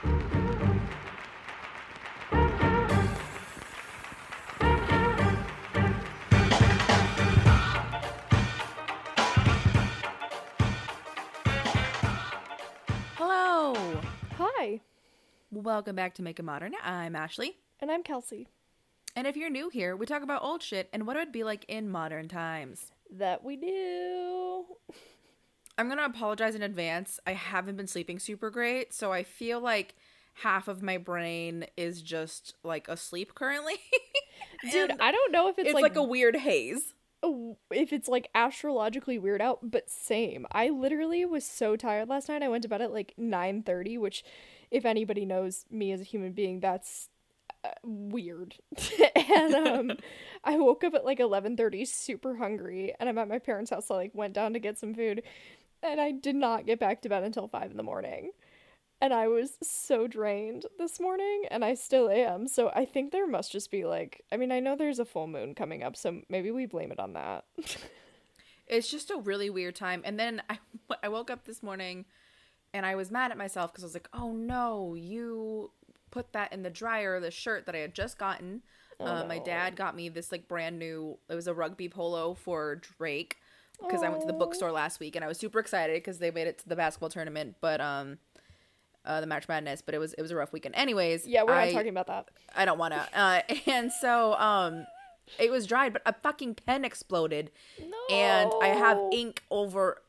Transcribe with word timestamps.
Hello. 0.00 0.14
Hi, 14.36 14.80
Welcome 15.50 15.96
back 15.96 16.14
to 16.14 16.22
Make 16.22 16.38
a 16.38 16.42
Modern. 16.44 16.74
I'm 16.84 17.16
Ashley. 17.16 17.56
and 17.80 17.90
I'm 17.90 18.04
Kelsey. 18.04 18.46
And 19.16 19.26
if 19.26 19.36
you're 19.36 19.50
new 19.50 19.68
here, 19.68 19.96
we 19.96 20.06
talk 20.06 20.22
about 20.22 20.44
old 20.44 20.62
shit 20.62 20.88
and 20.92 21.08
what 21.08 21.16
it 21.16 21.20
would 21.20 21.32
be 21.32 21.42
like 21.42 21.64
in 21.66 21.88
modern 21.88 22.28
times. 22.28 22.92
That 23.10 23.42
we 23.42 23.56
do. 23.56 24.37
I'm 25.78 25.86
going 25.86 25.98
to 25.98 26.04
apologize 26.04 26.56
in 26.56 26.62
advance. 26.62 27.20
I 27.26 27.32
haven't 27.32 27.76
been 27.76 27.86
sleeping 27.86 28.18
super 28.18 28.50
great, 28.50 28.92
so 28.92 29.12
I 29.12 29.22
feel 29.22 29.60
like 29.60 29.94
half 30.34 30.68
of 30.68 30.82
my 30.82 30.98
brain 30.98 31.66
is 31.76 32.02
just 32.02 32.54
like 32.64 32.88
asleep 32.88 33.34
currently. 33.34 33.76
Dude, 34.72 34.92
I 35.00 35.12
don't 35.12 35.32
know 35.32 35.48
if 35.48 35.58
it's, 35.58 35.68
it's 35.68 35.74
like, 35.74 35.82
like, 35.82 35.96
a 35.96 36.02
weird 36.02 36.36
haze. 36.36 36.94
if 37.22 37.92
it's 37.92 38.08
like 38.08 38.28
astrologically 38.34 39.18
weird 39.18 39.40
out, 39.40 39.60
but 39.62 39.88
same. 39.88 40.46
I 40.50 40.68
literally 40.68 41.24
was 41.24 41.44
so 41.44 41.76
tired 41.76 42.08
last 42.08 42.28
night. 42.28 42.42
I 42.42 42.48
went 42.48 42.62
to 42.62 42.68
bed 42.68 42.82
at 42.82 42.92
like 42.92 43.14
9:30, 43.18 43.98
which 43.98 44.24
if 44.70 44.84
anybody 44.84 45.24
knows 45.24 45.64
me 45.70 45.92
as 45.92 46.00
a 46.00 46.04
human 46.04 46.32
being, 46.32 46.60
that's 46.60 47.08
uh, 47.64 47.70
weird. 47.82 48.56
and 49.16 49.54
um 49.54 49.92
I 50.44 50.56
woke 50.56 50.84
up 50.84 50.94
at 50.94 51.04
like 51.04 51.18
11:30 51.18 51.86
super 51.86 52.36
hungry 52.36 52.94
and 52.98 53.08
I'm 53.08 53.18
at 53.18 53.28
my 53.28 53.38
parents' 53.38 53.70
house 53.70 53.86
so 53.86 53.94
I 53.96 53.98
like 53.98 54.14
went 54.14 54.34
down 54.34 54.52
to 54.52 54.58
get 54.58 54.78
some 54.78 54.94
food 54.94 55.22
and 55.82 56.00
I 56.00 56.12
did 56.12 56.36
not 56.36 56.66
get 56.66 56.78
back 56.80 57.02
to 57.02 57.08
bed 57.08 57.22
until 57.24 57.48
5 57.48 57.70
in 57.70 57.76
the 57.76 57.82
morning. 57.82 58.30
And 59.00 59.14
I 59.14 59.28
was 59.28 59.58
so 59.62 60.08
drained 60.08 60.66
this 60.76 60.98
morning 60.98 61.44
and 61.52 61.64
I 61.64 61.74
still 61.74 62.08
am. 62.10 62.48
So 62.48 62.72
I 62.74 62.84
think 62.84 63.12
there 63.12 63.28
must 63.28 63.52
just 63.52 63.70
be 63.70 63.84
like 63.84 64.24
I 64.32 64.36
mean, 64.36 64.50
I 64.50 64.58
know 64.60 64.74
there's 64.76 64.98
a 64.98 65.04
full 65.04 65.28
moon 65.28 65.54
coming 65.54 65.82
up, 65.84 65.96
so 65.96 66.20
maybe 66.28 66.50
we 66.50 66.66
blame 66.66 66.90
it 66.90 66.98
on 66.98 67.12
that. 67.12 67.44
It's 68.66 68.90
just 68.90 69.10
a 69.10 69.16
really 69.16 69.48
weird 69.48 69.74
time. 69.76 70.02
And 70.04 70.18
then 70.20 70.42
I, 70.50 70.58
I 71.02 71.08
woke 71.08 71.30
up 71.30 71.44
this 71.44 71.62
morning 71.62 72.04
and 72.74 72.84
I 72.84 72.96
was 72.96 73.10
mad 73.10 73.30
at 73.30 73.38
myself 73.38 73.72
because 73.72 73.82
I 73.82 73.86
was 73.86 73.94
like, 73.94 74.08
oh 74.12 74.32
no, 74.32 74.94
you 74.94 75.70
put 76.10 76.32
that 76.34 76.52
in 76.52 76.62
the 76.62 76.70
dryer, 76.70 77.18
the 77.18 77.30
shirt 77.30 77.66
that 77.66 77.74
I 77.74 77.78
had 77.78 77.94
just 77.94 78.18
gotten. 78.18 78.62
uh, 79.00 79.24
My 79.26 79.38
dad 79.38 79.74
got 79.76 79.96
me 79.96 80.08
this 80.10 80.30
like 80.30 80.48
brand 80.48 80.78
new, 80.78 81.18
it 81.30 81.34
was 81.34 81.46
a 81.46 81.54
rugby 81.54 81.88
polo 81.88 82.34
for 82.34 82.76
Drake 82.98 83.36
because 83.80 84.02
I 84.02 84.08
went 84.08 84.20
to 84.22 84.26
the 84.26 84.32
bookstore 84.32 84.72
last 84.72 85.00
week 85.00 85.16
and 85.16 85.24
I 85.24 85.28
was 85.28 85.38
super 85.38 85.58
excited 85.58 85.94
because 85.96 86.18
they 86.18 86.30
made 86.30 86.46
it 86.46 86.58
to 86.58 86.68
the 86.68 86.76
basketball 86.76 87.10
tournament, 87.10 87.56
but, 87.60 87.80
um, 87.80 88.18
uh, 89.04 89.20
the 89.20 89.26
March 89.26 89.48
Madness, 89.48 89.80
but 89.80 89.94
it 89.94 89.98
was 89.98 90.12
it 90.14 90.22
was 90.22 90.30
a 90.30 90.36
rough 90.36 90.52
weekend. 90.52 90.74
Anyways, 90.74 91.26
yeah, 91.26 91.42
we're 91.42 91.54
not 91.54 91.72
talking 91.72 91.88
about 91.88 92.08
that. 92.08 92.28
I 92.54 92.64
don't 92.64 92.78
want 92.78 92.94
to. 92.94 93.08
Uh, 93.18 93.40
and 93.66 93.90
so 93.90 94.34
um, 94.34 94.86
it 95.38 95.50
was 95.50 95.66
dried, 95.66 95.94
but 95.94 96.02
a 96.04 96.12
fucking 96.12 96.56
pen 96.56 96.84
exploded, 96.84 97.50
and 98.10 98.52
I 98.62 98.68
have 98.68 98.98
ink 99.12 99.42
over. 99.50 100.02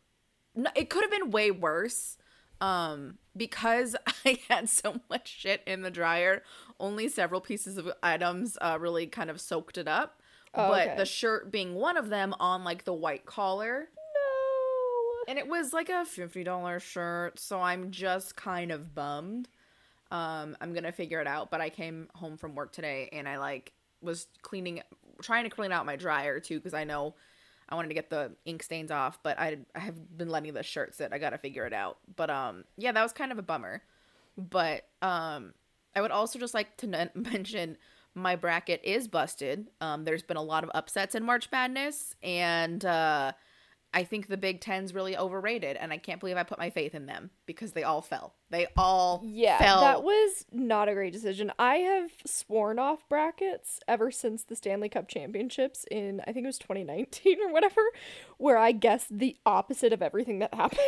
No, 0.55 0.69
it 0.75 0.89
could 0.89 1.03
have 1.03 1.11
been 1.11 1.31
way 1.31 1.49
worse. 1.49 2.17
Um, 2.61 3.19
because 3.37 3.95
I 4.25 4.39
had 4.49 4.67
so 4.67 4.99
much 5.09 5.29
shit 5.29 5.63
in 5.65 5.81
the 5.81 5.89
dryer, 5.89 6.43
only 6.77 7.07
several 7.07 7.39
pieces 7.39 7.77
of 7.77 7.89
items 8.03 8.57
uh, 8.59 8.77
really 8.81 9.07
kind 9.07 9.29
of 9.29 9.39
soaked 9.39 9.77
it 9.77 9.87
up. 9.87 10.18
Oh, 10.55 10.69
but 10.69 10.87
okay. 10.87 10.97
the 10.97 11.05
shirt 11.05 11.51
being 11.51 11.75
one 11.75 11.95
of 11.97 12.09
them 12.09 12.33
on 12.39 12.63
like 12.63 12.83
the 12.83 12.93
white 12.93 13.25
collar, 13.25 13.87
No. 13.95 15.23
and 15.27 15.37
it 15.37 15.47
was 15.47 15.73
like 15.73 15.89
a 15.89 16.05
$50 16.05 16.81
shirt 16.81 17.37
so 17.39 17.61
i'm 17.61 17.91
just 17.91 18.35
kind 18.35 18.71
of 18.71 18.95
bummed. 18.95 19.47
Um 20.11 20.57
i'm 20.59 20.73
gonna 20.73 20.91
figure 20.91 21.21
it 21.21 21.27
out 21.27 21.51
but 21.51 21.61
i 21.61 21.69
came 21.69 22.07
home 22.15 22.35
from 22.37 22.55
work 22.55 22.71
today 22.71 23.09
and 23.11 23.29
i 23.29 23.37
like 23.37 23.73
was 24.01 24.25
cleaning 24.41 24.81
trying 25.21 25.43
to 25.43 25.49
clean 25.51 25.71
out 25.71 25.85
my 25.85 25.95
dryer 25.95 26.39
too 26.39 26.57
because 26.57 26.73
i 26.73 26.83
know 26.83 27.13
i 27.67 27.75
wanted 27.75 27.89
to 27.89 27.93
get 27.93 28.09
the 28.09 28.31
ink 28.45 28.63
stains 28.63 28.89
off 28.89 29.19
but 29.21 29.37
i 29.39 29.57
i 29.75 29.79
have 29.79 30.17
been 30.17 30.29
letting 30.29 30.53
the 30.53 30.63
shirt 30.63 30.95
sit. 30.95 31.13
I 31.13 31.19
gotta 31.19 31.37
figure 31.37 31.65
it 31.67 31.73
out. 31.73 31.97
But 32.15 32.29
um 32.31 32.63
yeah 32.77 32.91
that 32.91 33.03
was 33.03 33.11
kind 33.13 33.31
of 33.31 33.37
a 33.37 33.43
bummer. 33.43 33.83
But 34.35 34.85
um 35.03 35.53
i 35.95 36.01
would 36.01 36.11
also 36.11 36.39
just 36.39 36.53
like 36.55 36.75
to 36.77 36.87
n- 36.87 37.11
mention 37.13 37.77
my 38.21 38.35
bracket 38.35 38.81
is 38.83 39.07
busted 39.07 39.67
um 39.81 40.03
there's 40.05 40.23
been 40.23 40.37
a 40.37 40.41
lot 40.43 40.63
of 40.63 40.71
upsets 40.73 41.15
in 41.15 41.23
march 41.23 41.49
madness 41.51 42.15
and 42.23 42.83
uh 42.85 43.31
I 43.91 44.03
think 44.03 44.27
the 44.27 44.37
Big 44.37 44.61
Ten's 44.61 44.93
really 44.93 45.17
overrated, 45.17 45.75
and 45.75 45.91
I 45.91 45.97
can't 45.97 46.19
believe 46.19 46.37
I 46.37 46.43
put 46.43 46.59
my 46.59 46.69
faith 46.69 46.93
in 46.93 47.07
them 47.07 47.31
because 47.47 47.71
they 47.71 47.81
all 47.81 48.03
fell. 48.03 48.35
They 48.51 48.67
all 48.77 49.19
Yeah, 49.25 49.57
fell. 49.57 49.79
that 49.79 50.03
was 50.03 50.45
not 50.51 50.87
a 50.87 50.93
great 50.93 51.11
decision. 51.11 51.51
I 51.57 51.77
have 51.77 52.11
sworn 52.23 52.77
off 52.77 53.09
brackets 53.09 53.79
ever 53.87 54.11
since 54.11 54.43
the 54.43 54.55
Stanley 54.55 54.89
Cup 54.89 55.07
Championships 55.07 55.85
in 55.89 56.21
I 56.27 56.33
think 56.33 56.43
it 56.43 56.45
was 56.45 56.59
2019 56.59 57.41
or 57.47 57.51
whatever, 57.51 57.81
where 58.37 58.59
I 58.59 58.73
guessed 58.73 59.07
the 59.17 59.35
opposite 59.43 59.91
of 59.91 60.03
everything 60.03 60.37
that 60.37 60.53
happened. 60.63 60.79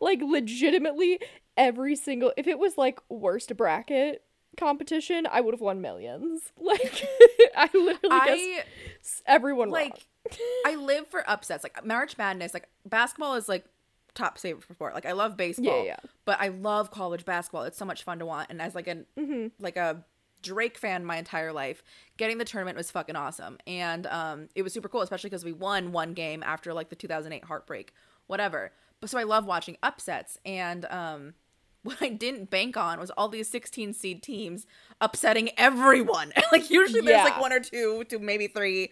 like 0.00 0.20
legitimately 0.22 1.20
every 1.56 1.96
single 1.96 2.32
if 2.36 2.46
it 2.46 2.58
was 2.58 2.76
like 2.76 2.98
worst 3.08 3.56
bracket 3.56 4.22
competition, 4.56 5.26
I 5.30 5.40
would 5.40 5.54
have 5.54 5.60
won 5.60 5.80
millions. 5.80 6.52
Like 6.60 7.06
I 7.56 7.68
literally 7.74 7.98
I 8.10 8.26
guessed 8.26 9.22
everyone 9.26 9.70
like. 9.70 9.90
wrong. 9.90 10.38
I 10.66 10.76
live 10.76 11.06
for 11.08 11.28
upsets. 11.28 11.62
Like 11.62 11.84
March 11.84 12.16
Madness, 12.16 12.54
like 12.54 12.68
basketball 12.86 13.34
is 13.34 13.48
like 13.48 13.66
top 14.14 14.38
favorite 14.38 14.64
sport. 14.72 14.94
Like 14.94 15.04
I 15.06 15.12
love 15.12 15.36
baseball, 15.36 15.84
yeah. 15.84 15.96
but 16.24 16.40
I 16.40 16.48
love 16.48 16.90
college 16.90 17.24
basketball. 17.24 17.64
It's 17.64 17.76
so 17.76 17.84
much 17.84 18.02
fun 18.04 18.18
to 18.20 18.26
watch. 18.26 18.46
And 18.48 18.62
as 18.62 18.74
like 18.74 18.86
an 18.86 19.04
Mm-hmm. 19.18 19.48
like 19.62 19.76
a 19.76 20.04
Drake 20.42 20.78
fan 20.78 21.04
my 21.04 21.16
entire 21.16 21.52
life, 21.52 21.82
getting 22.16 22.38
the 22.38 22.44
tournament 22.44 22.76
was 22.76 22.90
fucking 22.90 23.16
awesome. 23.16 23.58
And 23.66 24.06
um, 24.06 24.48
it 24.54 24.62
was 24.62 24.72
super 24.72 24.88
cool, 24.88 25.00
especially 25.02 25.30
because 25.30 25.44
we 25.44 25.52
won 25.52 25.92
one 25.92 26.12
game 26.14 26.42
after 26.42 26.72
like 26.74 26.90
the 26.90 26.96
2008 26.96 27.44
heartbreak, 27.44 27.92
whatever. 28.26 28.72
But 29.00 29.10
so 29.10 29.18
I 29.18 29.22
love 29.24 29.46
watching 29.46 29.76
upsets. 29.82 30.38
And 30.46 30.84
um, 30.86 31.34
what 31.84 32.02
I 32.02 32.08
didn't 32.08 32.50
bank 32.50 32.76
on 32.76 32.98
was 32.98 33.10
all 33.10 33.28
these 33.28 33.48
16 33.48 33.94
seed 33.94 34.22
teams 34.22 34.66
upsetting 35.00 35.50
everyone. 35.56 36.32
like 36.52 36.70
usually 36.70 37.02
there's 37.02 37.24
like 37.24 37.40
one 37.40 37.52
or 37.52 37.60
two 37.60 38.04
to 38.08 38.18
maybe 38.18 38.48
three 38.48 38.90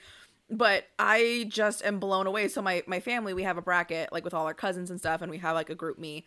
but 0.53 0.84
I 0.98 1.47
just 1.48 1.84
am 1.84 1.98
blown 1.98 2.26
away. 2.26 2.48
So 2.48 2.62
my 2.62 2.82
my 2.86 3.00
family, 3.00 3.34
we 3.34 3.42
have 3.42 3.56
a 3.56 3.62
bracket 3.62 4.12
like 4.12 4.25
with 4.25 4.34
all 4.34 4.47
our 4.47 4.54
cousins 4.54 4.91
and 4.91 5.00
stuff, 5.00 5.22
and 5.22 5.30
we 5.30 5.38
have 5.38 5.54
like 5.54 5.70
a 5.70 5.75
GroupMe, 5.75 6.25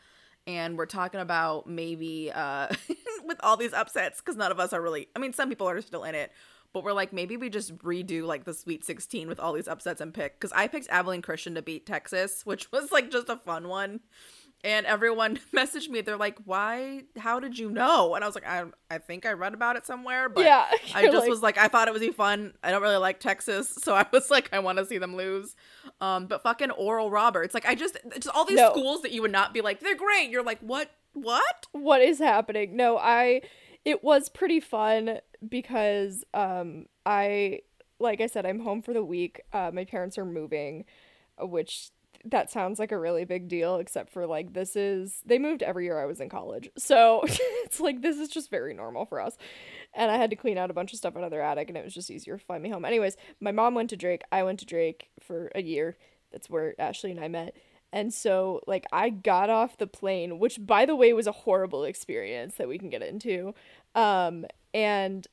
and 0.47 0.77
we're 0.77 0.87
talking 0.87 1.19
about 1.19 1.67
maybe 1.67 2.31
uh 2.33 2.67
with 3.25 3.37
all 3.41 3.55
these 3.55 3.73
upsets 3.73 4.19
because 4.19 4.35
none 4.35 4.51
of 4.51 4.59
us 4.59 4.73
are 4.73 4.81
really. 4.81 5.07
I 5.15 5.19
mean, 5.19 5.31
some 5.31 5.47
people 5.47 5.69
are 5.69 5.79
still 5.81 6.03
in 6.03 6.15
it, 6.15 6.31
but 6.73 6.83
we're 6.83 6.93
like 6.93 7.13
maybe 7.13 7.37
we 7.37 7.49
just 7.49 7.77
redo 7.77 8.25
like 8.25 8.45
the 8.45 8.53
Sweet 8.53 8.83
Sixteen 8.83 9.27
with 9.27 9.39
all 9.39 9.53
these 9.53 9.67
upsets 9.67 10.01
and 10.01 10.13
pick 10.13 10.39
because 10.39 10.51
I 10.53 10.67
picked 10.67 10.89
Abilene 10.89 11.21
Christian 11.21 11.55
to 11.55 11.61
beat 11.61 11.85
Texas, 11.85 12.41
which 12.45 12.71
was 12.71 12.91
like 12.91 13.11
just 13.11 13.29
a 13.29 13.37
fun 13.37 13.67
one. 13.67 13.99
And 14.65 14.85
everyone 14.87 15.37
messaged 15.55 15.89
me. 15.89 16.01
They're 16.01 16.17
like, 16.17 16.37
"Why? 16.43 17.03
How 17.17 17.39
did 17.39 17.57
you 17.57 17.69
know?" 17.69 18.15
And 18.15 18.23
I 18.23 18.27
was 18.27 18.33
like, 18.35 18.47
"I, 18.47 18.63
I 18.89 18.97
think 18.97 19.25
I 19.25 19.31
read 19.33 19.53
about 19.53 19.75
it 19.75 19.85
somewhere, 19.85 20.27
but 20.27 20.43
yeah. 20.43 20.65
I 20.95 21.03
just 21.05 21.17
like- 21.19 21.29
was 21.29 21.41
like, 21.43 21.57
I 21.57 21.67
thought 21.67 21.87
it 21.87 21.91
would 21.93 22.01
be 22.01 22.11
fun. 22.11 22.53
I 22.63 22.71
don't 22.71 22.81
really 22.81 22.97
like 22.97 23.19
Texas, 23.19 23.69
so 23.83 23.93
I 23.93 24.05
was 24.11 24.29
like, 24.31 24.49
I 24.51 24.59
want 24.59 24.79
to 24.79 24.85
see 24.85 24.97
them 24.97 25.15
lose. 25.15 25.55
Um, 26.01 26.25
but 26.25 26.41
fucking 26.43 26.71
Oral 26.71 27.11
Roberts, 27.11 27.53
like, 27.53 27.67
I 27.67 27.75
just, 27.75 27.97
just 28.15 28.27
all 28.29 28.43
these 28.43 28.57
No. 28.57 28.71
schools 28.71 29.03
that 29.03 29.11
you 29.11 29.21
would 29.21 29.31
not 29.31 29.53
be 29.53 29.61
like, 29.61 29.79
they're 29.81 29.95
great. 29.95 30.29
You're 30.31 30.43
like, 30.43 30.59
what? 30.61 30.89
What? 31.13 31.67
what 31.71 32.01
is 32.01 32.19
happening 32.19 32.75
no 32.75 32.97
i 32.97 33.39
it 33.85 34.03
was 34.03 34.27
pretty 34.27 34.59
fun 34.59 35.19
because 35.47 36.25
um 36.33 36.87
i 37.05 37.59
like 37.99 38.19
i 38.19 38.27
said 38.27 38.45
i'm 38.45 38.59
home 38.59 38.81
for 38.81 38.93
the 38.93 39.01
week 39.03 39.39
uh 39.53 39.71
my 39.73 39.85
parents 39.85 40.17
are 40.17 40.25
moving 40.25 40.83
uh, 41.41 41.47
which 41.47 41.91
that 42.25 42.51
sounds 42.51 42.79
like 42.79 42.91
a 42.91 42.97
really 42.97 43.25
big 43.25 43.47
deal 43.47 43.77
except 43.77 44.11
for 44.11 44.25
like 44.25 44.53
this 44.53 44.75
is 44.75 45.21
they 45.25 45.37
moved 45.39 45.63
every 45.63 45.85
year 45.85 45.99
i 45.99 46.05
was 46.05 46.19
in 46.19 46.29
college. 46.29 46.69
So 46.77 47.21
it's 47.25 47.79
like 47.79 48.01
this 48.01 48.17
is 48.17 48.29
just 48.29 48.49
very 48.49 48.73
normal 48.73 49.05
for 49.05 49.19
us. 49.19 49.37
And 49.93 50.11
i 50.11 50.17
had 50.17 50.29
to 50.29 50.35
clean 50.35 50.57
out 50.57 50.71
a 50.71 50.73
bunch 50.73 50.93
of 50.93 50.97
stuff 50.97 51.15
out 51.15 51.23
of 51.23 51.31
their 51.31 51.41
attic 51.41 51.69
and 51.69 51.77
it 51.77 51.83
was 51.83 51.93
just 51.93 52.11
easier 52.11 52.37
to 52.37 52.45
find 52.45 52.61
me 52.61 52.69
home. 52.69 52.85
Anyways 52.85 53.17
my 53.39 53.51
mom 53.51 53.75
went 53.75 53.89
to 53.91 53.97
drake. 53.97 54.23
I 54.31 54.43
went 54.43 54.59
to 54.59 54.65
drake 54.65 55.09
for 55.19 55.51
a 55.55 55.61
year. 55.61 55.97
That's 56.31 56.49
where 56.49 56.79
ashley 56.79 57.11
and 57.11 57.19
i 57.19 57.27
met. 57.27 57.55
And 57.93 58.13
so, 58.13 58.59
like, 58.67 58.85
I 58.91 59.09
got 59.09 59.49
off 59.49 59.77
the 59.77 59.87
plane, 59.87 60.37
which, 60.37 60.57
by 60.59 60.85
the 60.85 60.97
way, 60.97 61.13
was 61.13 61.27
a 61.27 61.31
horrible 61.31 61.85
experience 61.85 62.55
that 62.55 62.67
we 62.67 62.77
can 62.77 62.89
get 62.89 63.01
into. 63.01 63.53
Um, 63.95 64.45
and 64.73 65.25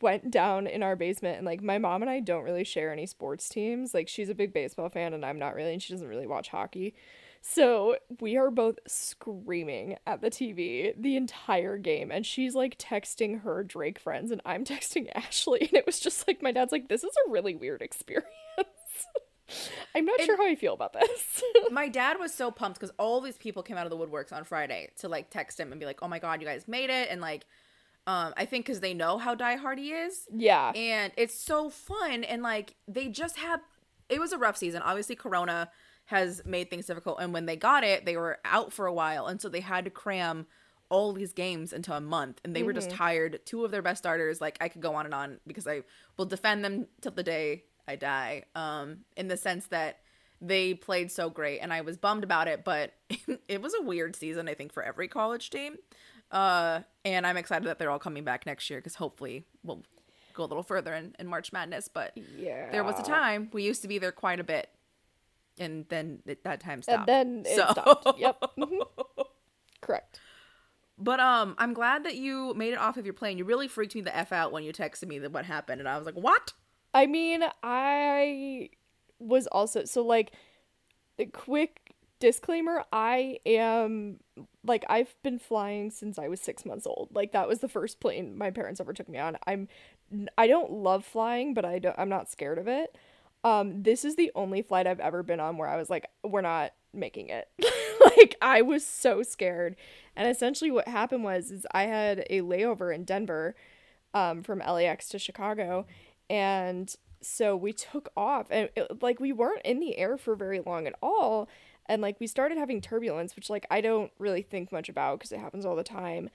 went 0.00 0.30
down 0.30 0.66
in 0.66 0.82
our 0.82 0.96
basement. 0.96 1.36
And, 1.38 1.46
like, 1.46 1.62
my 1.62 1.78
mom 1.78 2.02
and 2.02 2.10
I 2.10 2.20
don't 2.20 2.42
really 2.44 2.64
share 2.64 2.92
any 2.92 3.06
sports 3.06 3.48
teams. 3.48 3.94
Like, 3.94 4.08
she's 4.08 4.28
a 4.28 4.34
big 4.34 4.52
baseball 4.52 4.88
fan, 4.88 5.14
and 5.14 5.24
I'm 5.24 5.38
not 5.38 5.54
really, 5.54 5.72
and 5.72 5.82
she 5.82 5.92
doesn't 5.92 6.08
really 6.08 6.26
watch 6.26 6.48
hockey. 6.48 6.94
So 7.42 7.96
we 8.20 8.36
are 8.36 8.50
both 8.50 8.78
screaming 8.86 9.96
at 10.06 10.20
the 10.20 10.28
TV 10.30 10.92
the 11.00 11.16
entire 11.16 11.78
game. 11.78 12.10
And 12.10 12.26
she's 12.26 12.54
like 12.54 12.76
texting 12.78 13.42
her 13.42 13.64
Drake 13.64 13.98
friends, 13.98 14.30
and 14.30 14.42
I'm 14.44 14.64
texting 14.66 15.08
Ashley. 15.14 15.60
And 15.60 15.74
it 15.74 15.86
was 15.86 15.98
just 16.00 16.26
like, 16.28 16.42
my 16.42 16.52
dad's 16.52 16.72
like, 16.72 16.88
this 16.88 17.02
is 17.04 17.14
a 17.26 17.30
really 17.30 17.54
weird 17.54 17.80
experience. 17.82 18.28
I'm 19.94 20.04
not 20.04 20.20
And- 20.20 20.26
sure 20.26 20.36
how 20.36 20.46
I 20.46 20.54
feel 20.54 20.74
about 20.74 20.92
this. 20.92 21.42
my 21.70 21.88
dad 21.88 22.18
was 22.20 22.32
so 22.32 22.50
pumped 22.50 22.78
because 22.78 22.94
all 22.98 23.20
these 23.20 23.36
people 23.38 23.62
came 23.62 23.76
out 23.76 23.86
of 23.86 23.90
the 23.90 23.96
woodworks 23.96 24.32
on 24.32 24.44
Friday 24.44 24.90
to 24.98 25.08
like 25.08 25.30
text 25.30 25.58
him 25.58 25.72
and 25.72 25.80
be 25.80 25.86
like, 25.86 26.00
"Oh 26.02 26.08
my 26.08 26.18
god, 26.20 26.40
you 26.40 26.46
guys 26.46 26.68
made 26.68 26.88
it!" 26.90 27.08
And 27.10 27.20
like, 27.20 27.46
um, 28.06 28.32
I 28.36 28.44
think 28.44 28.66
because 28.66 28.80
they 28.80 28.94
know 28.94 29.18
how 29.18 29.34
diehard 29.34 29.78
he 29.78 29.92
is, 29.92 30.26
yeah. 30.34 30.72
and 30.74 31.12
it's 31.16 31.34
so 31.34 31.70
fun. 31.70 32.24
And 32.24 32.42
like, 32.42 32.74
they 32.88 33.08
just 33.08 33.36
had 33.36 33.60
it 34.08 34.20
was 34.20 34.32
a 34.32 34.38
rough 34.38 34.56
season. 34.56 34.82
Obviously, 34.82 35.14
Corona 35.14 35.70
has 36.06 36.42
made 36.44 36.70
things 36.70 36.86
difficult, 36.86 37.18
and 37.20 37.32
when 37.32 37.46
they 37.46 37.56
got 37.56 37.84
it, 37.84 38.04
they 38.04 38.16
were 38.16 38.38
out 38.44 38.72
for 38.72 38.86
a 38.86 38.92
while, 38.92 39.26
and 39.26 39.40
so 39.40 39.48
they 39.48 39.60
had 39.60 39.84
to 39.84 39.90
cram 39.90 40.46
all 40.90 41.12
these 41.12 41.32
games 41.32 41.72
into 41.72 41.94
a 41.94 42.00
month 42.00 42.40
and 42.44 42.54
they 42.54 42.64
were 42.64 42.72
just 42.72 42.90
tired 42.90 43.38
two 43.46 43.64
of 43.64 43.70
their 43.70 43.80
best 43.80 43.98
starters 43.98 44.40
like 44.40 44.58
i 44.60 44.68
could 44.68 44.82
go 44.82 44.96
on 44.96 45.04
and 45.04 45.14
on 45.14 45.38
because 45.46 45.66
i 45.66 45.80
will 46.16 46.26
defend 46.26 46.64
them 46.64 46.86
till 47.00 47.12
the 47.12 47.22
day 47.22 47.62
i 47.86 47.94
die 47.94 48.42
um 48.56 48.98
in 49.16 49.28
the 49.28 49.36
sense 49.36 49.66
that 49.68 50.00
they 50.40 50.74
played 50.74 51.10
so 51.10 51.30
great 51.30 51.60
and 51.60 51.72
i 51.72 51.80
was 51.80 51.96
bummed 51.96 52.24
about 52.24 52.48
it 52.48 52.64
but 52.64 52.92
it 53.48 53.62
was 53.62 53.72
a 53.74 53.82
weird 53.82 54.16
season 54.16 54.48
i 54.48 54.54
think 54.54 54.72
for 54.72 54.82
every 54.82 55.06
college 55.06 55.48
team 55.48 55.76
uh 56.32 56.80
and 57.04 57.26
i'm 57.26 57.36
excited 57.36 57.66
that 57.66 57.78
they're 57.78 57.90
all 57.90 57.98
coming 57.98 58.24
back 58.24 58.46
next 58.46 58.68
year 58.70 58.78
because 58.78 58.94
hopefully 58.94 59.44
we'll 59.64 59.82
go 60.34 60.44
a 60.44 60.46
little 60.46 60.62
further 60.62 60.94
in, 60.94 61.14
in 61.18 61.26
march 61.26 61.52
madness 61.52 61.88
but 61.88 62.12
yeah. 62.38 62.70
there 62.70 62.84
was 62.84 62.98
a 62.98 63.02
time 63.02 63.48
we 63.52 63.62
used 63.64 63.82
to 63.82 63.88
be 63.88 63.98
there 63.98 64.12
quite 64.12 64.38
a 64.40 64.44
bit 64.44 64.68
and 65.58 65.84
then 65.88 66.20
it, 66.26 66.42
that 66.44 66.60
time 66.60 66.80
stopped 66.82 67.08
And 67.10 67.44
then 67.44 67.52
it 67.52 67.56
So- 67.56 67.66
stopped. 67.72 68.18
Yep. 68.18 68.40
Mhm. 68.58 68.86
Correct. 69.82 70.20
But 70.96 71.18
um, 71.20 71.54
I'm 71.58 71.72
glad 71.74 72.04
that 72.04 72.14
you 72.16 72.52
made 72.54 72.72
it 72.74 72.78
off 72.78 72.96
of 72.98 73.04
your 73.06 73.14
plane. 73.14 73.38
You 73.38 73.44
really 73.44 73.68
freaked 73.68 73.94
me 73.94 74.02
the 74.02 74.14
f 74.16 74.32
out 74.32 74.52
when 74.52 74.62
you 74.64 74.72
texted 74.72 75.08
me 75.08 75.18
that 75.20 75.32
what 75.32 75.46
happened, 75.46 75.80
and 75.80 75.88
I 75.88 75.96
was 75.96 76.04
like, 76.04 76.14
"What?" 76.14 76.52
I 76.92 77.06
mean, 77.06 77.42
I 77.62 78.68
was 79.18 79.46
also 79.46 79.84
so 79.86 80.02
like 80.02 80.32
a 81.18 81.24
quick 81.26 81.94
disclaimer, 82.20 82.84
I 82.92 83.38
am 83.44 84.20
like 84.64 84.84
I've 84.88 85.14
been 85.22 85.38
flying 85.38 85.90
since 85.90 86.18
I 86.18 86.28
was 86.28 86.40
6 86.40 86.64
months 86.64 86.86
old. 86.86 87.08
Like 87.12 87.32
that 87.32 87.48
was 87.48 87.58
the 87.58 87.68
first 87.68 87.98
plane 88.00 88.38
my 88.38 88.50
parents 88.50 88.80
ever 88.80 88.92
took 88.92 89.08
me 89.08 89.18
on. 89.18 89.36
I'm 89.46 89.68
I 90.38 90.46
don't 90.46 90.70
love 90.70 91.04
flying, 91.04 91.54
but 91.54 91.64
I 91.64 91.78
don't 91.78 91.98
I'm 91.98 92.08
not 92.08 92.30
scared 92.30 92.58
of 92.58 92.68
it. 92.68 92.96
Um 93.42 93.82
this 93.82 94.04
is 94.04 94.16
the 94.16 94.30
only 94.34 94.62
flight 94.62 94.86
I've 94.86 95.00
ever 95.00 95.22
been 95.22 95.40
on 95.40 95.56
where 95.56 95.68
I 95.68 95.76
was 95.76 95.90
like 95.90 96.06
we're 96.22 96.42
not 96.42 96.72
making 96.92 97.30
it. 97.30 97.48
like 98.16 98.36
I 98.40 98.62
was 98.62 98.86
so 98.86 99.22
scared. 99.22 99.76
And 100.14 100.28
essentially 100.28 100.70
what 100.70 100.88
happened 100.88 101.24
was 101.24 101.50
is 101.50 101.66
I 101.72 101.84
had 101.84 102.24
a 102.30 102.42
layover 102.42 102.94
in 102.94 103.04
Denver 103.04 103.54
um 104.14 104.42
from 104.42 104.60
LAX 104.60 105.08
to 105.08 105.18
Chicago 105.18 105.86
and 106.28 106.94
so 107.22 107.56
we 107.56 107.72
took 107.72 108.08
off 108.16 108.46
and 108.50 108.70
it, 108.76 109.02
like 109.02 109.20
we 109.20 109.32
weren't 109.32 109.62
in 109.64 109.80
the 109.80 109.96
air 109.98 110.16
for 110.16 110.34
very 110.34 110.60
long 110.60 110.86
at 110.86 110.94
all 111.02 111.48
and 111.90 112.00
like 112.00 112.20
we 112.20 112.26
started 112.28 112.56
having 112.56 112.80
turbulence 112.80 113.34
which 113.34 113.50
like 113.50 113.66
I 113.70 113.80
don't 113.80 114.12
really 114.18 114.42
think 114.42 114.70
much 114.70 114.88
about 114.88 115.18
because 115.18 115.32
it 115.32 115.40
happens 115.40 115.66
all 115.66 115.76
the 115.76 115.82
time. 115.82 116.30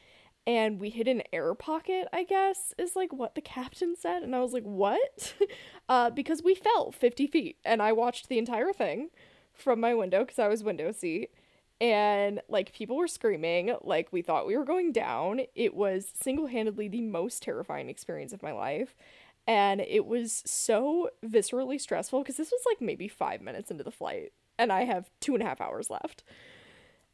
And 0.46 0.80
we 0.80 0.92
hit 0.92 1.08
an 1.08 1.24
air 1.34 1.56
pocket 1.56 2.08
I 2.14 2.24
guess 2.26 2.74
is 2.78 2.96
like 2.96 3.12
what 3.14 3.34
the 3.34 3.42
captain 3.42 3.96
said. 3.96 4.22
And 4.22 4.36
I 4.36 4.42
was 4.42 4.54
like 4.54 4.64
what? 4.64 5.34
Uh 5.88 6.10
because 6.10 6.44
we 6.44 6.56
fell 6.56 6.92
50 6.92 7.28
feet 7.28 7.58
and 7.64 7.82
I 7.82 7.94
watched 7.94 8.28
the 8.28 8.38
entire 8.38 8.74
thing 8.74 9.10
from 9.54 9.80
my 9.80 9.94
window 9.94 10.26
because 10.26 10.40
I 10.40 10.48
was 10.48 10.64
window 10.64 10.92
seat. 10.92 11.30
And 11.80 12.42
like 12.50 12.74
people 12.74 12.98
were 12.98 13.08
screaming 13.08 13.76
like 13.82 14.12
we 14.12 14.22
thought 14.22 14.48
we 14.48 14.58
were 14.58 14.66
going 14.66 14.92
down. 14.92 15.42
It 15.56 15.74
was 15.74 16.12
single-handedly 16.14 16.88
the 16.88 17.02
most 17.02 17.44
terrifying 17.44 17.90
experience 17.90 18.34
of 18.34 18.42
my 18.44 18.52
life. 18.52 18.96
And 19.48 19.80
it 19.82 20.06
was 20.06 20.42
so 20.46 21.12
viscerally 21.24 21.80
stressful 21.80 22.24
because 22.24 22.38
this 22.38 22.52
was 22.52 22.64
like 22.66 22.82
maybe 22.82 23.08
five 23.08 23.42
minutes 23.42 23.70
into 23.70 23.84
the 23.84 23.92
flight 23.92 24.32
and 24.58 24.72
i 24.72 24.84
have 24.84 25.10
two 25.20 25.34
and 25.34 25.44
a 25.44 25.46
half 25.46 25.62
hours 25.62 25.90
left 25.90 26.24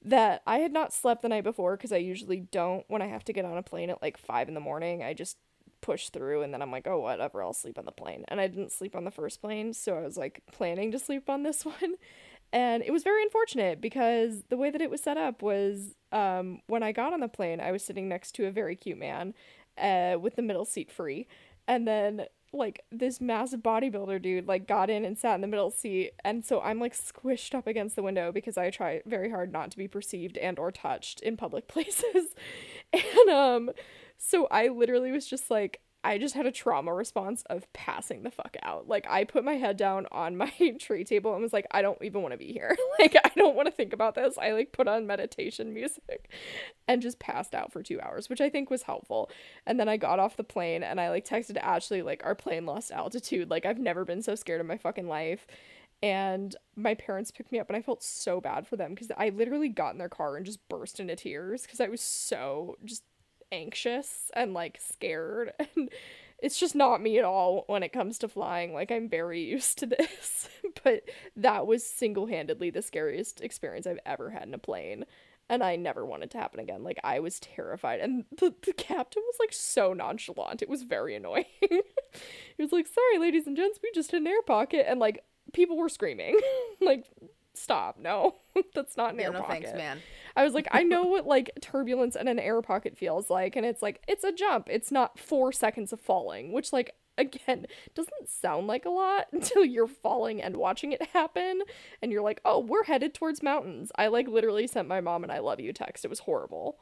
that 0.03 0.41
i 0.47 0.59
had 0.59 0.73
not 0.73 0.93
slept 0.93 1.21
the 1.21 1.29
night 1.29 1.43
before 1.43 1.77
because 1.77 1.91
i 1.91 1.97
usually 1.97 2.39
don't. 2.39 2.85
When 2.87 3.01
i 3.01 3.07
have 3.07 3.23
to 3.25 3.33
get 3.33 3.45
on 3.45 3.57
a 3.57 3.63
plane 3.63 3.89
at 3.89 4.01
like 4.01 4.17
five 4.17 4.47
in 4.47 4.53
the 4.53 4.59
morning 4.59 5.03
i 5.03 5.13
just 5.13 5.37
push 5.81 6.09
through 6.09 6.43
and 6.43 6.53
then 6.53 6.61
i'm 6.61 6.71
like 6.71 6.87
oh 6.87 6.99
whatever 6.99 7.41
i'll 7.41 7.53
sleep 7.53 7.77
on 7.77 7.85
the 7.85 7.91
plane. 7.91 8.23
And 8.27 8.39
i 8.39 8.47
didn't 8.47 8.71
sleep 8.71 8.95
on 8.95 9.03
the 9.03 9.11
first 9.11 9.41
plane 9.41 9.73
so 9.73 9.95
i 9.97 10.01
was 10.01 10.17
like 10.17 10.41
planning 10.51 10.91
to 10.91 10.99
sleep 10.99 11.29
on 11.29 11.43
this 11.43 11.65
one. 11.65 11.95
And 12.53 12.83
it 12.83 12.91
was 12.91 13.03
very 13.03 13.23
unfortunate 13.23 13.79
because 13.79 14.43
the 14.49 14.57
way 14.57 14.69
that 14.71 14.81
it 14.81 14.89
was 14.89 15.01
set 15.01 15.17
up 15.17 15.41
was 15.41 15.95
um, 16.11 16.59
when 16.67 16.83
I 16.83 16.91
got 16.91 17.13
on 17.13 17.21
the 17.21 17.29
plane, 17.29 17.61
I 17.61 17.71
was 17.71 17.83
sitting 17.83 18.09
next 18.09 18.33
to 18.33 18.45
a 18.45 18.51
very 18.51 18.75
cute 18.75 18.97
man 18.97 19.33
uh, 19.77 20.17
with 20.19 20.35
the 20.35 20.41
middle 20.41 20.65
seat 20.65 20.91
free. 20.91 21.27
And 21.67 21.87
then, 21.87 22.25
like, 22.53 22.83
this 22.91 23.21
massive 23.21 23.61
bodybuilder 23.61 24.21
dude, 24.21 24.47
like, 24.47 24.67
got 24.67 24.89
in 24.89 25.05
and 25.05 25.17
sat 25.17 25.35
in 25.35 25.41
the 25.41 25.47
middle 25.47 25.71
seat. 25.71 26.11
And 26.23 26.45
so 26.45 26.61
I'm, 26.61 26.79
like, 26.79 26.95
squished 26.95 27.55
up 27.55 27.67
against 27.67 27.95
the 27.95 28.03
window 28.03 28.31
because 28.31 28.57
I 28.57 28.69
try 28.69 29.01
very 29.05 29.29
hard 29.29 29.51
not 29.51 29.71
to 29.71 29.77
be 29.77 29.87
perceived 29.87 30.37
and 30.37 30.59
or 30.59 30.71
touched 30.71 31.21
in 31.21 31.37
public 31.37 31.67
places. 31.69 32.35
and, 32.93 33.29
um, 33.29 33.71
so 34.17 34.47
I 34.51 34.67
literally 34.67 35.11
was 35.11 35.25
just 35.25 35.49
like, 35.49 35.81
I 36.03 36.17
just 36.17 36.33
had 36.33 36.47
a 36.47 36.51
trauma 36.51 36.93
response 36.93 37.43
of 37.49 37.71
passing 37.73 38.23
the 38.23 38.31
fuck 38.31 38.57
out. 38.63 38.87
Like 38.87 39.05
I 39.07 39.23
put 39.23 39.43
my 39.43 39.53
head 39.53 39.77
down 39.77 40.07
on 40.11 40.35
my 40.35 40.51
tray 40.79 41.03
table 41.03 41.33
and 41.33 41.41
was 41.41 41.53
like, 41.53 41.67
I 41.71 41.81
don't 41.81 42.01
even 42.01 42.21
want 42.21 42.33
to 42.33 42.37
be 42.37 42.51
here. 42.51 42.75
like 42.99 43.15
I 43.23 43.31
don't 43.35 43.55
want 43.55 43.67
to 43.67 43.71
think 43.71 43.93
about 43.93 44.15
this. 44.15 44.37
I 44.37 44.51
like 44.51 44.71
put 44.71 44.87
on 44.87 45.05
meditation 45.05 45.73
music 45.73 46.31
and 46.87 47.01
just 47.01 47.19
passed 47.19 47.53
out 47.53 47.71
for 47.71 47.83
2 47.83 48.01
hours, 48.01 48.29
which 48.29 48.41
I 48.41 48.49
think 48.49 48.69
was 48.69 48.83
helpful. 48.83 49.29
And 49.67 49.79
then 49.79 49.87
I 49.87 49.97
got 49.97 50.19
off 50.19 50.37
the 50.37 50.43
plane 50.43 50.81
and 50.83 50.99
I 50.99 51.09
like 51.09 51.25
texted 51.25 51.57
Ashley 51.57 52.01
like 52.01 52.23
our 52.25 52.35
plane 52.35 52.65
lost 52.65 52.91
altitude. 52.91 53.49
Like 53.49 53.65
I've 53.65 53.79
never 53.79 54.03
been 54.03 54.23
so 54.23 54.33
scared 54.35 54.61
in 54.61 54.67
my 54.67 54.77
fucking 54.77 55.07
life. 55.07 55.45
And 56.03 56.55
my 56.75 56.95
parents 56.95 57.29
picked 57.29 57.51
me 57.51 57.59
up 57.59 57.69
and 57.69 57.77
I 57.77 57.81
felt 57.83 58.01
so 58.01 58.41
bad 58.41 58.65
for 58.65 58.75
them 58.75 58.95
because 58.95 59.11
I 59.15 59.29
literally 59.29 59.69
got 59.69 59.91
in 59.91 59.99
their 59.99 60.09
car 60.09 60.35
and 60.35 60.43
just 60.43 60.67
burst 60.67 60.99
into 60.99 61.15
tears 61.15 61.61
because 61.61 61.79
I 61.79 61.89
was 61.89 62.01
so 62.01 62.75
just 62.83 63.03
anxious 63.51 64.31
and 64.35 64.53
like 64.53 64.79
scared 64.81 65.53
and 65.75 65.89
it's 66.39 66.59
just 66.59 66.73
not 66.75 67.01
me 67.01 67.19
at 67.19 67.25
all 67.25 67.63
when 67.67 67.83
it 67.83 67.93
comes 67.93 68.17
to 68.17 68.27
flying 68.27 68.73
like 68.73 68.91
i'm 68.91 69.09
very 69.09 69.41
used 69.41 69.77
to 69.77 69.85
this 69.85 70.49
but 70.83 71.03
that 71.35 71.67
was 71.67 71.85
single-handedly 71.85 72.69
the 72.69 72.81
scariest 72.81 73.41
experience 73.41 73.85
i've 73.85 73.99
ever 74.05 74.29
had 74.29 74.43
in 74.43 74.53
a 74.53 74.59
plane 74.59 75.05
and 75.49 75.63
i 75.63 75.75
never 75.75 76.05
wanted 76.05 76.31
to 76.31 76.37
happen 76.37 76.59
again 76.59 76.83
like 76.83 76.99
i 77.03 77.19
was 77.19 77.39
terrified 77.39 77.99
and 77.99 78.25
the, 78.37 78.53
the 78.65 78.73
captain 78.73 79.21
was 79.25 79.35
like 79.39 79.53
so 79.53 79.93
nonchalant 79.93 80.61
it 80.61 80.69
was 80.69 80.83
very 80.83 81.15
annoying. 81.15 81.45
He 82.57 82.61
was 82.61 82.73
like 82.73 82.87
sorry 82.87 83.19
ladies 83.19 83.47
and 83.47 83.55
gents 83.55 83.79
we 83.81 83.89
just 83.95 84.11
hit 84.11 84.19
an 84.19 84.27
air 84.27 84.41
pocket 84.41 84.85
and 84.85 84.99
like 84.99 85.23
people 85.53 85.77
were 85.77 85.87
screaming 85.87 86.37
like 86.81 87.05
stop 87.53 87.97
no 87.99 88.35
that's 88.73 88.97
not 88.97 89.13
an 89.13 89.19
Yeah, 89.19 89.25
air 89.25 89.33
no 89.33 89.41
pocket 89.41 89.47
thanks, 89.47 89.73
man. 89.73 90.03
I 90.35 90.43
was 90.43 90.53
like, 90.53 90.67
I 90.71 90.83
know 90.83 91.03
what 91.07 91.25
like 91.27 91.51
turbulence 91.61 92.15
in 92.15 92.27
an 92.27 92.39
air 92.39 92.61
pocket 92.61 92.97
feels 92.97 93.29
like, 93.29 93.55
and 93.55 93.65
it's 93.65 93.81
like 93.81 94.01
it's 94.07 94.23
a 94.23 94.31
jump. 94.31 94.67
It's 94.69 94.91
not 94.91 95.19
four 95.19 95.51
seconds 95.51 95.91
of 95.93 95.99
falling, 95.99 96.51
which 96.53 96.71
like 96.73 96.95
again 97.17 97.67
doesn't 97.93 98.29
sound 98.29 98.67
like 98.67 98.85
a 98.85 98.89
lot 98.89 99.27
until 99.33 99.65
you're 99.65 99.87
falling 99.87 100.41
and 100.41 100.57
watching 100.57 100.91
it 100.93 101.01
happen, 101.13 101.61
and 102.01 102.11
you're 102.11 102.21
like, 102.23 102.41
oh, 102.45 102.59
we're 102.59 102.85
headed 102.85 103.13
towards 103.13 103.43
mountains. 103.43 103.91
I 103.95 104.07
like 104.07 104.27
literally 104.27 104.67
sent 104.67 104.87
my 104.87 105.01
mom 105.01 105.23
an 105.23 105.31
"I 105.31 105.39
love 105.39 105.59
you" 105.59 105.73
text. 105.73 106.05
It 106.05 106.09
was 106.09 106.19
horrible. 106.19 106.79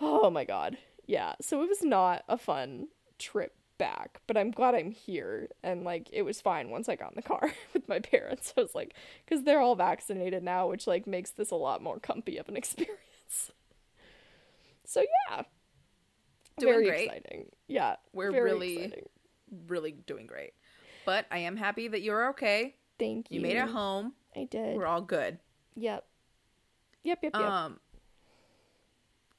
Oh 0.00 0.30
my 0.30 0.44
god, 0.44 0.78
yeah. 1.06 1.34
So 1.40 1.62
it 1.62 1.68
was 1.68 1.82
not 1.82 2.24
a 2.28 2.38
fun 2.38 2.88
trip 3.18 3.54
back, 3.78 4.20
but 4.26 4.36
I'm 4.36 4.50
glad 4.50 4.74
I'm 4.74 4.90
here 4.90 5.48
and 5.62 5.84
like 5.84 6.08
it 6.12 6.22
was 6.22 6.40
fine 6.40 6.68
once 6.70 6.88
I 6.88 6.96
got 6.96 7.12
in 7.12 7.16
the 7.16 7.22
car 7.22 7.52
with 7.72 7.88
my 7.88 8.00
parents. 8.00 8.52
I 8.56 8.62
was 8.62 8.74
like 8.74 8.94
cuz 9.26 9.44
they're 9.44 9.60
all 9.60 9.76
vaccinated 9.76 10.42
now, 10.42 10.68
which 10.68 10.86
like 10.86 11.06
makes 11.06 11.30
this 11.30 11.50
a 11.50 11.56
lot 11.56 11.82
more 11.82 11.98
comfy 11.98 12.36
of 12.38 12.48
an 12.48 12.56
experience. 12.62 13.52
So 14.84 15.02
yeah. 15.30 15.42
Doing 16.58 16.72
very 16.72 16.86
great. 16.86 17.04
exciting. 17.06 17.46
Yeah. 17.68 17.96
We're 18.12 18.32
very 18.32 18.50
really- 18.52 18.76
exciting. 18.84 19.08
Really 19.66 19.92
doing 19.92 20.26
great. 20.26 20.52
But 21.06 21.24
I 21.30 21.38
am 21.38 21.56
happy 21.56 21.88
that 21.88 22.02
you're 22.02 22.28
okay. 22.30 22.74
Thank 22.98 23.30
you. 23.30 23.36
You 23.36 23.40
made 23.40 23.56
it 23.56 23.68
home. 23.68 24.12
I 24.36 24.44
did. 24.44 24.76
We're 24.76 24.86
all 24.86 25.00
good. 25.00 25.38
Yep. 25.74 26.04
Yep, 27.04 27.18
yep, 27.22 27.32
yep. 27.34 27.42
Um 27.42 27.80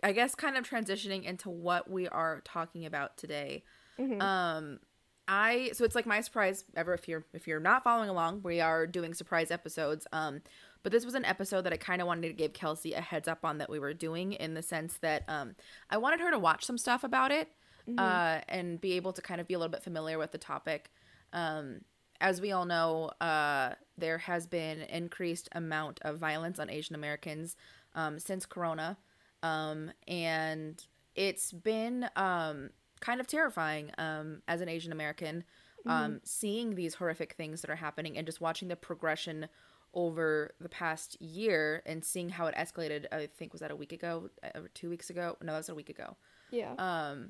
I 0.01 0.13
guess 0.13 0.34
kind 0.34 0.55
of 0.58 0.67
transitioning 0.67 1.24
into 1.25 1.50
what 1.50 1.89
we 1.91 2.08
are 2.08 2.41
talking 2.46 2.86
about 2.86 3.17
today. 3.17 3.63
Mhm. 4.00 4.22
Um 4.22 4.79
I 5.27 5.72
so 5.74 5.86
it's 5.86 5.96
like 5.96 6.08
my 6.08 6.22
surprise 6.22 6.63
ever 6.75 6.94
if 6.94 7.08
you're 7.08 7.25
if 7.34 7.48
you're 7.48 7.60
not 7.60 7.84
following 7.84 8.10
along, 8.10 8.41
we 8.44 8.62
are 8.62 8.88
doing 8.88 9.13
surprise 9.13 9.51
episodes. 9.51 10.08
Um 10.12 10.41
but 10.84 10.91
this 10.94 11.06
was 11.06 11.15
an 11.15 11.25
episode 11.25 11.63
that 11.63 11.74
I 11.74 11.77
kind 11.77 12.01
of 12.01 12.08
wanted 12.08 12.27
to 12.29 12.34
give 12.34 12.53
Kelsey 12.53 12.94
a 12.94 13.01
heads 13.01 13.27
up 13.27 13.44
on 13.46 13.58
that 13.60 13.70
we 13.70 13.79
were 13.79 13.94
doing 13.94 14.34
in 14.34 14.53
the 14.53 14.62
sense 14.63 14.98
that 15.00 15.24
um 15.27 15.56
I 15.89 15.98
wanted 15.98 16.20
her 16.22 16.32
to 16.32 16.39
watch 16.39 16.65
some 16.65 16.77
stuff 16.77 17.03
about 17.03 17.32
it 17.32 17.50
uh 17.98 18.41
and 18.48 18.79
be 18.82 18.94
able 18.94 19.13
to 19.13 19.22
kind 19.22 19.41
of 19.41 19.48
be 19.48 19.53
a 19.53 19.60
little 19.60 19.72
bit 19.72 19.84
familiar 19.84 20.18
with 20.18 20.32
the 20.32 20.38
topic. 20.38 20.91
Um 21.34 21.82
as 22.22 22.41
we 22.41 22.51
all 22.51 22.65
know, 22.65 23.12
uh, 23.22 23.75
there 23.98 24.18
has 24.18 24.46
been 24.46 24.82
increased 24.82 25.48
amount 25.53 26.00
of 26.01 26.18
violence 26.18 26.60
on 26.60 26.70
Asian 26.70 26.94
Americans 26.96 27.56
um, 27.96 28.20
since 28.20 28.46
Corona, 28.46 28.98
um, 29.41 29.91
and 30.08 30.86
it's 31.15 31.53
been 31.53 32.10
um, 32.18 32.72
kind 33.00 33.20
of 33.20 33.27
terrifying 33.27 33.91
um, 33.98 34.41
as 34.48 34.62
an 34.62 34.70
Asian 34.70 34.91
American. 34.91 35.44
um, 35.86 36.20
seeing 36.24 36.75
these 36.75 36.96
horrific 36.96 37.34
things 37.34 37.62
that 37.62 37.70
are 37.70 37.75
happening 37.75 38.18
and 38.18 38.25
just 38.25 38.41
watching 38.41 38.68
the 38.68 38.75
progression 38.75 39.48
over 39.94 40.53
the 40.60 40.70
past 40.70 41.20
year 41.22 41.82
and 41.86 42.03
seeing 42.03 42.29
how 42.29 42.48
it 42.48 42.56
escalated. 42.56 43.06
I 43.12 43.27
think 43.27 43.53
was 43.53 43.62
that 43.62 43.72
a 43.72 43.75
week 43.75 43.91
ago 43.94 44.29
uh, 44.44 44.60
or 44.60 44.68
two 44.74 44.89
weeks 44.89 45.10
ago? 45.10 45.38
No, 45.41 45.53
that 45.53 45.58
was 45.60 45.70
a 45.70 45.75
week 45.75 45.89
ago. 45.89 46.15
Yeah. 46.51 46.74
Um, 46.77 47.29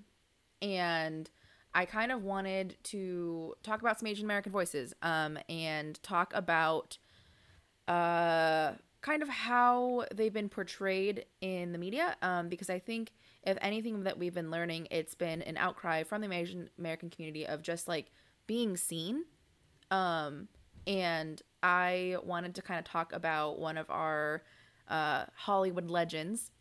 and 0.61 1.29
I 1.73 1.85
kind 1.85 2.11
of 2.11 2.23
wanted 2.23 2.75
to 2.85 3.53
talk 3.63 3.81
about 3.81 3.99
some 3.99 4.07
Asian 4.07 4.25
American 4.25 4.51
voices. 4.51 4.93
Um, 5.01 5.38
and 5.47 6.01
talk 6.03 6.33
about 6.33 6.97
uh 7.88 8.73
kind 9.01 9.23
of 9.23 9.29
how 9.29 10.05
they've 10.13 10.33
been 10.33 10.49
portrayed 10.49 11.25
in 11.39 11.71
the 11.71 11.77
media. 11.77 12.17
Um, 12.21 12.49
because 12.49 12.69
I 12.69 12.79
think 12.79 13.13
if 13.43 13.58
anything 13.62 14.03
that 14.03 14.17
we've 14.17 14.34
been 14.34 14.51
learning, 14.51 14.88
it's 14.91 15.15
been 15.15 15.41
an 15.41 15.58
outcry 15.58 16.03
from 16.03 16.22
the 16.22 16.31
Asian 16.31 16.69
American 16.77 17.10
community 17.10 17.48
of 17.48 17.62
just 17.62 17.88
like 17.88 18.12
being 18.48 18.75
seen. 18.75 19.25
Um, 19.91 20.48
and 20.86 21.41
I 21.63 22.17
wanted 22.24 22.55
to 22.55 22.62
kind 22.62 22.79
of 22.79 22.86
talk 22.86 23.13
about 23.13 23.60
one 23.60 23.77
of 23.77 23.89
our 23.89 24.43
uh, 24.88 25.25
Hollywood 25.36 25.89
legends 25.89 26.51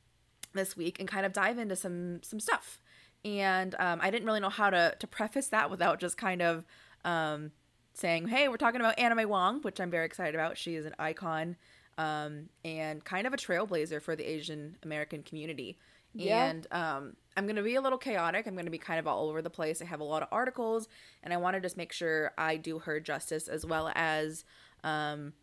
this 0.55 0.77
week 0.77 0.99
and 0.99 1.09
kind 1.09 1.27
of 1.27 1.33
dive 1.33 1.59
into 1.59 1.77
some 1.77 2.23
some 2.23 2.41
stuff. 2.41 2.81
And 3.25 3.75
um, 3.79 3.99
I 4.03 4.11
didn't 4.11 4.27
really 4.27 4.41
know 4.41 4.49
how 4.49 4.71
to 4.71 4.95
to 4.99 5.07
preface 5.07 5.49
that 5.49 5.71
without 5.71 5.99
just 5.99 6.17
kind 6.17 6.43
of 6.43 6.65
um, 7.05 7.53
saying, 7.93 8.29
"Hey, 8.29 8.49
we're 8.49 8.57
talking 8.57 8.81
about 8.81 8.99
Anna 8.99 9.15
May 9.15 9.25
Wong," 9.25 9.61
which 9.63 9.81
I'm 9.81 9.91
very 9.91 10.07
excited 10.07 10.35
about. 10.35 10.57
She 10.57 10.75
is 10.77 10.87
an 10.87 10.95
icon 10.99 11.57
um, 11.99 12.49
and 12.65 13.05
kind 13.05 13.27
of 13.27 13.35
a 13.35 13.37
trailblazer 13.37 14.01
for 14.01 14.15
the 14.15 14.25
Asian 14.25 14.77
American 14.83 15.23
community. 15.23 15.79
Yeah. 16.15 16.47
And 16.47 16.67
um, 16.71 17.17
I'm 17.37 17.45
going 17.45 17.57
to 17.57 17.63
be 17.63 17.77
a 17.77 17.81
little 17.81 17.99
chaotic. 17.99 18.47
I'm 18.47 18.55
going 18.55 18.65
to 18.65 18.71
be 18.71 18.79
kind 18.79 18.99
of 18.99 19.07
all 19.07 19.29
over 19.29 19.43
the 19.43 19.51
place. 19.51 19.81
I 19.81 19.85
have 19.85 20.01
a 20.01 20.05
lot 20.05 20.23
of 20.23 20.29
articles, 20.33 20.89
and 21.23 21.33
I 21.33 21.37
want 21.37 21.55
to 21.55 21.61
just 21.61 21.77
make 21.77 21.93
sure 21.93 22.33
I 22.37 22.57
do 22.57 22.81
her 22.81 22.99
justice 23.01 23.49
as 23.49 23.65
well 23.65 23.93
as 23.95 24.45
um, 24.83 25.35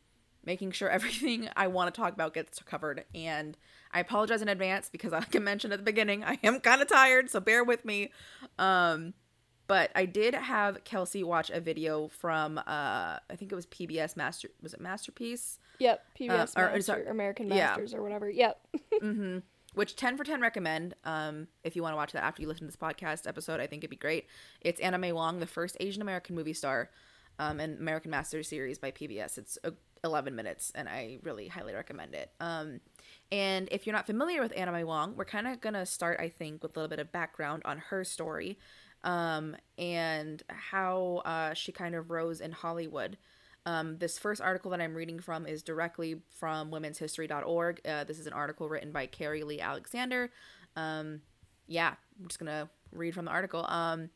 making 0.46 0.72
sure 0.72 0.90
everything 0.90 1.50
I 1.56 1.68
want 1.68 1.94
to 1.94 2.00
talk 2.00 2.14
about 2.14 2.34
gets 2.34 2.62
covered. 2.64 3.06
And 3.14 3.58
I 3.92 4.00
apologize 4.00 4.42
in 4.42 4.50
advance 4.50 4.90
because, 4.90 5.12
like 5.14 5.36
I 5.36 5.40
mentioned 5.40 5.74
at 5.74 5.80
the 5.80 5.86
beginning, 5.86 6.24
I 6.24 6.40
am 6.44 6.60
kind 6.60 6.82
of 6.82 6.88
tired, 6.88 7.30
so 7.30 7.40
bear 7.40 7.64
with 7.64 7.86
me. 7.86 8.12
Um, 8.60 9.14
but 9.68 9.92
I 9.96 10.06
did 10.06 10.36
have 10.36 10.84
Kelsey 10.84 11.24
watch 11.24 11.50
a 11.50 11.60
video 11.60 12.08
from, 12.08 12.60
uh, 12.60 12.62
I 12.68 13.36
think 13.36 13.52
it 13.52 13.56
was 13.56 13.66
PBS 13.66 14.16
Master, 14.16 14.50
was 14.62 14.74
it 14.74 14.80
Masterpiece? 14.80 15.60
Yep. 15.80 16.04
PBS 16.20 16.56
or- 16.56 16.62
Master, 16.66 16.82
sorry, 16.82 17.08
American 17.08 17.48
yeah. 17.48 17.68
Masters 17.68 17.94
or 17.94 18.04
whatever. 18.04 18.30
Yep. 18.30 18.60
mm-hmm. 19.02 19.40
Which 19.76 19.96
10 19.96 20.18
for 20.18 20.24
10 20.24 20.42
recommend 20.42 20.96
um, 21.04 21.48
if 21.64 21.76
you 21.76 21.84
want 21.84 21.94
to 21.94 21.98
watch 21.98 22.14
that 22.14 22.24
after 22.24 22.42
you 22.42 22.48
listen 22.48 22.62
to 22.62 22.68
this 22.68 22.76
podcast 22.78 23.28
episode. 23.28 23.60
I 23.60 23.68
think 23.68 23.82
it'd 23.82 23.90
be 23.90 23.98
great. 23.98 24.26
It's 24.62 24.80
Anna 24.80 24.98
May 24.98 25.12
Wong, 25.12 25.40
the 25.40 25.46
first 25.46 25.76
Asian 25.80 26.02
American 26.02 26.36
movie 26.36 26.54
star 26.54 26.90
um, 27.40 27.60
and 27.60 27.78
American 27.80 28.10
Masters 28.12 28.48
series 28.48 28.80
by 28.80 28.92
PBS. 28.92 29.38
It's 29.38 29.58
uh, 29.66 29.72
11 30.06 30.34
minutes, 30.36 30.72
and 30.76 30.88
I 30.88 31.20
really 31.24 31.50
highly 31.50 31.74
recommend 31.74 32.14
it. 32.14 32.32
Um, 32.40 32.80
and 33.32 33.68
if 33.72 33.86
you're 33.86 33.96
not 33.96 34.06
familiar 34.06 34.42
with 34.42 34.54
Anna 34.56 34.86
Wong, 34.86 35.16
we're 35.18 35.26
kind 35.26 35.48
of 35.48 35.60
going 35.60 35.74
to 35.74 35.86
start, 35.86 36.20
I 36.20 36.30
think, 36.30 36.64
with 36.64 36.76
a 36.78 36.80
little 36.80 36.90
bit 36.90 37.00
of 37.00 37.12
background 37.12 37.64
on 37.66 37.80
her 37.90 38.04
story 38.04 38.58
um, 39.04 39.56
and 39.78 40.42
how 40.48 41.22
uh, 41.26 41.54
she 41.54 41.72
kind 41.72 41.96
of 41.96 42.10
rose 42.12 42.40
in 42.40 42.52
Hollywood. 42.52 43.18
Um, 43.66 43.98
this 43.98 44.20
first 44.20 44.42
article 44.42 44.72
that 44.72 44.82
I'm 44.82 44.94
reading 44.94 45.20
from 45.20 45.46
is 45.48 45.64
directly 45.64 46.22
from 46.30 46.70
womenshistory.org. 46.70 47.82
Uh, 47.86 48.04
this 48.04 48.20
is 48.20 48.28
an 48.28 48.34
article 48.34 48.70
written 48.70 48.92
by 48.92 49.08
Carrie 49.08 49.44
Lee 49.44 49.60
Alexander. 49.60 50.30
Um, 50.76 51.22
yeah, 51.68 51.96
I'm 52.20 52.28
just 52.28 52.40
going 52.40 52.52
to 52.52 52.70
read 52.92 53.16
from 53.16 53.26
the 53.26 53.32
article. 53.32 53.66
Um, 53.68 54.10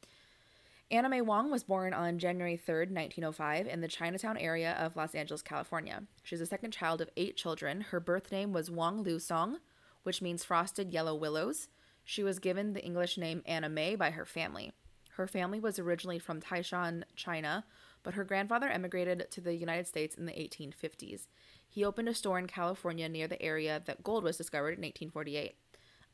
Anna 0.91 1.09
May 1.09 1.21
Wong 1.21 1.51
was 1.51 1.63
born 1.63 1.93
on 1.93 2.17
January 2.17 2.57
3rd, 2.57 2.91
1905, 2.91 3.67
in 3.67 3.81
the 3.81 3.87
Chinatown 3.87 4.37
area 4.37 4.73
of 4.79 4.95
Los 4.95 5.13
Angeles, 5.13 5.43
California. 5.43 6.03
She's 6.23 6.39
the 6.39 6.47
second 6.47 6.71
child 6.71 6.99
of 6.99 7.09
eight 7.15 7.37
children. 7.37 7.81
Her 7.81 7.99
birth 7.99 8.31
name 8.31 8.53
was 8.53 8.71
Wong 8.71 9.03
Lu 9.03 9.19
Song, 9.19 9.59
which 10.03 10.21
means 10.21 10.43
frosted 10.43 10.91
yellow 10.91 11.13
willows. 11.13 11.67
She 12.03 12.23
was 12.23 12.39
given 12.39 12.73
the 12.73 12.83
English 12.83 13.17
name 13.17 13.43
Anna 13.45 13.69
May 13.69 13.95
by 13.95 14.09
her 14.11 14.25
family. 14.25 14.71
Her 15.11 15.27
family 15.27 15.59
was 15.59 15.77
originally 15.77 16.17
from 16.17 16.41
Taishan, 16.41 17.03
China, 17.15 17.65
but 18.03 18.13
her 18.13 18.23
grandfather 18.23 18.69
emigrated 18.69 19.27
to 19.31 19.41
the 19.41 19.55
United 19.55 19.87
States 19.87 20.15
in 20.15 20.25
the 20.25 20.31
1850s. 20.33 21.27
He 21.67 21.83
opened 21.85 22.09
a 22.09 22.13
store 22.13 22.39
in 22.39 22.47
California 22.47 23.07
near 23.07 23.27
the 23.27 23.41
area 23.41 23.81
that 23.85 24.03
gold 24.03 24.23
was 24.23 24.37
discovered 24.37 24.77
in 24.77 24.83
1848. 24.83 25.55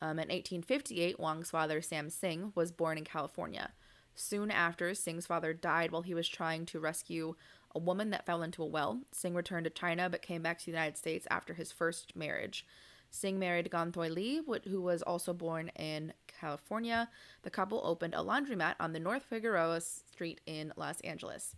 Um, 0.01 0.19
in 0.19 0.27
1858, 0.27 1.19
Wong's 1.19 1.51
father, 1.51 1.81
Sam 1.81 2.09
Singh, 2.09 2.51
was 2.53 2.71
born 2.71 2.97
in 2.97 3.05
California. 3.05 3.71
Soon 4.13 4.51
after, 4.51 4.93
Singh's 4.93 5.27
father 5.27 5.53
died 5.53 5.91
while 5.91 6.01
he 6.01 6.13
was 6.13 6.27
trying 6.27 6.65
to 6.67 6.79
rescue 6.79 7.35
a 7.73 7.79
woman 7.79 8.09
that 8.11 8.25
fell 8.25 8.43
into 8.43 8.63
a 8.63 8.67
well. 8.67 9.01
Singh 9.11 9.35
returned 9.35 9.65
to 9.65 9.69
China 9.69 10.09
but 10.09 10.21
came 10.21 10.41
back 10.41 10.59
to 10.59 10.65
the 10.65 10.71
United 10.71 10.97
States 10.97 11.27
after 11.29 11.53
his 11.53 11.71
first 11.71 12.15
marriage. 12.15 12.65
Singh 13.09 13.39
married 13.39 13.69
Ganthoy 13.71 14.13
Lee, 14.13 14.41
who 14.65 14.81
was 14.81 15.01
also 15.01 15.33
born 15.33 15.69
in 15.77 16.13
California. 16.27 17.09
The 17.43 17.49
couple 17.49 17.81
opened 17.83 18.13
a 18.13 18.17
laundromat 18.17 18.75
on 18.79 18.93
the 18.93 18.99
North 18.99 19.23
Figueroa 19.23 19.81
Street 19.81 20.41
in 20.45 20.73
Los 20.75 20.99
Angeles. 21.01 21.55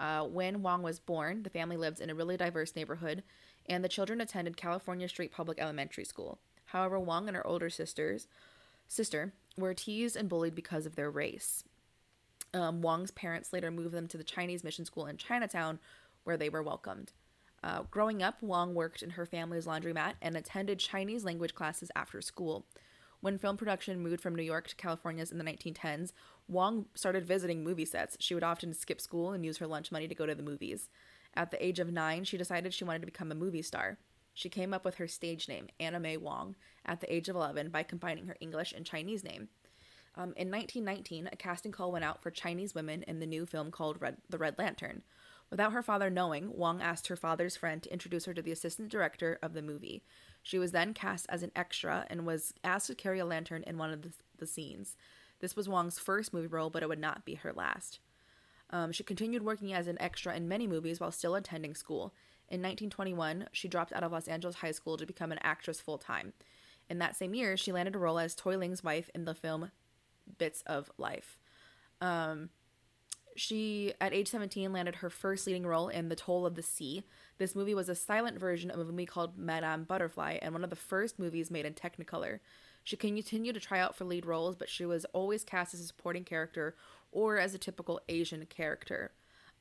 Uh, 0.00 0.24
when 0.24 0.62
Wong 0.62 0.82
was 0.82 0.98
born, 0.98 1.42
the 1.42 1.50
family 1.50 1.76
lived 1.76 2.00
in 2.00 2.08
a 2.08 2.14
really 2.14 2.38
diverse 2.38 2.74
neighborhood, 2.74 3.22
and 3.68 3.84
the 3.84 3.88
children 3.88 4.20
attended 4.20 4.56
California 4.56 5.06
Street 5.06 5.30
Public 5.30 5.60
Elementary 5.60 6.04
School. 6.04 6.38
However, 6.66 6.98
Wong 6.98 7.28
and 7.28 7.36
her 7.36 7.46
older 7.46 7.68
sisters, 7.68 8.26
sister, 8.88 9.34
were 9.58 9.74
teased 9.74 10.16
and 10.16 10.28
bullied 10.28 10.54
because 10.54 10.86
of 10.86 10.96
their 10.96 11.10
race. 11.10 11.64
Um, 12.54 12.80
Wong's 12.80 13.10
parents 13.10 13.52
later 13.52 13.70
moved 13.70 13.94
them 13.94 14.08
to 14.08 14.16
the 14.16 14.24
Chinese 14.24 14.64
mission 14.64 14.86
school 14.86 15.06
in 15.06 15.18
Chinatown, 15.18 15.78
where 16.24 16.38
they 16.38 16.48
were 16.48 16.62
welcomed. 16.62 17.12
Uh, 17.62 17.82
growing 17.90 18.22
up, 18.22 18.42
Wong 18.42 18.74
worked 18.74 19.02
in 19.02 19.10
her 19.10 19.26
family's 19.26 19.66
laundromat 19.66 20.14
and 20.22 20.34
attended 20.34 20.78
Chinese 20.78 21.24
language 21.24 21.54
classes 21.54 21.90
after 21.94 22.22
school. 22.22 22.64
When 23.20 23.38
film 23.38 23.58
production 23.58 24.00
moved 24.00 24.22
from 24.22 24.34
New 24.34 24.42
York 24.42 24.68
to 24.68 24.76
California's 24.76 25.30
in 25.30 25.36
the 25.36 25.44
1910s, 25.44 26.12
Wong 26.48 26.86
started 26.94 27.26
visiting 27.26 27.62
movie 27.62 27.84
sets. 27.84 28.16
She 28.18 28.34
would 28.34 28.42
often 28.42 28.72
skip 28.72 29.00
school 29.00 29.32
and 29.32 29.44
use 29.44 29.58
her 29.58 29.66
lunch 29.66 29.92
money 29.92 30.08
to 30.08 30.14
go 30.14 30.24
to 30.24 30.34
the 30.34 30.42
movies. 30.42 30.88
At 31.34 31.50
the 31.50 31.64
age 31.64 31.78
of 31.78 31.92
nine, 31.92 32.24
she 32.24 32.38
decided 32.38 32.72
she 32.72 32.84
wanted 32.84 33.00
to 33.00 33.06
become 33.06 33.30
a 33.30 33.36
movie 33.36 33.62
star. 33.62 33.98
She 34.32 34.48
came 34.48 34.72
up 34.72 34.84
with 34.84 34.94
her 34.94 35.06
stage 35.06 35.48
name, 35.48 35.68
Anna 35.78 36.00
May 36.00 36.16
Wong, 36.16 36.56
at 36.86 37.00
the 37.00 37.12
age 37.12 37.28
of 37.28 37.36
11 37.36 37.68
by 37.68 37.82
combining 37.82 38.26
her 38.26 38.36
English 38.40 38.72
and 38.72 38.86
Chinese 38.86 39.22
name. 39.22 39.48
Um, 40.16 40.32
in 40.36 40.50
1919, 40.50 41.28
a 41.30 41.36
casting 41.36 41.72
call 41.72 41.92
went 41.92 42.04
out 42.04 42.22
for 42.22 42.30
Chinese 42.30 42.74
women 42.74 43.02
in 43.04 43.20
the 43.20 43.26
new 43.26 43.44
film 43.44 43.70
called 43.70 44.00
Red, 44.00 44.16
The 44.28 44.38
Red 44.38 44.58
Lantern. 44.58 45.02
Without 45.50 45.72
her 45.72 45.82
father 45.82 46.10
knowing, 46.10 46.56
Wong 46.56 46.80
asked 46.80 47.08
her 47.08 47.16
father's 47.16 47.56
friend 47.56 47.82
to 47.82 47.92
introduce 47.92 48.24
her 48.24 48.34
to 48.34 48.42
the 48.42 48.52
assistant 48.52 48.88
director 48.88 49.38
of 49.42 49.52
the 49.52 49.62
movie. 49.62 50.02
She 50.42 50.58
was 50.58 50.70
then 50.70 50.94
cast 50.94 51.26
as 51.28 51.42
an 51.42 51.50
extra 51.56 52.06
and 52.08 52.24
was 52.24 52.54
asked 52.62 52.86
to 52.86 52.94
carry 52.94 53.18
a 53.18 53.24
lantern 53.24 53.64
in 53.66 53.76
one 53.76 53.90
of 53.90 54.02
the, 54.02 54.12
the 54.38 54.46
scenes. 54.46 54.96
This 55.40 55.56
was 55.56 55.68
Wong's 55.68 55.98
first 55.98 56.32
movie 56.32 56.46
role, 56.46 56.70
but 56.70 56.82
it 56.82 56.88
would 56.88 57.00
not 57.00 57.24
be 57.24 57.34
her 57.34 57.52
last. 57.52 57.98
Um, 58.70 58.92
she 58.92 59.02
continued 59.02 59.42
working 59.42 59.72
as 59.72 59.88
an 59.88 60.00
extra 60.00 60.34
in 60.36 60.46
many 60.46 60.68
movies 60.68 61.00
while 61.00 61.10
still 61.10 61.34
attending 61.34 61.74
school. 61.74 62.14
In 62.48 62.60
1921, 62.60 63.48
she 63.52 63.68
dropped 63.68 63.92
out 63.92 64.04
of 64.04 64.12
Los 64.12 64.28
Angeles 64.28 64.56
High 64.56 64.70
School 64.70 64.96
to 64.96 65.06
become 65.06 65.32
an 65.32 65.40
actress 65.42 65.80
full 65.80 65.98
time. 65.98 66.32
In 66.88 66.98
that 66.98 67.16
same 67.16 67.34
year, 67.34 67.56
she 67.56 67.72
landed 67.72 67.96
a 67.96 67.98
role 67.98 68.18
as 68.18 68.34
Toy 68.34 68.56
Ling's 68.56 68.84
wife 68.84 69.10
in 69.14 69.24
the 69.24 69.34
film 69.34 69.70
Bits 70.38 70.62
of 70.66 70.90
Life. 70.98 71.38
Um, 72.00 72.50
she, 73.40 73.94
at 74.02 74.12
age 74.12 74.28
17, 74.28 74.70
landed 74.70 74.96
her 74.96 75.08
first 75.08 75.46
leading 75.46 75.66
role 75.66 75.88
in 75.88 76.10
The 76.10 76.14
Toll 76.14 76.44
of 76.44 76.56
the 76.56 76.62
Sea. 76.62 77.04
This 77.38 77.54
movie 77.54 77.74
was 77.74 77.88
a 77.88 77.94
silent 77.94 78.38
version 78.38 78.70
of 78.70 78.78
a 78.78 78.84
movie 78.84 79.06
called 79.06 79.38
Madame 79.38 79.84
Butterfly 79.84 80.36
and 80.42 80.52
one 80.52 80.62
of 80.62 80.68
the 80.68 80.76
first 80.76 81.18
movies 81.18 81.50
made 81.50 81.64
in 81.64 81.72
Technicolor. 81.72 82.40
She 82.84 82.98
continued 82.98 83.54
to 83.54 83.60
try 83.60 83.80
out 83.80 83.96
for 83.96 84.04
lead 84.04 84.26
roles, 84.26 84.56
but 84.56 84.68
she 84.68 84.84
was 84.84 85.06
always 85.14 85.42
cast 85.42 85.72
as 85.72 85.80
a 85.80 85.86
supporting 85.86 86.22
character 86.22 86.76
or 87.12 87.38
as 87.38 87.54
a 87.54 87.58
typical 87.58 87.98
Asian 88.10 88.44
character. 88.44 89.12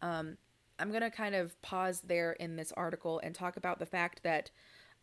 Um, 0.02 0.36
I'm 0.78 0.90
going 0.90 1.02
to 1.02 1.10
kind 1.10 1.34
of 1.34 1.60
pause 1.62 2.02
there 2.02 2.34
in 2.34 2.58
this 2.58 2.74
article 2.74 3.22
and 3.24 3.34
talk 3.34 3.56
about 3.56 3.80
the 3.80 3.86
fact 3.86 4.24
that 4.24 4.52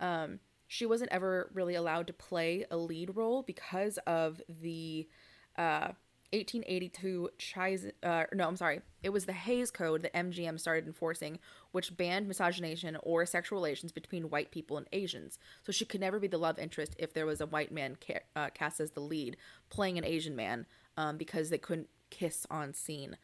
um, 0.00 0.38
she 0.68 0.84
wasn't 0.84 1.12
ever 1.12 1.50
really 1.54 1.76
allowed 1.76 2.08
to 2.08 2.12
play 2.12 2.66
a 2.70 2.76
lead 2.76 3.16
role 3.16 3.42
because 3.42 3.98
of 4.06 4.42
the 4.50 5.08
uh, 5.56 5.92
1882 6.32 7.30
Chis- 7.38 7.92
uh, 8.02 8.24
no, 8.32 8.46
I'm 8.48 8.56
sorry. 8.56 8.80
It 9.02 9.10
was 9.10 9.26
the 9.26 9.32
Hays 9.32 9.70
Code 9.70 10.02
that 10.02 10.14
MGM 10.14 10.58
started 10.58 10.86
enforcing, 10.86 11.38
which 11.72 11.96
banned 11.96 12.28
miscegenation 12.28 12.96
or 13.02 13.24
sexual 13.26 13.58
relations 13.58 13.92
between 13.92 14.30
white 14.30 14.50
people 14.50 14.76
and 14.76 14.86
Asians. 14.92 15.38
So 15.62 15.72
she 15.72 15.84
could 15.84 16.00
never 16.00 16.18
be 16.18 16.28
the 16.28 16.38
love 16.38 16.58
interest 16.58 16.94
if 16.98 17.12
there 17.12 17.26
was 17.26 17.40
a 17.40 17.46
white 17.46 17.72
man 17.72 17.96
ca- 18.04 18.24
uh, 18.34 18.50
cast 18.50 18.80
as 18.80 18.92
the 18.92 19.00
lead 19.00 19.36
playing 19.70 19.98
an 19.98 20.04
Asian 20.04 20.36
man 20.36 20.66
um, 20.96 21.16
because 21.16 21.50
they 21.50 21.58
couldn't 21.58 21.88
kiss 22.10 22.46
on 22.50 22.74
scene. 22.74 23.16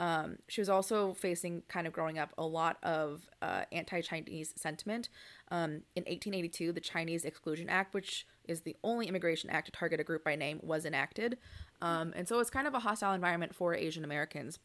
Um, 0.00 0.36
she 0.46 0.60
was 0.60 0.68
also 0.68 1.12
facing, 1.14 1.62
kind 1.68 1.86
of 1.86 1.92
growing 1.92 2.18
up, 2.18 2.32
a 2.38 2.46
lot 2.46 2.78
of 2.82 3.28
uh, 3.42 3.62
anti 3.72 4.00
Chinese 4.00 4.54
sentiment. 4.56 5.08
Um, 5.50 5.82
in 5.96 6.04
1882, 6.04 6.72
the 6.72 6.80
Chinese 6.80 7.24
Exclusion 7.24 7.68
Act, 7.68 7.94
which 7.94 8.26
is 8.48 8.62
the 8.62 8.74
only 8.82 9.06
immigration 9.06 9.50
act 9.50 9.66
to 9.66 9.72
target 9.72 10.00
a 10.00 10.04
group 10.04 10.24
by 10.24 10.34
name, 10.34 10.58
was 10.62 10.84
enacted. 10.84 11.38
Um, 11.80 12.12
and 12.16 12.26
so 12.26 12.40
it's 12.40 12.50
kind 12.50 12.66
of 12.66 12.74
a 12.74 12.80
hostile 12.80 13.12
environment 13.12 13.54
for 13.54 13.74
Asian 13.74 14.04
Americans. 14.04 14.58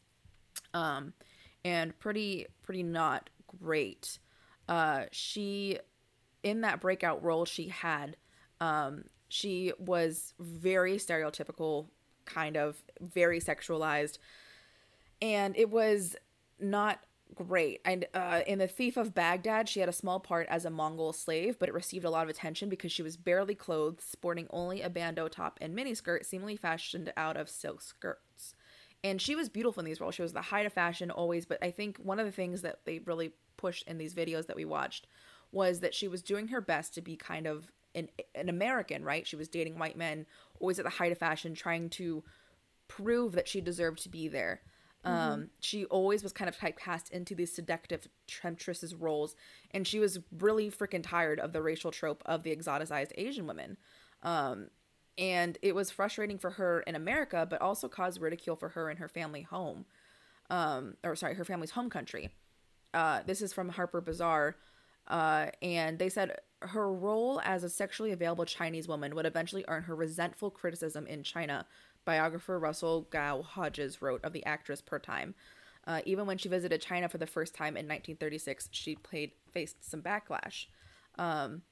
um, 0.72 1.12
and 1.64 1.98
pretty 1.98 2.46
pretty 2.62 2.82
not 2.82 3.30
great. 3.60 4.18
Uh, 4.68 5.04
she 5.10 5.78
in 6.42 6.60
that 6.60 6.80
breakout 6.80 7.22
role 7.22 7.44
she 7.44 7.68
had, 7.68 8.16
um, 8.60 9.04
she 9.28 9.72
was 9.78 10.34
very 10.38 10.96
stereotypical, 10.96 11.86
kind 12.26 12.56
of 12.56 12.82
very 13.00 13.40
sexualized, 13.40 14.18
and 15.22 15.56
it 15.56 15.70
was 15.70 16.16
not 16.60 17.00
great. 17.34 17.80
And 17.84 18.06
uh, 18.14 18.40
in 18.46 18.58
The 18.58 18.66
Thief 18.66 18.96
of 18.96 19.14
Baghdad, 19.14 19.68
she 19.68 19.80
had 19.80 19.88
a 19.88 19.92
small 19.92 20.20
part 20.20 20.46
as 20.48 20.64
a 20.64 20.70
Mongol 20.70 21.12
slave, 21.12 21.58
but 21.58 21.68
it 21.68 21.74
received 21.74 22.04
a 22.04 22.10
lot 22.10 22.22
of 22.22 22.28
attention 22.28 22.68
because 22.68 22.92
she 22.92 23.02
was 23.02 23.16
barely 23.16 23.54
clothed, 23.54 24.00
sporting 24.00 24.46
only 24.50 24.82
a 24.82 24.90
bandeau 24.90 25.28
top 25.28 25.58
and 25.60 25.76
miniskirt, 25.76 26.24
seemingly 26.24 26.56
fashioned 26.56 27.12
out 27.16 27.36
of 27.36 27.48
silk 27.48 27.80
skirts. 27.80 28.54
And 29.02 29.20
she 29.20 29.34
was 29.34 29.48
beautiful 29.48 29.80
in 29.80 29.84
these 29.84 30.00
roles. 30.00 30.14
She 30.14 30.22
was 30.22 30.32
the 30.32 30.40
height 30.40 30.66
of 30.66 30.72
fashion 30.72 31.10
always, 31.10 31.44
but 31.44 31.58
I 31.62 31.70
think 31.70 31.98
one 31.98 32.18
of 32.18 32.26
the 32.26 32.32
things 32.32 32.62
that 32.62 32.80
they 32.84 33.00
really 33.00 33.32
pushed 33.56 33.86
in 33.86 33.98
these 33.98 34.14
videos 34.14 34.46
that 34.46 34.56
we 34.56 34.64
watched 34.64 35.06
was 35.52 35.80
that 35.80 35.94
she 35.94 36.08
was 36.08 36.22
doing 36.22 36.48
her 36.48 36.60
best 36.60 36.94
to 36.94 37.00
be 37.00 37.16
kind 37.16 37.46
of 37.46 37.70
an, 37.94 38.08
an 38.34 38.48
American, 38.48 39.04
right? 39.04 39.26
She 39.26 39.36
was 39.36 39.48
dating 39.48 39.78
white 39.78 39.96
men, 39.96 40.26
always 40.58 40.78
at 40.78 40.84
the 40.84 40.90
height 40.90 41.12
of 41.12 41.18
fashion, 41.18 41.54
trying 41.54 41.90
to 41.90 42.24
prove 42.88 43.32
that 43.32 43.48
she 43.48 43.60
deserved 43.60 44.02
to 44.02 44.08
be 44.08 44.28
there. 44.28 44.62
Mm-hmm. 45.04 45.32
Um, 45.32 45.50
she 45.60 45.84
always 45.86 46.22
was 46.22 46.32
kind 46.32 46.48
of 46.48 46.56
typecast 46.56 47.10
into 47.10 47.34
these 47.34 47.52
seductive 47.52 48.08
temptresses 48.26 48.94
roles, 48.94 49.36
and 49.70 49.86
she 49.86 49.98
was 49.98 50.20
really 50.38 50.70
freaking 50.70 51.02
tired 51.02 51.38
of 51.40 51.52
the 51.52 51.60
racial 51.60 51.90
trope 51.90 52.22
of 52.24 52.42
the 52.42 52.54
exoticized 52.54 53.12
Asian 53.16 53.46
women. 53.46 53.76
Um, 54.22 54.68
and 55.18 55.58
it 55.62 55.74
was 55.74 55.90
frustrating 55.90 56.38
for 56.38 56.50
her 56.50 56.80
in 56.80 56.96
America, 56.96 57.46
but 57.48 57.60
also 57.60 57.88
caused 57.88 58.20
ridicule 58.20 58.56
for 58.56 58.70
her 58.70 58.90
in 58.90 58.96
her 58.96 59.08
family 59.08 59.42
home, 59.42 59.84
um, 60.50 60.94
or 61.04 61.14
sorry, 61.14 61.34
her 61.34 61.44
family's 61.44 61.72
home 61.72 61.90
country. 61.90 62.30
Uh, 62.94 63.20
this 63.26 63.42
is 63.42 63.52
from 63.52 63.68
Harper 63.68 64.00
Bazaar, 64.00 64.56
uh, 65.08 65.46
and 65.62 65.98
they 65.98 66.08
said 66.08 66.38
her 66.62 66.90
role 66.90 67.40
as 67.44 67.62
a 67.62 67.68
sexually 67.68 68.12
available 68.12 68.44
Chinese 68.44 68.88
woman 68.88 69.14
would 69.14 69.26
eventually 69.26 69.64
earn 69.68 69.82
her 69.82 69.94
resentful 69.94 70.50
criticism 70.50 71.06
in 71.06 71.22
China 71.22 71.66
biographer 72.04 72.58
Russell 72.58 73.06
Gao 73.10 73.42
Hodges 73.42 74.02
wrote 74.02 74.24
of 74.24 74.32
the 74.32 74.44
actress 74.44 74.80
per 74.80 74.98
time. 74.98 75.34
Uh, 75.86 76.00
even 76.06 76.26
when 76.26 76.38
she 76.38 76.48
visited 76.48 76.80
China 76.80 77.08
for 77.08 77.18
the 77.18 77.26
first 77.26 77.54
time 77.54 77.76
in 77.76 77.86
1936, 77.86 78.68
she 78.72 78.96
played 78.96 79.32
faced 79.52 79.88
some 79.88 80.00
backlash, 80.00 80.66
um, 81.18 81.62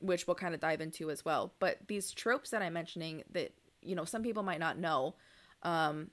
which 0.00 0.26
we'll 0.26 0.34
kind 0.34 0.54
of 0.54 0.60
dive 0.60 0.80
into 0.80 1.10
as 1.10 1.24
well. 1.24 1.54
But 1.60 1.78
these 1.86 2.12
tropes 2.12 2.50
that 2.50 2.62
I'm 2.62 2.72
mentioning 2.72 3.22
that 3.32 3.52
you 3.82 3.94
know 3.94 4.04
some 4.04 4.22
people 4.22 4.42
might 4.42 4.60
not 4.60 4.78
know, 4.78 5.14
um, 5.62 6.10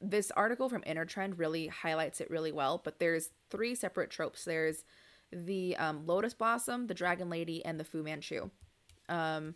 this 0.00 0.30
article 0.30 0.68
from 0.68 0.82
Inner 0.86 1.04
Trend 1.04 1.38
really 1.38 1.66
highlights 1.66 2.20
it 2.20 2.30
really 2.30 2.52
well. 2.52 2.80
But 2.82 2.98
there's 2.98 3.30
three 3.50 3.74
separate 3.74 4.10
tropes. 4.10 4.44
There's 4.44 4.84
the 5.30 5.76
um, 5.76 6.06
lotus 6.06 6.34
blossom, 6.34 6.86
the 6.86 6.94
dragon 6.94 7.28
lady, 7.28 7.64
and 7.64 7.78
the 7.78 7.84
Fu 7.84 8.02
Manchu. 8.02 8.50
Um, 9.08 9.54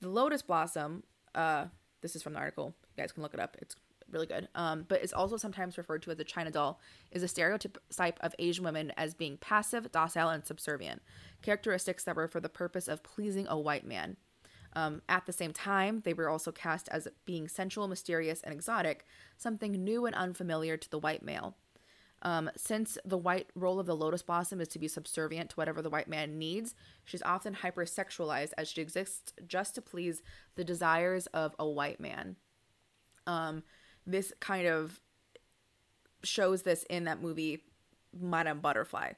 the 0.00 0.08
lotus 0.08 0.42
blossom, 0.42 1.02
uh, 1.34 1.66
this 2.02 2.14
is 2.14 2.22
from 2.22 2.34
the 2.34 2.38
article, 2.38 2.74
guys 2.98 3.12
can 3.12 3.22
look 3.22 3.34
it 3.34 3.40
up. 3.40 3.56
It's 3.60 3.76
really 4.10 4.26
good. 4.26 4.48
Um, 4.54 4.84
but 4.88 5.02
it's 5.02 5.12
also 5.12 5.36
sometimes 5.36 5.78
referred 5.78 6.02
to 6.02 6.10
as 6.10 6.18
a 6.18 6.24
China 6.24 6.50
doll, 6.50 6.80
is 7.10 7.22
a 7.22 7.28
stereotype 7.28 8.18
of 8.20 8.34
Asian 8.38 8.64
women 8.64 8.92
as 8.96 9.14
being 9.14 9.36
passive, 9.36 9.92
docile, 9.92 10.30
and 10.30 10.44
subservient, 10.44 11.02
characteristics 11.42 12.04
that 12.04 12.16
were 12.16 12.28
for 12.28 12.40
the 12.40 12.48
purpose 12.48 12.88
of 12.88 13.02
pleasing 13.02 13.46
a 13.48 13.58
white 13.58 13.86
man. 13.86 14.16
Um, 14.74 15.02
at 15.08 15.26
the 15.26 15.32
same 15.32 15.52
time, 15.52 16.02
they 16.04 16.12
were 16.12 16.28
also 16.28 16.52
cast 16.52 16.88
as 16.90 17.08
being 17.24 17.48
sensual, 17.48 17.88
mysterious, 17.88 18.42
and 18.42 18.52
exotic, 18.52 19.06
something 19.36 19.72
new 19.72 20.06
and 20.06 20.14
unfamiliar 20.14 20.76
to 20.76 20.90
the 20.90 20.98
white 20.98 21.22
male. 21.22 21.56
Um, 22.22 22.50
since 22.56 22.98
the 23.04 23.16
white 23.16 23.48
role 23.54 23.78
of 23.78 23.86
the 23.86 23.96
lotus 23.96 24.22
blossom 24.22 24.60
is 24.60 24.68
to 24.68 24.78
be 24.78 24.88
subservient 24.88 25.50
to 25.50 25.56
whatever 25.56 25.80
the 25.80 25.90
white 25.90 26.08
man 26.08 26.36
needs, 26.36 26.74
she's 27.04 27.22
often 27.22 27.56
hypersexualized 27.62 28.52
as 28.58 28.68
she 28.68 28.80
exists 28.80 29.32
just 29.46 29.76
to 29.76 29.82
please 29.82 30.22
the 30.56 30.64
desires 30.64 31.26
of 31.28 31.54
a 31.58 31.68
white 31.68 32.00
man. 32.00 32.36
Um, 33.28 33.62
this 34.06 34.32
kind 34.40 34.66
of 34.66 35.00
shows 36.24 36.62
this 36.62 36.84
in 36.90 37.04
that 37.04 37.22
movie, 37.22 37.62
Madame 38.18 38.58
Butterfly. 38.58 39.12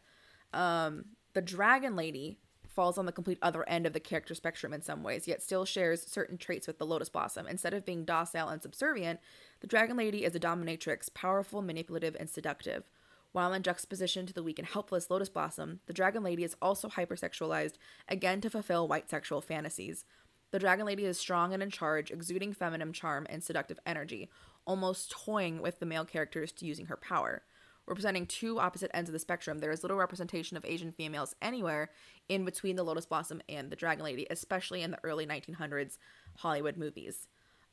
Um, 0.53 1.05
the 1.33 1.41
Dragon 1.41 1.97
Lady 1.97 2.39
falls 2.67 2.99
on 2.99 3.07
the 3.07 3.13
complete 3.13 3.39
other 3.41 3.69
end 3.69 3.87
of 3.87 3.93
the 3.93 4.01
character 4.01 4.35
spectrum 4.35 4.73
in 4.73 4.83
some 4.83 5.03
ways, 5.03 5.29
yet 5.29 5.43
still 5.43 5.65
shares 5.65 6.07
certain 6.07 6.37
traits 6.37 6.67
with 6.67 6.79
the 6.79 6.87
Lotus 6.87 7.09
Blossom. 7.09 7.47
Instead 7.47 7.73
of 7.73 7.87
being 7.87 8.05
docile 8.05 8.49
and 8.49 8.61
subservient, 8.61 9.21
the 9.61 9.67
Dragon 9.67 9.97
Lady 9.97 10.25
is 10.25 10.35
a 10.35 10.41
dominatrix, 10.41 11.13
powerful, 11.15 11.63
manipulative, 11.63 12.17
and 12.19 12.29
seductive. 12.29 12.85
While 13.33 13.53
in 13.53 13.63
juxtaposition 13.63 14.27
to 14.27 14.33
the 14.33 14.43
weak 14.43 14.59
and 14.59 14.67
helpless 14.67 15.09
Lotus 15.09 15.29
Blossom, 15.29 15.81
the 15.87 15.93
Dragon 15.93 16.25
Lady 16.25 16.43
is 16.43 16.57
also 16.61 16.89
hypersexualized, 16.89 17.75
again 18.09 18.41
to 18.41 18.51
fulfill 18.51 18.89
white 18.89 19.09
sexual 19.09 19.41
fantasies. 19.41 20.05
The 20.51 20.59
Dragon 20.59 20.87
Lady 20.87 21.05
is 21.05 21.19
strong 21.19 21.53
and 21.55 21.63
in 21.63 21.71
charge, 21.71 22.11
exuding 22.11 22.53
feminine 22.53 22.93
charm 22.93 23.27
and 23.31 23.43
seductive 23.43 23.79
energy, 23.87 24.29
almost 24.67 25.11
toying 25.11 25.63
with 25.63 25.79
the 25.79 25.87
male 25.87 26.05
characters 26.05 26.53
to 26.53 26.67
using 26.67 26.87
her 26.87 26.97
power. 26.97 27.43
Representing 27.87 28.27
two 28.27 28.61
opposite 28.61 28.91
ends 28.95 29.09
of 29.09 29.13
the 29.13 29.19
spectrum, 29.19 29.59
there 29.59 29.71
is 29.71 29.83
little 29.83 29.97
representation 29.97 30.57
of 30.57 30.65
Asian 30.65 30.93
females 30.93 31.35
anywhere 31.41 31.91
in 32.29 32.45
between 32.45 32.77
the 32.77 32.83
Lotus 32.83 33.07
Blossom 33.07 33.43
and 33.49 33.71
the 33.71 33.77
Dragon 33.77 34.05
Lady, 34.05 34.27
especially 34.31 34.83
in 34.83 34.93
the 34.93 34.99
early 35.03 35.27
1900s 35.27 35.99
Hollywood 36.37 36.77
movies, 36.77 37.27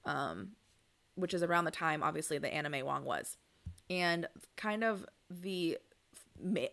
um, 0.06 0.54
which 1.16 1.34
is 1.34 1.44
around 1.44 1.66
the 1.66 1.72
time, 1.72 2.02
obviously, 2.02 2.38
the 2.38 2.52
Anna 2.52 2.70
May 2.70 2.84
Wong 2.84 3.04
was. 3.04 3.38
And 3.90 4.28
kind 4.56 4.84
of 4.84 5.06
the 5.30 5.78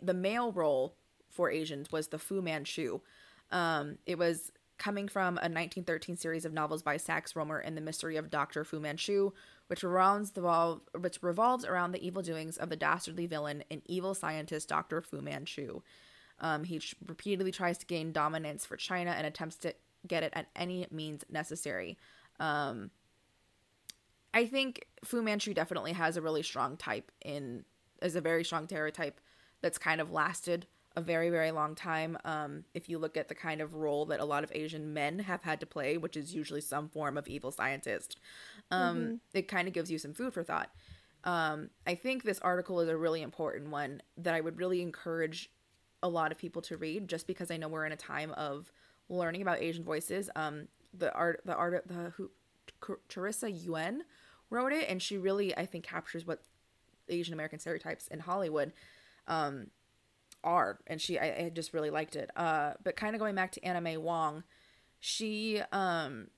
the 0.03 0.15
male 0.15 0.53
role 0.53 0.95
for 1.31 1.51
Asians 1.51 1.91
was 1.91 2.09
the 2.09 2.19
Fu 2.19 2.43
Manchu. 2.43 3.01
Um, 3.51 3.99
it 4.07 4.19
was 4.19 4.53
coming 4.79 5.09
from 5.09 5.35
a 5.35 5.47
1913 5.47 6.17
series 6.17 6.45
of 6.45 6.53
novels 6.53 6.83
by 6.83 6.97
Sax 6.97 7.35
Rohmer 7.35 7.61
and 7.65 7.77
the 7.77 7.81
Mystery 7.81 8.17
of 8.17 8.31
Dr. 8.31 8.65
Fu 8.65 8.81
Manchu, 8.81 9.33
which 9.69 9.83
revolves, 9.83 10.33
the, 10.33 10.81
which 10.99 11.23
revolves 11.23 11.65
around 11.65 11.93
the 11.93 12.07
evil 12.07 12.23
doings 12.23 12.57
of 12.57 12.71
the 12.71 12.77
dastardly 12.77 13.27
villain 13.27 13.65
and 13.71 13.83
evil 13.87 14.15
scientist 14.15 14.69
Dr. 14.69 15.01
Fu 15.01 15.21
Manchu. 15.21 15.81
Um, 16.41 16.65
he 16.65 16.81
repeatedly 17.07 17.53
tries 17.53 17.79
to 17.79 17.87
gain 17.87 18.13
dominance 18.13 18.67
for 18.67 18.77
China 18.77 19.13
and 19.13 19.27
attempts 19.27 19.57
to 19.59 19.75
get 20.07 20.23
it 20.23 20.33
at 20.35 20.49
any 20.57 20.87
means 20.91 21.25
necessary. 21.31 21.97
Um, 22.41 22.91
I 24.33 24.47
think 24.47 24.87
Fu 25.05 25.23
Manchu 25.23 25.55
definitely 25.55 25.93
has 25.93 26.17
a 26.17 26.23
really 26.23 26.43
strong 26.43 26.77
type 26.77 27.13
in 27.25 27.65
is 28.03 28.17
a 28.17 28.21
very 28.21 28.45
strong 28.45 28.67
stereotype 28.67 29.21
that's 29.63 29.79
kind 29.79 30.01
of 30.01 30.11
lasted 30.11 30.67
a 30.97 31.01
very 31.01 31.31
very 31.31 31.51
long 31.51 31.75
time. 31.75 32.17
Um, 32.25 32.65
if 32.73 32.89
you 32.89 32.99
look 32.99 33.17
at 33.17 33.29
the 33.29 33.35
kind 33.35 33.61
of 33.61 33.75
role 33.75 34.07
that 34.07 34.21
a 34.21 34.25
lot 34.25 34.45
of 34.45 34.53
asian 34.55 34.93
men 34.95 35.19
have 35.21 35.43
had 35.43 35.61
to 35.61 35.67
play 35.67 35.97
which 35.97 36.17
is 36.17 36.35
usually 36.35 36.61
some 36.61 36.89
form 36.89 37.17
of 37.19 37.27
evil 37.29 37.51
scientist 37.51 38.19
um, 38.71 38.97
mm-hmm. 38.97 39.15
it 39.33 39.49
kind 39.49 39.69
of 39.69 39.75
gives 39.75 39.91
you 39.91 39.99
some 39.99 40.15
food 40.15 40.33
for 40.33 40.43
thought. 40.43 40.71
Um, 41.25 41.71
i 41.87 41.95
think 41.95 42.23
this 42.23 42.39
article 42.41 42.81
is 42.81 42.89
a 42.89 42.97
really 42.97 43.23
important 43.23 43.71
one 43.71 44.03
that 44.19 44.35
i 44.35 44.41
would 44.41 44.59
really 44.59 44.83
encourage 44.83 45.51
a 46.03 46.09
lot 46.09 46.33
of 46.33 46.39
people 46.39 46.63
to 46.63 46.77
read 46.77 47.09
just 47.09 47.27
because 47.27 47.51
i 47.51 47.57
know 47.57 47.69
we're 47.69 47.87
in 47.87 47.93
a 47.93 47.97
time 47.97 48.33
of 48.33 48.71
learning 49.09 49.43
about 49.43 49.61
asian 49.61 49.85
voices. 49.85 50.31
Um, 50.37 50.69
the 50.97 51.13
art 51.13 51.41
the 51.45 51.55
art 51.55 51.87
the 51.87 52.13
who 52.17 52.31
Teresa 53.09 53.51
Yuen 53.51 54.05
wrote 54.51 54.73
it 54.73 54.89
and 54.89 55.03
she 55.03 55.19
really 55.19 55.57
i 55.57 55.67
think 55.67 55.85
captures 55.85 56.27
what 56.27 56.43
asian 57.09 57.35
american 57.35 57.59
stereotypes 57.59 58.07
in 58.09 58.21
hollywood. 58.21 58.73
Um, 59.27 59.69
are 60.45 60.79
and 60.87 61.01
she 61.01 61.19
I, 61.19 61.47
I 61.47 61.53
just 61.53 61.73
really 61.73 61.91
liked 61.91 62.15
it. 62.15 62.31
Uh 62.37 62.75
but 62.83 62.97
kind 62.97 63.17
of 63.17 63.21
going 63.21 63.35
back 63.35 63.51
to 63.53 63.81
May 63.81 63.97
Wong 63.97 64.45
she 65.01 65.61
um 65.73 66.29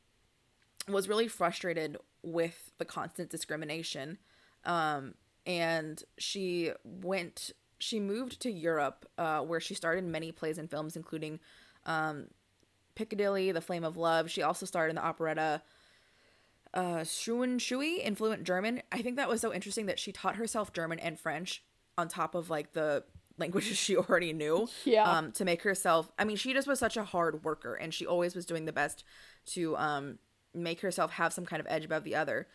was 0.89 1.09
really 1.09 1.29
frustrated 1.29 1.97
with 2.23 2.73
the 2.79 2.85
constant 2.85 3.29
discrimination. 3.31 4.19
Um 4.65 5.15
and 5.45 6.03
she 6.19 6.73
went 6.85 7.51
she 7.79 8.01
moved 8.01 8.41
to 8.41 8.51
Europe 8.51 9.07
uh 9.19 9.41
where 9.41 9.61
she 9.61 9.75
starred 9.75 9.99
in 9.99 10.11
many 10.11 10.33
plays 10.33 10.59
and 10.59 10.71
films 10.71 10.97
including 10.97 11.41
um 11.85 12.29
Piccadilly 12.95 13.53
The 13.53 13.61
Flame 13.61 13.85
of 13.85 13.99
Love. 13.99 14.31
She 14.31 14.43
also 14.43 14.65
starred 14.65 14.91
in 14.91 14.97
the 14.97 15.05
operetta 15.05 15.63
uh 16.73 17.01
Schuhen 17.01 17.61
Shui 17.61 18.03
in 18.03 18.15
fluent 18.15 18.45
German. 18.45 18.83
I 18.93 19.03
think 19.03 19.17
that 19.17 19.29
was 19.29 19.41
so 19.41 19.53
interesting 19.53 19.87
that 19.87 19.99
she 19.99 20.13
taught 20.13 20.37
herself 20.37 20.73
German 20.73 20.99
and 20.99 21.19
French 21.19 21.63
on 21.99 22.09
top 22.09 22.35
of 22.35 22.51
like 22.51 22.73
the 22.73 23.05
languages 23.39 23.77
she 23.77 23.97
already 23.97 24.33
knew 24.33 24.69
yeah. 24.85 25.05
um, 25.05 25.33
to 25.33 25.45
make 25.45 25.63
herself 25.63 26.11
i 26.19 26.25
mean 26.25 26.37
she 26.37 26.53
just 26.53 26.67
was 26.67 26.79
such 26.79 26.97
a 26.97 27.05
hard 27.05 27.45
worker 27.45 27.75
and 27.75 27.93
she 27.93 28.07
always 28.07 28.35
was 28.35 28.47
doing 28.47 28.65
the 28.65 28.73
best 28.73 29.05
to 29.45 29.77
um, 29.77 30.19
make 30.57 30.81
herself 30.81 31.13
have 31.13 31.33
some 31.33 31.47
kind 31.47 31.61
of 31.61 31.67
edge 31.69 31.85
above 31.85 32.05
the 32.05 32.15
other. 32.15 32.49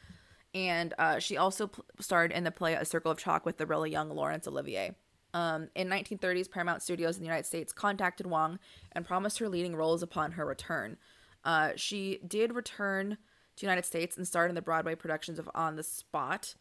And 0.53 0.93
uh, 0.97 1.19
she 1.19 1.37
also 1.37 1.67
pl- 1.67 1.85
starred 1.99 2.31
in 2.31 2.43
the 2.43 2.51
play 2.51 2.73
a 2.73 2.83
circle 2.83 3.11
of 3.11 3.17
chalk 3.17 3.45
with 3.45 3.57
the 3.57 3.65
really 3.65 3.91
young 3.91 4.09
laurence 4.09 4.47
olivier. 4.47 4.95
Um, 5.33 5.69
in 5.75 5.87
1930s 5.87 6.51
paramount 6.51 6.81
studios 6.81 7.15
in 7.15 7.21
the 7.21 7.27
united 7.27 7.45
states 7.45 7.71
contacted 7.71 8.27
wong 8.27 8.59
and 8.91 9.05
promised 9.05 9.39
her 9.39 9.47
leading 9.47 9.77
roles 9.77 10.03
upon 10.03 10.33
her 10.33 10.45
return. 10.45 10.97
Uh, 11.45 11.71
she 11.77 12.19
did 12.27 12.53
return 12.53 13.17
to 13.55 13.65
united 13.65 13.85
states 13.85 14.17
and 14.17 14.27
starred 14.27 14.51
in 14.51 14.55
the 14.55 14.61
broadway 14.61 14.93
productions 14.93 15.39
of 15.39 15.49
on 15.55 15.77
the 15.77 15.83
spot 15.83 16.55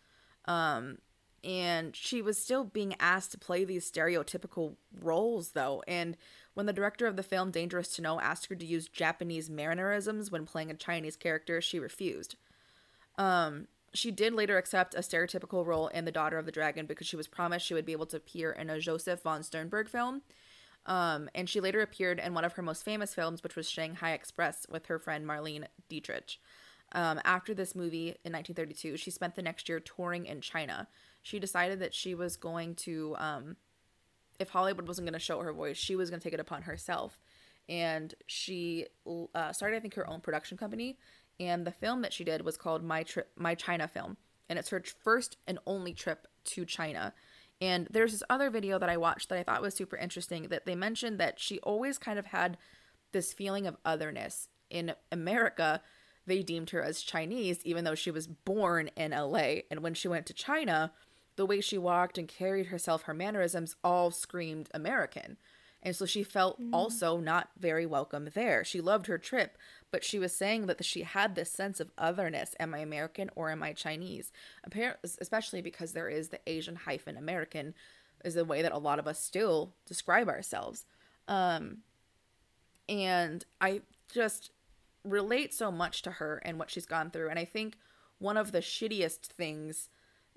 um, 0.45 0.99
and 1.43 1.97
she 1.97 2.21
was 2.21 2.39
still 2.39 2.65
being 2.65 2.95
asked 3.01 3.33
to 3.33 3.39
play 3.39 3.65
these 3.65 3.91
stereotypical 3.91 4.77
roles 5.01 5.51
though. 5.53 5.83
And 5.89 6.17
when 6.55 6.67
the 6.67 6.73
director 6.73 7.07
of 7.07 7.17
the 7.17 7.23
film 7.23 7.51
dangerous 7.51 7.89
to 7.89 8.03
know 8.03 8.21
asked 8.21 8.47
her 8.47 8.55
to 8.55 8.67
use 8.67 8.89
japanese 8.89 9.49
mannerisms 9.49 10.31
when 10.31 10.47
playing 10.47 10.71
a 10.71 10.75
chinese 10.75 11.17
character 11.17 11.61
she 11.61 11.79
refused. 11.79 12.37
Um, 13.17 13.69
she 13.93 14.11
did 14.11 14.33
later 14.33 14.57
accept 14.57 14.95
a 14.95 14.99
stereotypical 14.99 15.67
role 15.67 15.89
in 15.89 16.05
the 16.05 16.13
daughter 16.13 16.39
of 16.39 16.47
the 16.47 16.53
dragon 16.53 16.87
because 16.87 17.07
she 17.07 17.17
was 17.17 17.27
promised 17.27 17.67
she 17.67 17.75
would 17.75 17.87
be 17.87 17.93
able 17.93 18.07
to 18.07 18.17
appear 18.17 18.53
in 18.53 18.71
a 18.71 18.79
josef 18.79 19.23
von 19.23 19.43
sternberg 19.43 19.89
film. 19.89 20.23
Um, 20.87 21.29
and 21.35 21.49
she 21.49 21.61
later 21.61 21.83
appeared 21.83 22.19
in 22.19 22.33
one 22.33 22.45
of 22.45 22.55
her 22.55 22.63
most 22.63 22.85
famous 22.85 23.15
films 23.15 23.43
which 23.43 23.57
was 23.57 23.69
shanghai 23.69 24.13
express 24.13 24.67
with 24.71 24.87
her 24.87 24.99
friend 24.99 25.27
marlene 25.27 25.67
dietrich. 25.89 26.39
Um, 26.93 27.21
after 27.25 27.55
this 27.55 27.75
movie 27.75 28.17
in 28.25 28.33
1932 28.33 28.97
she 28.97 29.11
spent 29.11 29.35
the 29.35 29.43
next 29.43 29.69
year 29.69 29.81
touring 29.81 30.27
in 30.27 30.41
china 30.41 30.89
she 31.23 31.39
decided 31.39 31.81
that 31.81 31.95
she 31.95 32.15
was 32.15 32.37
going 32.37 32.75
to 32.75 33.15
um, 33.19 33.57
if 34.39 34.49
hollywood 34.51 34.89
wasn't 34.89 35.07
going 35.07 35.13
to 35.13 35.19
show 35.19 35.41
her 35.41 35.53
voice 35.53 35.77
she 35.77 35.97
was 35.97 36.11
going 36.11 36.21
to 36.21 36.25
take 36.25 36.35
it 36.35 36.41
upon 36.41 36.63
herself. 36.63 37.21
And 37.69 38.13
she 38.27 38.87
uh, 39.35 39.53
started 39.53 39.77
i 39.77 39.81
think 39.81 39.95
her 39.95 40.09
own 40.09 40.21
production 40.21 40.57
company. 40.59 40.99
And 41.39 41.67
the 41.67 41.73
film 41.73 42.03
that 42.03 42.13
she 42.13 42.25
did 42.25 42.45
was 42.45 42.57
called 42.57 42.83
my 42.83 43.03
trip 43.03 43.31
my 43.37 43.55
china 43.55 43.89
film. 43.89 44.17
And 44.49 44.59
it's 44.59 44.71
her 44.71 44.83
first 45.03 45.37
and 45.47 45.59
only 45.67 45.95
trip 45.95 46.27
to 46.47 46.65
china. 46.65 47.15
And 47.61 47.87
there's 47.91 48.13
this 48.13 48.23
other 48.31 48.51
video 48.51 48.79
that 48.79 48.89
i 48.89 48.97
watched 48.97 49.29
that 49.29 49.39
i 49.39 49.43
thought 49.43 49.63
was 49.63 49.75
super 49.75 49.97
interesting 49.97 50.45
that 50.45 50.67
they 50.67 50.75
mentioned 50.75 51.19
that 51.21 51.39
she 51.39 51.59
always 51.61 51.99
kind 51.99 52.19
of 52.19 52.27
had 52.27 52.59
this 53.13 53.33
feeling 53.33 53.67
of 53.67 53.77
otherness. 53.85 54.49
In 54.69 54.95
america 55.13 55.81
they 56.27 56.43
deemed 56.43 56.71
her 56.71 56.83
as 56.83 57.03
chinese 57.03 57.59
even 57.65 57.85
though 57.85 57.95
she 57.95 58.11
was 58.11 58.27
born 58.27 58.89
in 58.97 59.11
la 59.11 59.55
and 59.71 59.81
when 59.81 59.95
she 59.95 60.07
went 60.07 60.27
to 60.27 60.35
china 60.35 60.93
the 61.41 61.47
way 61.47 61.63
she 61.63 61.79
walked 61.79 62.19
and 62.19 62.29
carried 62.29 62.67
herself, 62.67 63.05
her 63.05 63.15
mannerisms 63.15 63.75
all 63.83 64.11
screamed 64.11 64.69
American. 64.75 65.39
And 65.83 65.97
so 65.97 66.05
she 66.05 66.23
felt 66.23 66.61
mm. 66.61 66.69
also 66.71 67.17
not 67.17 67.49
very 67.59 67.87
welcome 67.87 68.29
there. 68.35 68.63
She 68.63 68.83
loved 68.83 69.07
her 69.07 69.17
trip, 69.17 69.57
but 69.91 70.05
she 70.05 70.19
was 70.19 70.37
saying 70.37 70.67
that 70.67 70.85
she 70.85 71.01
had 71.01 71.35
this 71.35 71.51
sense 71.51 71.81
of 71.81 71.93
otherness. 71.97 72.55
Am 72.61 72.75
I 72.75 72.81
American 72.81 73.31
or 73.35 73.49
am 73.49 73.63
I 73.63 73.73
Chinese? 73.73 74.33
Apparently, 74.65 75.09
especially 75.19 75.63
because 75.63 75.93
there 75.93 76.11
is 76.11 76.29
the 76.29 76.41
Asian 76.47 76.77
hyphen 76.77 77.17
American, 77.17 77.73
is 78.23 78.35
the 78.35 78.45
way 78.45 78.61
that 78.61 78.73
a 78.73 78.77
lot 78.77 78.99
of 78.99 79.07
us 79.07 79.19
still 79.19 79.73
describe 79.87 80.29
ourselves. 80.29 80.85
Um, 81.27 81.79
and 82.87 83.47
I 83.63 83.81
just 84.13 84.51
relate 85.05 85.55
so 85.55 85.73
much 85.73 86.03
to 86.03 86.11
her 86.11 86.43
and 86.45 86.59
what 86.59 86.71
she's 86.71 86.85
gone 86.85 87.11
through. 87.11 87.31
And 87.31 87.39
I 87.39 87.47
think 87.47 87.77
one 88.19 88.37
of 88.37 88.53
the 88.53 88.61
shittiest 88.61 89.21
things 89.21 89.89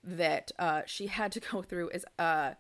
that 0.04 0.52
uh, 0.60 0.82
she 0.86 1.08
had 1.08 1.32
to 1.34 1.40
go 1.52 1.62
through 1.62 1.90
is 1.90 2.06
uh, 2.20 2.54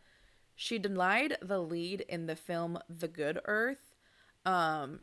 she 0.56 0.80
denied 0.80 1.38
the 1.42 1.60
lead 1.60 2.02
in 2.02 2.26
the 2.26 2.36
film 2.36 2.80
The 2.90 3.08
Good 3.08 3.40
Earth. 3.46 3.96
Um, 4.46 5.02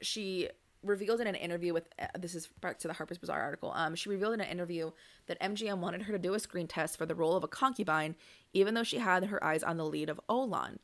she 0.00 0.48
revealed 0.82 1.20
in 1.20 1.26
an 1.26 1.34
interview 1.34 1.72
with 1.72 1.88
uh, 1.98 2.06
this 2.18 2.34
is 2.34 2.48
back 2.60 2.78
to 2.80 2.88
the 2.88 2.94
Harper's 2.94 3.18
Bazaar 3.18 3.40
article. 3.40 3.72
Um, 3.74 3.94
she 3.94 4.08
revealed 4.08 4.34
in 4.34 4.40
an 4.40 4.48
interview 4.48 4.90
that 5.26 5.40
MGM 5.40 5.78
wanted 5.78 6.02
her 6.02 6.12
to 6.12 6.18
do 6.18 6.34
a 6.34 6.40
screen 6.40 6.66
test 6.66 6.96
for 6.96 7.06
the 7.06 7.14
role 7.14 7.36
of 7.36 7.44
a 7.44 7.48
concubine, 7.48 8.16
even 8.52 8.74
though 8.74 8.82
she 8.82 8.98
had 8.98 9.24
her 9.26 9.42
eyes 9.42 9.62
on 9.62 9.76
the 9.76 9.84
lead 9.84 10.10
of 10.10 10.20
Olan. 10.28 10.78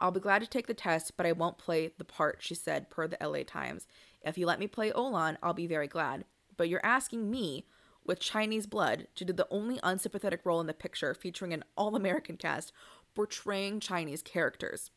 I'll 0.00 0.10
be 0.10 0.20
glad 0.20 0.40
to 0.42 0.46
take 0.46 0.66
the 0.66 0.74
test, 0.74 1.16
but 1.16 1.26
I 1.26 1.32
won't 1.32 1.58
play 1.58 1.92
the 1.98 2.04
part, 2.04 2.38
she 2.40 2.54
said, 2.54 2.88
per 2.88 3.08
the 3.08 3.18
LA 3.20 3.42
Times. 3.42 3.86
If 4.22 4.38
you 4.38 4.46
let 4.46 4.60
me 4.60 4.66
play 4.66 4.92
Olan, 4.92 5.36
I'll 5.42 5.54
be 5.54 5.66
very 5.66 5.88
glad. 5.88 6.24
But 6.56 6.68
you're 6.68 6.84
asking 6.84 7.30
me, 7.30 7.66
with 8.08 8.18
Chinese 8.18 8.66
blood 8.66 9.06
to 9.14 9.24
do 9.24 9.32
the 9.32 9.46
only 9.50 9.78
unsympathetic 9.84 10.40
role 10.44 10.60
in 10.60 10.66
the 10.66 10.74
picture 10.74 11.14
featuring 11.14 11.52
an 11.52 11.62
all 11.76 11.94
American 11.94 12.36
cast 12.36 12.72
portraying 13.14 13.78
Chinese 13.78 14.22
characters. 14.22 14.90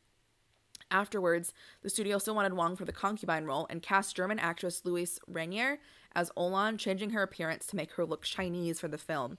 Afterwards, 0.90 1.54
the 1.84 1.90
studio 1.90 2.18
still 2.18 2.36
wanted 2.36 2.54
Wong 2.54 2.76
for 2.76 2.86
the 2.86 2.92
concubine 2.92 3.46
role 3.46 3.68
and 3.70 3.84
cast 3.84 4.16
German 4.16 4.40
actress 4.40 4.82
Luise 4.86 5.20
Rainer 5.28 5.80
as 6.14 6.32
Olan, 6.36 6.78
changing 6.78 7.12
her 7.12 7.22
appearance 7.22 7.68
to 7.68 7.76
make 7.76 7.92
her 7.94 8.06
look 8.06 8.24
Chinese 8.24 8.80
for 8.80 8.88
the 8.88 8.98
film. 8.98 9.38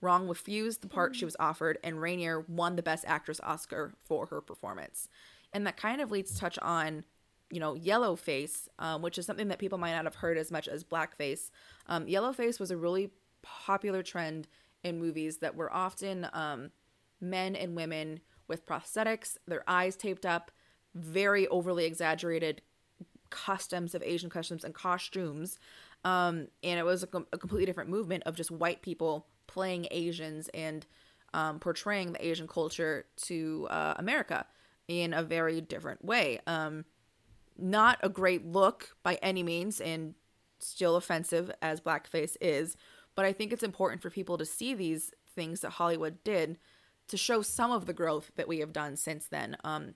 Wong 0.00 0.28
refused 0.28 0.82
the 0.82 0.88
part 0.88 1.14
she 1.14 1.24
was 1.24 1.36
offered, 1.38 1.78
and 1.82 2.00
Rainer 2.00 2.40
won 2.40 2.76
the 2.76 2.82
Best 2.82 3.04
Actress 3.06 3.40
Oscar 3.42 3.94
for 4.04 4.26
her 4.26 4.40
performance. 4.40 5.08
And 5.52 5.66
that 5.66 5.76
kind 5.76 6.00
of 6.00 6.10
leads 6.10 6.32
to 6.32 6.38
touch 6.38 6.58
on 6.60 7.04
you 7.52 7.60
know, 7.60 7.74
yellowface, 7.74 8.66
um, 8.78 9.02
which 9.02 9.18
is 9.18 9.26
something 9.26 9.48
that 9.48 9.58
people 9.58 9.76
might 9.76 9.94
not 9.94 10.04
have 10.04 10.14
heard 10.14 10.38
as 10.38 10.50
much 10.50 10.66
as 10.66 10.82
blackface. 10.82 11.50
Um, 11.86 12.06
yellowface 12.06 12.58
was 12.58 12.70
a 12.70 12.78
really 12.78 13.10
popular 13.42 14.02
trend 14.02 14.48
in 14.82 14.98
movies 14.98 15.38
that 15.38 15.54
were 15.54 15.70
often 15.70 16.26
um, 16.32 16.70
men 17.20 17.54
and 17.54 17.76
women 17.76 18.20
with 18.48 18.64
prosthetics, 18.64 19.36
their 19.46 19.62
eyes 19.68 19.96
taped 19.96 20.24
up, 20.24 20.50
very 20.94 21.46
overly 21.48 21.84
exaggerated 21.84 22.62
customs 23.28 23.94
of 23.94 24.02
Asian 24.02 24.30
customs 24.30 24.64
and 24.64 24.74
costumes. 24.74 25.58
Um, 26.04 26.48
and 26.62 26.80
it 26.80 26.84
was 26.84 27.02
a, 27.02 27.06
com- 27.06 27.26
a, 27.34 27.38
completely 27.38 27.66
different 27.66 27.90
movement 27.90 28.22
of 28.24 28.34
just 28.34 28.50
white 28.50 28.80
people 28.80 29.26
playing 29.46 29.88
Asians 29.90 30.48
and 30.54 30.86
um, 31.34 31.58
portraying 31.58 32.12
the 32.12 32.26
Asian 32.26 32.48
culture 32.48 33.04
to 33.24 33.68
uh, 33.70 33.94
America 33.98 34.46
in 34.88 35.12
a 35.12 35.22
very 35.22 35.60
different 35.60 36.04
way. 36.04 36.40
Um, 36.46 36.84
not 37.58 37.98
a 38.02 38.08
great 38.08 38.46
look 38.46 38.96
by 39.02 39.18
any 39.22 39.42
means 39.42 39.80
and 39.80 40.14
still 40.58 40.96
offensive 40.96 41.50
as 41.60 41.80
blackface 41.80 42.36
is, 42.40 42.76
but 43.14 43.24
I 43.24 43.32
think 43.32 43.52
it's 43.52 43.62
important 43.62 44.02
for 44.02 44.10
people 44.10 44.38
to 44.38 44.44
see 44.44 44.74
these 44.74 45.12
things 45.34 45.60
that 45.60 45.70
Hollywood 45.70 46.22
did 46.24 46.58
to 47.08 47.16
show 47.16 47.42
some 47.42 47.70
of 47.70 47.86
the 47.86 47.92
growth 47.92 48.32
that 48.36 48.48
we 48.48 48.60
have 48.60 48.72
done 48.72 48.96
since 48.96 49.26
then. 49.26 49.56
Um, 49.64 49.94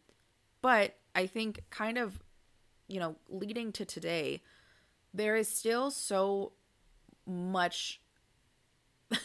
but 0.60 0.96
I 1.14 1.26
think 1.26 1.62
kind 1.70 1.98
of, 1.98 2.18
you 2.88 3.00
know, 3.00 3.16
leading 3.28 3.72
to 3.72 3.84
today, 3.84 4.42
there 5.14 5.36
is 5.36 5.48
still 5.48 5.90
so 5.90 6.52
much 7.26 8.00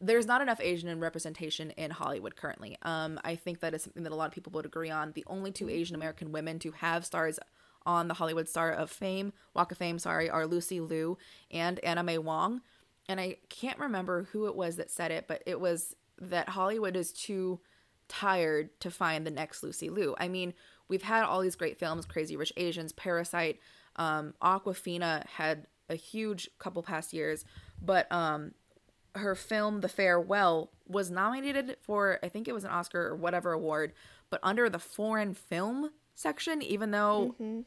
there's 0.00 0.26
not 0.26 0.42
enough 0.42 0.60
Asian 0.60 1.00
representation 1.00 1.70
in 1.72 1.90
Hollywood 1.90 2.36
currently. 2.36 2.76
Um, 2.82 3.18
I 3.24 3.36
think 3.36 3.60
that 3.60 3.74
is 3.74 3.82
something 3.82 4.02
that 4.02 4.12
a 4.12 4.16
lot 4.16 4.26
of 4.26 4.32
people 4.32 4.52
would 4.52 4.66
agree 4.66 4.90
on. 4.90 5.12
The 5.12 5.24
only 5.26 5.52
two 5.52 5.68
Asian 5.68 5.94
American 5.94 6.32
women 6.32 6.58
to 6.60 6.72
have 6.72 7.04
stars 7.06 7.38
on 7.86 8.08
the 8.08 8.14
Hollywood 8.14 8.48
Star 8.48 8.72
of 8.72 8.90
Fame, 8.90 9.32
Walk 9.54 9.72
of 9.72 9.78
Fame, 9.78 9.98
sorry, 9.98 10.28
are 10.28 10.46
Lucy 10.46 10.80
Liu 10.80 11.18
and 11.50 11.78
Anna 11.80 12.02
May 12.02 12.18
Wong. 12.18 12.60
And 13.08 13.20
I 13.20 13.36
can't 13.50 13.78
remember 13.78 14.28
who 14.32 14.46
it 14.46 14.56
was 14.56 14.76
that 14.76 14.90
said 14.90 15.10
it, 15.10 15.26
but 15.28 15.42
it 15.46 15.60
was 15.60 15.94
that 16.18 16.50
Hollywood 16.50 16.96
is 16.96 17.12
too 17.12 17.60
tired 18.08 18.78
to 18.80 18.90
find 18.90 19.26
the 19.26 19.30
next 19.30 19.62
Lucy 19.62 19.90
Liu. 19.90 20.14
I 20.18 20.28
mean, 20.28 20.54
we've 20.88 21.02
had 21.02 21.24
all 21.24 21.40
these 21.40 21.56
great 21.56 21.78
films, 21.78 22.06
Crazy 22.06 22.36
Rich 22.36 22.52
Asians, 22.56 22.92
Parasite, 22.92 23.60
um, 23.96 24.34
Awkwafina 24.42 25.26
had 25.26 25.66
a 25.88 25.94
huge 25.94 26.48
couple 26.58 26.82
past 26.82 27.12
years, 27.12 27.44
but 27.80 28.10
um, 28.10 28.52
her 29.14 29.34
film 29.34 29.80
The 29.80 29.88
Farewell 29.88 30.70
was 30.86 31.10
nominated 31.10 31.76
for 31.80 32.18
I 32.22 32.28
think 32.28 32.48
it 32.48 32.54
was 32.54 32.64
an 32.64 32.70
Oscar 32.70 33.06
or 33.06 33.16
whatever 33.16 33.52
award, 33.52 33.92
but 34.30 34.40
under 34.42 34.68
the 34.68 34.78
foreign 34.78 35.34
film 35.34 35.90
section, 36.14 36.62
even 36.62 36.90
though 36.90 37.34
mm-hmm. 37.40 37.60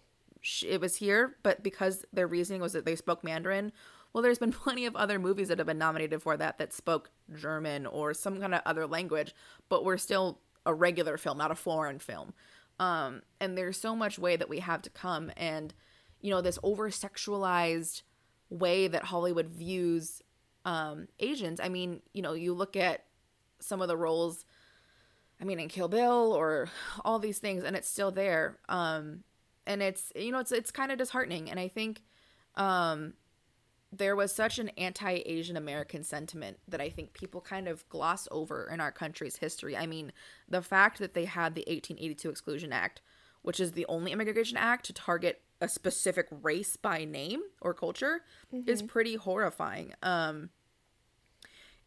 it 0.67 0.81
was 0.81 0.97
here, 0.97 1.37
but 1.43 1.63
because 1.63 2.05
their 2.11 2.27
reasoning 2.27 2.61
was 2.61 2.73
that 2.73 2.85
they 2.85 2.95
spoke 2.95 3.23
Mandarin. 3.23 3.71
Well, 4.13 4.21
there's 4.21 4.39
been 4.39 4.51
plenty 4.63 4.85
of 4.85 4.95
other 4.95 5.19
movies 5.19 5.47
that 5.47 5.57
have 5.57 5.67
been 5.67 5.77
nominated 5.77 6.21
for 6.21 6.37
that 6.37 6.57
that 6.57 6.73
spoke 6.73 7.11
German 7.33 7.85
or 7.85 8.13
some 8.13 8.39
kind 8.39 8.53
of 8.53 8.61
other 8.65 8.87
language, 8.87 9.33
but 9.69 9.85
were 9.85 9.97
still 9.97 10.39
a 10.65 10.73
regular 10.73 11.17
film, 11.17 11.37
not 11.37 11.51
a 11.51 11.55
foreign 11.55 11.99
film. 11.99 12.33
Um, 12.79 13.21
and 13.39 13.57
there's 13.57 13.77
so 13.77 13.95
much 13.95 14.19
way 14.19 14.35
that 14.35 14.49
we 14.49 14.59
have 14.59 14.81
to 14.83 14.89
come, 14.89 15.31
and 15.35 15.73
you 16.21 16.29
know 16.29 16.41
this 16.41 16.59
over 16.61 16.89
sexualized 16.89 18.03
way 18.49 18.87
that 18.87 19.05
Hollywood 19.05 19.47
views 19.47 20.21
um, 20.67 21.07
Asians. 21.19 21.61
I 21.61 21.69
mean, 21.69 22.01
you 22.13 22.21
know, 22.21 22.33
you 22.33 22.53
look 22.53 22.75
at 22.75 23.05
some 23.59 23.81
of 23.81 23.87
the 23.87 23.95
roles, 23.95 24.43
I 25.39 25.45
mean, 25.45 25.61
in 25.61 25.69
Kill 25.69 25.87
Bill 25.87 26.33
or 26.33 26.67
all 27.05 27.19
these 27.19 27.39
things, 27.39 27.63
and 27.63 27.75
it's 27.75 27.89
still 27.89 28.11
there. 28.11 28.59
Um, 28.67 29.23
and 29.65 29.81
it's 29.81 30.11
you 30.13 30.31
know, 30.31 30.39
it's 30.39 30.51
it's 30.51 30.69
kind 30.69 30.91
of 30.91 30.97
disheartening. 30.97 31.49
And 31.49 31.57
I 31.57 31.69
think 31.69 32.01
um, 32.55 33.13
there 33.93 34.15
was 34.17 34.35
such 34.35 34.59
an 34.59 34.67
anti-Asian 34.77 35.55
American 35.55 36.03
sentiment 36.03 36.57
that 36.67 36.81
I 36.81 36.89
think 36.89 37.13
people 37.13 37.39
kind 37.39 37.69
of 37.69 37.87
gloss 37.87 38.27
over 38.29 38.69
in 38.69 38.81
our 38.81 38.91
country's 38.91 39.37
history. 39.37 39.77
I 39.77 39.87
mean, 39.87 40.11
the 40.49 40.61
fact 40.61 40.99
that 40.99 41.13
they 41.13 41.25
had 41.25 41.55
the 41.55 41.61
1882 41.61 42.29
Exclusion 42.29 42.73
Act, 42.73 43.01
which 43.41 43.61
is 43.61 43.71
the 43.71 43.85
only 43.87 44.11
immigration 44.11 44.57
act 44.57 44.85
to 44.87 44.93
target 44.93 45.43
a 45.61 45.69
specific 45.69 46.27
race 46.29 46.75
by 46.75 47.05
name 47.05 47.41
or 47.61 47.73
culture, 47.73 48.23
mm-hmm. 48.53 48.69
is 48.69 48.81
pretty 48.81 49.15
horrifying. 49.15 49.93
Um, 50.03 50.49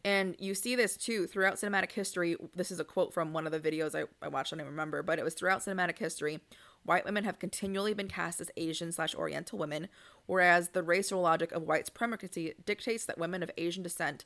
and 0.05 0.35
you 0.39 0.55
see 0.55 0.77
this 0.77 0.97
too 0.97 1.27
throughout 1.27 1.57
cinematic 1.57 1.93
history. 1.93 2.37
This 2.55 2.71
is 2.71 2.81
a 2.81 2.85
quote 2.85 3.13
from 3.13 3.33
one 3.33 3.47
of 3.47 3.53
the 3.53 3.61
videos 3.61 3.95
I, 3.95 4.05
I 4.25 4.29
watched, 4.29 4.53
I 4.53 4.57
don't 4.57 4.67
remember, 4.67 5.03
but 5.03 5.19
it 5.19 5.25
was 5.25 5.35
throughout 5.35 5.61
cinematic 5.61 5.99
history. 5.99 6.41
White 6.85 7.05
women 7.05 7.25
have 7.25 7.39
continually 7.39 7.93
been 7.93 8.09
cast 8.09 8.41
as 8.41 8.51
Asian 8.57 8.91
slash 8.93 9.15
Oriental 9.15 9.59
women, 9.59 9.89
whereas 10.27 10.71
the 10.71 10.83
racial 10.83 11.21
logic 11.21 11.53
of 11.53 11.63
white 11.63 11.87
supremacy 11.87 12.55
dictates 12.65 13.05
that 13.05 13.19
women 13.19 13.43
of 13.43 13.51
Asian 13.59 13.83
descent, 13.83 14.25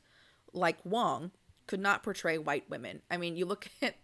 like 0.53 0.77
Wong, 0.85 1.31
could 1.67 1.81
not 1.81 2.03
portray 2.03 2.37
white 2.37 2.69
women. 2.69 3.01
I 3.11 3.17
mean, 3.17 3.35
you 3.35 3.45
look 3.45 3.67
at 3.81 3.95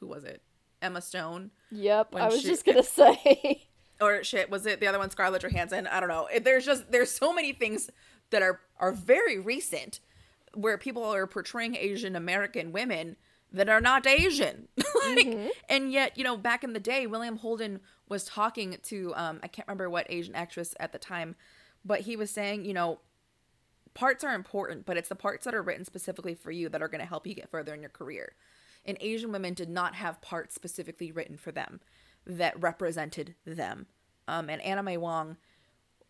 who 0.00 0.06
was 0.06 0.24
it? 0.24 0.42
Emma 0.80 1.00
Stone. 1.00 1.50
Yep, 1.70 2.14
I 2.14 2.28
was 2.28 2.42
she, 2.42 2.48
just 2.48 2.64
gonna 2.64 2.82
say. 2.84 3.68
Or 4.00 4.22
shit, 4.22 4.48
was 4.50 4.64
it 4.66 4.80
the 4.80 4.86
other 4.86 4.98
one, 4.98 5.10
Scarlett 5.10 5.42
Johansson? 5.42 5.86
I 5.86 5.98
don't 5.98 6.08
know. 6.08 6.28
There's 6.42 6.64
just 6.64 6.92
there's 6.92 7.10
so 7.10 7.32
many 7.32 7.52
things 7.52 7.90
that 8.30 8.42
are 8.42 8.60
are 8.78 8.92
very 8.92 9.38
recent 9.38 10.00
where 10.54 10.78
people 10.78 11.04
are 11.04 11.26
portraying 11.26 11.76
Asian 11.76 12.16
American 12.16 12.72
women 12.72 13.16
that 13.52 13.68
are 13.68 13.80
not 13.80 14.06
Asian. 14.06 14.68
like, 14.76 15.26
mm-hmm. 15.26 15.48
And 15.68 15.92
yet, 15.92 16.16
you 16.18 16.24
know, 16.24 16.36
back 16.36 16.64
in 16.64 16.72
the 16.72 16.80
day, 16.80 17.06
William 17.06 17.36
Holden 17.36 17.80
was 18.08 18.24
talking 18.24 18.76
to 18.84 19.12
um, 19.16 19.40
I 19.42 19.48
can't 19.48 19.66
remember 19.66 19.88
what 19.88 20.06
Asian 20.10 20.34
actress 20.34 20.74
at 20.80 20.92
the 20.92 20.98
time, 20.98 21.34
but 21.84 22.00
he 22.00 22.16
was 22.16 22.30
saying, 22.30 22.64
you 22.64 22.74
know, 22.74 23.00
parts 23.94 24.22
are 24.22 24.34
important, 24.34 24.86
but 24.86 24.96
it's 24.96 25.08
the 25.08 25.14
parts 25.14 25.44
that 25.44 25.54
are 25.54 25.62
written 25.62 25.84
specifically 25.84 26.34
for 26.34 26.50
you 26.50 26.68
that 26.68 26.82
are 26.82 26.88
going 26.88 27.00
to 27.00 27.06
help 27.06 27.26
you 27.26 27.34
get 27.34 27.50
further 27.50 27.74
in 27.74 27.80
your 27.80 27.90
career. 27.90 28.34
And 28.84 28.96
Asian 29.00 29.32
women 29.32 29.54
did 29.54 29.68
not 29.68 29.94
have 29.94 30.20
parts 30.20 30.54
specifically 30.54 31.10
written 31.10 31.36
for 31.36 31.52
them 31.52 31.80
that 32.26 32.60
represented 32.60 33.34
them. 33.44 33.86
Um, 34.26 34.50
and 34.50 34.62
Anna 34.62 34.82
May 34.82 34.96
Wong 34.96 35.36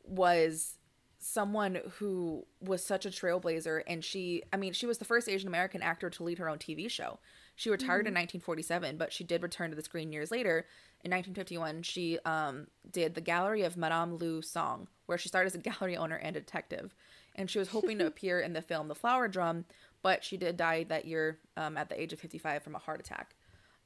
was 0.05 0.78
someone 1.19 1.81
who 1.99 2.47
was 2.61 2.85
such 2.85 3.05
a 3.05 3.11
trailblazer 3.11 3.83
and 3.89 4.05
she 4.05 4.43
i 4.53 4.57
mean 4.57 4.73
she 4.73 4.87
was 4.87 4.99
the 4.99 5.05
first 5.05 5.29
asian 5.29 5.49
american 5.49 5.83
actor 5.83 6.09
to 6.09 6.23
lead 6.23 6.39
her 6.39 6.49
own 6.49 6.59
tv 6.59 6.89
show 6.89 7.19
she 7.57 7.71
retired 7.71 8.07
mm-hmm. 8.07 8.17
in 8.17 8.41
1947 8.41 8.97
but 8.97 9.13
she 9.13 9.25
did 9.25 9.43
return 9.43 9.71
to 9.71 9.77
the 9.77 9.83
screen 9.83 10.13
years 10.13 10.31
later 10.31 10.65
in 11.03 11.11
1951 11.11 11.83
she 11.83 12.19
um, 12.25 12.69
did 12.93 13.17
the 13.17 13.21
gallery 13.21 13.63
of 13.63 13.77
madame 13.77 14.15
lu 14.17 14.41
song 14.41 14.87
where 15.07 15.19
she 15.19 15.29
started 15.29 15.49
as 15.49 15.55
a 15.57 15.59
gallery 15.71 15.97
owner 15.97 16.17
and 16.17 16.35
detective 16.35 16.95
and 17.35 17.51
she 17.51 17.59
was 17.59 17.69
hoping 17.69 17.99
to 17.99 18.07
appear 18.07 18.41
in 18.41 18.53
the 18.53 18.63
film 18.63 18.87
the 18.87 18.95
flower 18.95 19.27
drum 19.27 19.65
but 20.03 20.23
she 20.23 20.37
did 20.37 20.57
die 20.57 20.85
that 20.85 21.05
year 21.05 21.39
um, 21.57 21.77
at 21.77 21.89
the 21.89 22.01
age 22.01 22.13
of 22.13 22.21
55 22.21 22.63
from 22.63 22.77
a 22.77 22.79
heart 22.79 23.01
attack 23.01 23.35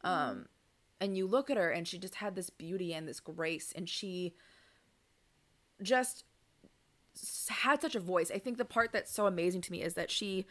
um, 0.05 0.13
mm. 0.13 0.47
and 1.01 1.17
you 1.17 1.27
look 1.27 1.49
at 1.49 1.57
her 1.57 1.71
and 1.71 1.89
she 1.89 1.97
just 1.97 2.17
had 2.17 2.35
this 2.35 2.51
beauty 2.51 2.93
and 2.93 3.09
this 3.09 3.21
grace 3.21 3.73
and 3.75 3.89
she 3.89 4.35
just 5.83 6.25
had 7.49 7.81
such 7.81 7.95
a 7.95 8.01
voice. 8.01 8.31
I 8.31 8.39
think 8.39 8.59
the 8.59 8.65
part 8.65 8.93
that's 8.93 9.13
so 9.13 9.27
amazing 9.27 9.61
to 9.63 9.73
me 9.73 9.83
is 9.83 9.95
that 9.95 10.11
she 10.11 10.47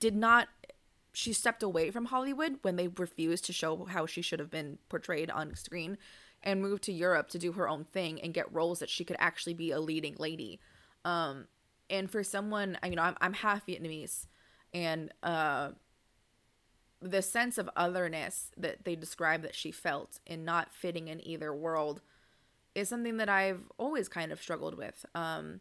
did 0.00 0.14
not 0.14 0.48
she 1.12 1.32
stepped 1.32 1.62
away 1.62 1.90
from 1.90 2.06
Hollywood 2.06 2.58
when 2.60 2.76
they 2.76 2.88
refused 2.88 3.46
to 3.46 3.52
show 3.52 3.86
how 3.86 4.04
she 4.04 4.20
should 4.20 4.38
have 4.38 4.50
been 4.50 4.78
portrayed 4.90 5.30
on 5.30 5.54
screen 5.54 5.96
and 6.42 6.60
moved 6.60 6.82
to 6.84 6.92
Europe 6.92 7.30
to 7.30 7.38
do 7.38 7.52
her 7.52 7.66
own 7.66 7.84
thing 7.84 8.20
and 8.20 8.34
get 8.34 8.52
roles 8.52 8.80
that 8.80 8.90
she 8.90 9.02
could 9.02 9.16
actually 9.18 9.54
be 9.54 9.70
a 9.70 9.80
leading 9.80 10.14
lady. 10.18 10.60
Um, 11.06 11.46
and 11.88 12.10
for 12.10 12.22
someone, 12.22 12.76
you 12.84 12.96
know, 12.96 13.02
I'm, 13.02 13.16
I'm 13.22 13.32
half 13.32 13.66
Vietnamese 13.66 14.26
and 14.74 15.10
uh, 15.22 15.70
the 17.00 17.22
sense 17.22 17.56
of 17.56 17.70
otherness 17.76 18.50
that 18.58 18.84
they 18.84 18.94
describe 18.94 19.40
that 19.40 19.54
she 19.54 19.70
felt 19.70 20.20
in 20.26 20.44
not 20.44 20.74
fitting 20.74 21.08
in 21.08 21.26
either 21.26 21.54
world 21.54 22.02
is 22.74 22.90
something 22.90 23.16
that 23.16 23.30
I've 23.30 23.62
always 23.78 24.06
kind 24.06 24.32
of 24.32 24.42
struggled 24.42 24.76
with. 24.76 25.06
Um, 25.14 25.60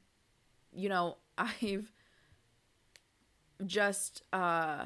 you 0.75 0.89
know, 0.89 1.17
I've 1.37 1.91
just 3.65 4.23
uh, 4.33 4.85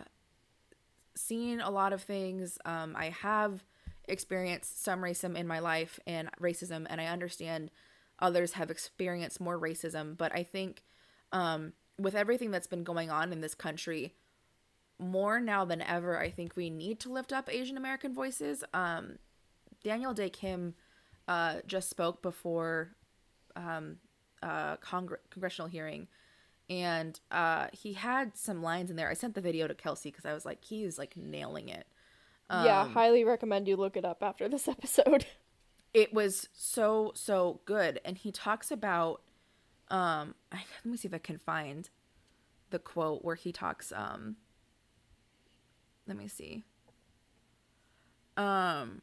seen 1.16 1.60
a 1.62 1.70
lot 1.70 1.94
of 1.94 2.02
things. 2.02 2.58
Um, 2.66 2.96
I 2.98 3.10
have 3.10 3.64
experienced 4.08 4.84
some 4.84 5.02
racism 5.02 5.36
in 5.36 5.48
my 5.48 5.60
life 5.60 6.00
and 6.08 6.30
racism, 6.42 6.86
and 6.90 7.00
I 7.00 7.06
understand 7.06 7.72
others 8.20 8.54
have 8.54 8.72
experienced 8.72 9.40
more 9.40 9.60
racism. 9.60 10.18
But 10.18 10.34
I 10.34 10.44
think 10.44 10.84
um, 11.32 11.74
with 11.98 12.16
everything 12.16 12.52
that's 12.52 12.68
been 12.68 12.84
going 12.84 13.10
on 13.12 13.32
in 13.32 13.42
this 13.42 13.56
country, 13.56 14.14
more 14.98 15.40
now 15.40 15.64
than 15.64 15.82
ever, 15.82 16.20
I 16.20 16.30
think 16.30 16.56
we 16.56 16.70
need 16.70 17.00
to 17.02 17.12
lift 17.12 17.32
up 17.32 17.50
Asian 17.52 17.78
American 17.78 18.14
voices. 18.14 18.64
Um, 18.74 19.20
Daniel 19.84 20.14
Dae 20.14 20.30
Kim 20.30 20.76
uh, 21.28 21.58
just 21.66 21.90
spoke 21.90 22.22
before 22.22 22.96
um, 23.56 23.98
uh, 24.42 24.78
congr- 24.78 25.18
congressional 25.30 25.68
hearing, 25.68 26.08
and 26.70 27.20
uh, 27.32 27.68
he 27.72 27.94
had 27.94 28.38
some 28.38 28.62
lines 28.62 28.90
in 28.90 28.96
there. 28.96 29.10
I 29.10 29.14
sent 29.14 29.36
the 29.36 29.42
video 29.42 29.68
to 29.68 29.74
Kelsey 29.74 30.12
because 30.12 30.26
I 30.26 30.34
was 30.34 30.46
like, 30.46 30.64
he's 30.64 30.98
like 30.98 31.18
nailing 31.18 31.70
it. 31.70 31.88
Um, 32.50 32.66
yeah, 32.66 32.88
highly 32.88 33.24
recommend 33.24 33.68
you 33.68 33.76
look 33.76 33.96
it 33.98 34.06
up 34.06 34.24
after 34.24 34.48
this 34.50 34.68
episode. 34.68 35.26
It 35.94 36.14
was 36.14 36.50
so 36.54 37.12
so 37.16 37.62
good, 37.66 38.00
and 38.06 38.18
he 38.18 38.32
talks 38.32 38.72
about. 38.72 39.22
Um, 39.92 40.36
I, 40.52 40.58
let 40.58 40.92
me 40.92 40.98
see 40.98 41.08
if 41.08 41.14
I 41.16 41.20
can 41.20 41.40
find 41.40 41.90
the 42.70 42.78
quote 42.78 43.24
where 43.26 43.36
he 43.36 43.52
talks. 43.52 43.92
Um, 43.96 44.36
let 46.08 46.16
me 46.16 46.28
see. 46.28 46.64
Um, 48.38 49.02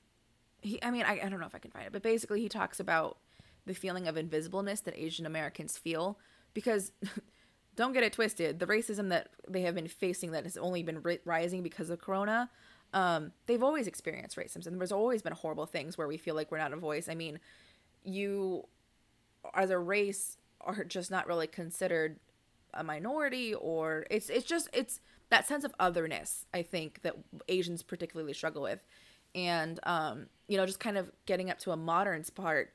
he. 0.61 0.81
I 0.83 0.91
mean, 0.91 1.03
I, 1.03 1.21
I 1.25 1.29
don't 1.29 1.41
know 1.41 1.47
if 1.47 1.55
I 1.55 1.59
can 1.59 1.73
find 1.73 1.87
it, 1.87 1.93
but 1.93 2.03
basically, 2.03 2.41
he 2.41 2.49
talks 2.49 2.79
about 2.79 3.19
the 3.67 3.75
feeling 3.75 4.09
of 4.09 4.17
invisibleness 4.17 4.83
that 4.85 4.97
Asian 4.97 5.27
Americans 5.27 5.77
feel 5.77 6.19
because 6.55 6.93
don't 7.77 7.93
get 7.93 8.03
it 8.03 8.13
twisted 8.13 8.59
the 8.59 8.67
racism 8.67 9.09
that 9.11 9.29
they 9.49 9.63
have 9.63 9.75
been 9.75 9.89
facing 9.89 10.31
that 10.31 10.45
has 10.45 10.57
only 10.57 10.83
been 10.83 11.03
ri- 11.03 11.21
rising 11.25 11.63
because 11.63 11.91
of 11.91 12.01
corona 12.01 12.51
um, 12.93 13.33
they've 13.47 13.63
always 13.63 13.87
experienced 13.87 14.37
racism. 14.37 14.67
And 14.67 14.81
there's 14.81 14.93
always 14.93 15.21
been 15.21 15.33
horrible 15.33 15.67
things 15.67 15.99
where 15.99 16.09
we 16.09 16.17
feel 16.17 16.35
like 16.35 16.51
we're 16.51 16.59
not 16.59 16.73
a 16.73 16.77
voice. 16.77 17.09
I 17.09 17.15
mean 17.15 17.41
you 18.05 18.65
as 19.55 19.71
a 19.71 19.79
race 19.79 20.39
are 20.61 20.85
just 20.85 21.11
not 21.11 21.27
really 21.27 21.47
considered 21.47 22.19
a 22.73 22.83
minority 22.83 23.55
or 23.55 24.07
it's 24.11 24.29
it's 24.29 24.47
just 24.47 24.69
it's 24.73 25.01
that 25.31 25.47
sense 25.47 25.65
of 25.65 25.75
otherness 25.81 26.47
i 26.53 26.63
think 26.63 27.01
that 27.03 27.17
asians 27.49 27.83
particularly 27.83 28.33
struggle 28.33 28.63
with. 28.63 28.85
And 29.35 29.79
um, 29.83 30.27
you 30.49 30.57
know 30.57 30.65
just 30.67 30.81
kind 30.81 30.97
of 30.97 31.11
getting 31.27 31.51
up 31.51 31.59
to 31.61 31.73
a 31.73 31.77
modern 31.77 32.25
part 32.35 32.73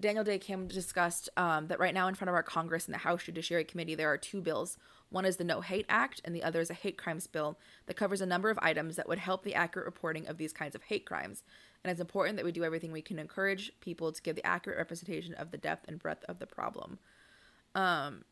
Daniel 0.00 0.24
Dae 0.24 0.38
Kim 0.38 0.66
discussed 0.66 1.28
um, 1.36 1.68
that 1.68 1.78
right 1.78 1.94
now 1.94 2.08
in 2.08 2.14
front 2.14 2.28
of 2.28 2.34
our 2.34 2.42
Congress 2.42 2.86
and 2.86 2.94
the 2.94 2.98
House 2.98 3.24
Judiciary 3.24 3.64
Committee, 3.64 3.94
there 3.94 4.10
are 4.10 4.18
two 4.18 4.40
bills. 4.40 4.76
One 5.08 5.24
is 5.24 5.36
the 5.36 5.44
No 5.44 5.60
Hate 5.60 5.86
Act, 5.88 6.20
and 6.24 6.34
the 6.34 6.42
other 6.42 6.60
is 6.60 6.70
a 6.70 6.74
hate 6.74 6.98
crimes 6.98 7.28
bill 7.28 7.58
that 7.86 7.96
covers 7.96 8.20
a 8.20 8.26
number 8.26 8.50
of 8.50 8.58
items 8.60 8.96
that 8.96 9.08
would 9.08 9.18
help 9.18 9.44
the 9.44 9.54
accurate 9.54 9.86
reporting 9.86 10.26
of 10.26 10.36
these 10.36 10.52
kinds 10.52 10.74
of 10.74 10.82
hate 10.82 11.06
crimes. 11.06 11.44
And 11.84 11.90
it's 11.90 12.00
important 12.00 12.36
that 12.36 12.44
we 12.44 12.50
do 12.50 12.64
everything 12.64 12.90
we 12.90 13.02
can 13.02 13.18
encourage 13.18 13.70
people 13.80 14.10
to 14.10 14.22
give 14.22 14.34
the 14.34 14.46
accurate 14.46 14.78
representation 14.78 15.34
of 15.34 15.52
the 15.52 15.58
depth 15.58 15.86
and 15.86 15.98
breadth 15.98 16.24
of 16.24 16.40
the 16.40 16.46
problem. 16.46 16.98
Um, 17.74 18.24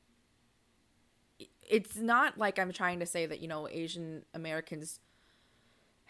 it's 1.63 1.97
not 1.97 2.39
like 2.39 2.59
I'm 2.59 2.73
trying 2.73 2.99
to 3.01 3.07
say 3.07 3.27
that, 3.27 3.41
you 3.41 3.49
know, 3.49 3.69
Asian 3.69 4.25
Americans 4.35 5.01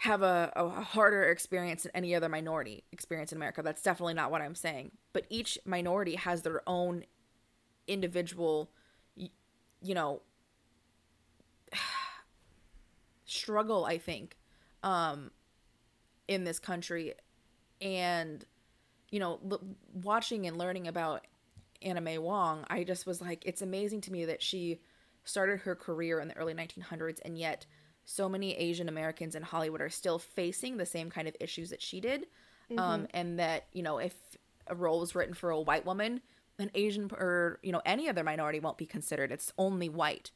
have 0.03 0.23
a, 0.23 0.53
a 0.57 0.69
harder 0.69 1.23
experience 1.23 1.85
than 1.85 1.93
any 1.95 2.13
other 2.13 2.29
minority 2.29 2.83
experience 2.91 3.31
in 3.31 3.39
America. 3.39 3.63
That's 3.63 3.83
definitely 3.83 4.15
not 4.15 4.33
what 4.33 4.43
I'm 4.43 4.57
saying. 4.57 4.91
But 5.13 5.27
each 5.31 5.57
minority 5.65 6.17
has 6.17 6.43
their 6.43 6.61
own 6.67 7.05
individual, 7.87 8.69
you 9.15 9.95
know, 9.95 10.23
struggle, 13.27 13.85
I 13.85 13.99
think, 13.99 14.37
um, 14.83 15.31
in 16.27 16.43
this 16.43 16.59
country. 16.59 17.15
And, 17.81 18.45
you 19.09 19.21
know, 19.21 19.39
l- 19.49 19.61
watching 19.95 20.49
and 20.49 20.59
learning 20.59 20.89
about 20.89 21.29
Anna 21.81 22.01
May 22.01 22.19
Wong, 22.19 22.65
I 22.69 22.83
just 22.83 23.07
was 23.07 23.21
like, 23.21 23.45
it's 23.47 23.63
amazing 23.63 24.01
to 24.01 24.13
me 24.13 24.25
that 24.25 24.43
she 24.43 24.81
started 25.23 25.61
her 25.61 25.77
career 25.77 26.19
in 26.19 26.27
the 26.27 26.37
early 26.37 26.55
1900s 26.55 27.21
and 27.25 27.39
yet– 27.39 27.67
so 28.05 28.29
many 28.29 28.55
Asian 28.55 28.89
Americans 28.89 29.35
in 29.35 29.43
Hollywood 29.43 29.81
are 29.81 29.91
still 29.91 30.19
facing 30.19 30.77
the 30.77 30.87
same 30.87 31.11
kind 31.11 31.29
of 31.29 31.37
issues 31.41 31.71
that 31.71 31.83
she 31.83 32.01
did. 32.01 32.27
Um, 32.71 32.77
mm-hmm. 32.77 32.79
Um, 32.79 33.07
and 33.13 33.39
that, 33.39 33.67
you 33.73 33.83
know, 33.83 33.99
if 33.99 34.15
a 34.67 34.75
role 34.75 35.01
was 35.01 35.15
written 35.15 35.35
for 35.35 35.51
a 35.51 35.61
white 35.61 35.87
woman, 35.87 36.21
an 36.59 36.71
Asian 36.75 37.11
or, 37.13 37.59
you 37.63 37.73
know, 37.73 37.83
any 37.85 38.09
other 38.09 38.25
minority 38.25 38.61
won't 38.61 38.79
be 38.79 38.87
considered. 38.87 39.33
It's 39.33 39.53
only 39.59 39.89
white. 39.89 40.31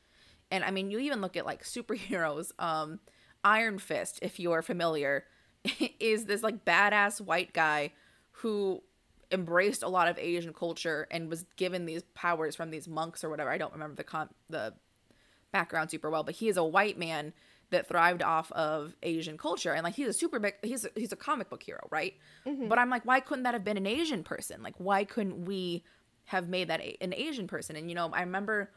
And 0.51 0.65
I 0.65 0.71
mean, 0.71 0.91
you 0.91 0.99
even 0.99 1.21
look 1.21 1.37
at 1.37 1.47
like 1.47 1.65
superheroes. 1.65 2.53
Um, 2.59 3.01
Iron 3.45 3.79
Fist, 3.79 4.19
if 4.23 4.41
you 4.41 4.53
are 4.53 4.63
familiar, 4.63 5.25
is 6.01 6.25
this 6.25 6.43
like 6.43 6.65
badass 6.65 7.21
white 7.21 7.53
guy 7.53 7.93
who 8.33 8.83
embraced 9.31 9.83
a 9.83 9.89
lot 9.89 10.09
of 10.09 10.19
Asian 10.19 10.53
culture 10.53 11.07
and 11.11 11.29
was 11.29 11.45
given 11.57 11.87
these 11.87 12.03
powers 12.15 12.55
from 12.55 12.71
these 12.71 12.87
monks 12.87 13.25
or 13.25 13.31
whatever. 13.31 13.51
I 13.51 13.59
don't 13.59 13.73
remember 13.73 13.97
the 13.97 14.05
con- 14.05 14.29
the 14.49 14.75
background 15.53 15.91
super 15.91 16.11
well, 16.11 16.23
but 16.23 16.37
he 16.37 16.49
is 16.49 16.57
a 16.57 16.65
white 16.65 16.99
man 16.99 17.33
that 17.71 17.89
thrived 17.89 18.23
off 18.23 18.53
of 18.53 18.95
Asian 19.03 19.37
culture. 19.37 19.73
And 19.73 19.85
like 19.85 19.95
he's 19.95 20.09
a 20.09 20.13
super 20.13 20.39
big 20.39 20.55
he's 20.63 20.85
a, 20.85 20.91
he's 20.95 21.13
a 21.13 21.17
comic 21.17 21.51
book 21.51 21.63
hero, 21.63 21.87
right? 21.91 22.15
Mm-hmm. 22.47 22.69
But 22.69 22.79
I'm 22.79 22.91
like 22.91 23.05
why 23.05 23.21
couldn't 23.21 23.45
that 23.45 23.55
have 23.55 23.65
been 23.65 23.77
an 23.77 23.87
Asian 23.87 24.23
person? 24.23 24.63
Like 24.63 24.75
why 24.79 25.05
couldn't 25.05 25.45
we 25.45 25.85
have 26.27 26.49
made 26.49 26.69
that 26.69 26.81
a- 26.81 26.97
an 27.03 27.13
Asian 27.15 27.47
person? 27.47 27.77
And 27.77 27.89
you 27.89 27.95
know, 27.95 28.11
I 28.13 28.21
remember 28.21 28.71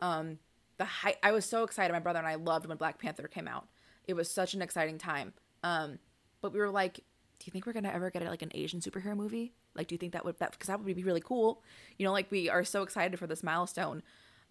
um 0.00 0.38
the 0.78 0.84
height 0.84 1.16
I 1.22 1.32
was 1.32 1.44
so 1.44 1.64
excited 1.64 1.92
my 1.92 2.00
brother 2.00 2.18
and 2.18 2.28
I 2.28 2.36
loved 2.36 2.66
when 2.66 2.76
Black 2.76 2.98
Panther 2.98 3.28
came 3.28 3.48
out. 3.48 3.66
It 4.06 4.14
was 4.14 4.30
such 4.30 4.54
an 4.54 4.62
exciting 4.62 4.98
time. 4.98 5.32
Um 5.62 5.98
but 6.40 6.52
we 6.52 6.58
were 6.58 6.70
like 6.70 7.00
do 7.38 7.44
you 7.44 7.52
think 7.52 7.66
we're 7.66 7.72
gonna 7.72 7.92
ever 7.92 8.10
get 8.10 8.22
like 8.24 8.42
an 8.42 8.52
Asian 8.54 8.80
superhero 8.80 9.16
movie? 9.16 9.52
Like, 9.74 9.88
do 9.88 9.94
you 9.94 9.98
think 9.98 10.12
that 10.12 10.24
would 10.24 10.38
that 10.38 10.52
because 10.52 10.68
that 10.68 10.82
would 10.82 10.96
be 10.96 11.02
really 11.02 11.20
cool? 11.20 11.62
You 11.98 12.06
know, 12.06 12.12
like 12.12 12.30
we 12.30 12.48
are 12.48 12.64
so 12.64 12.82
excited 12.82 13.18
for 13.18 13.26
this 13.26 13.42
milestone 13.42 14.02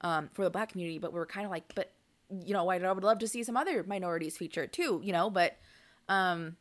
um, 0.01 0.29
for 0.33 0.43
the 0.43 0.49
Black 0.49 0.69
community, 0.69 0.99
but 0.99 1.13
we 1.13 1.19
are 1.19 1.25
kind 1.25 1.45
of 1.45 1.51
like, 1.51 1.73
but 1.73 1.91
you 2.29 2.53
know, 2.53 2.67
I 2.69 2.91
would 2.91 3.03
love 3.03 3.19
to 3.19 3.27
see 3.27 3.43
some 3.43 3.57
other 3.57 3.83
minorities 3.83 4.37
featured 4.37 4.73
too, 4.73 5.01
you 5.03 5.13
know, 5.13 5.29
but 5.29 5.57
um 6.09 6.57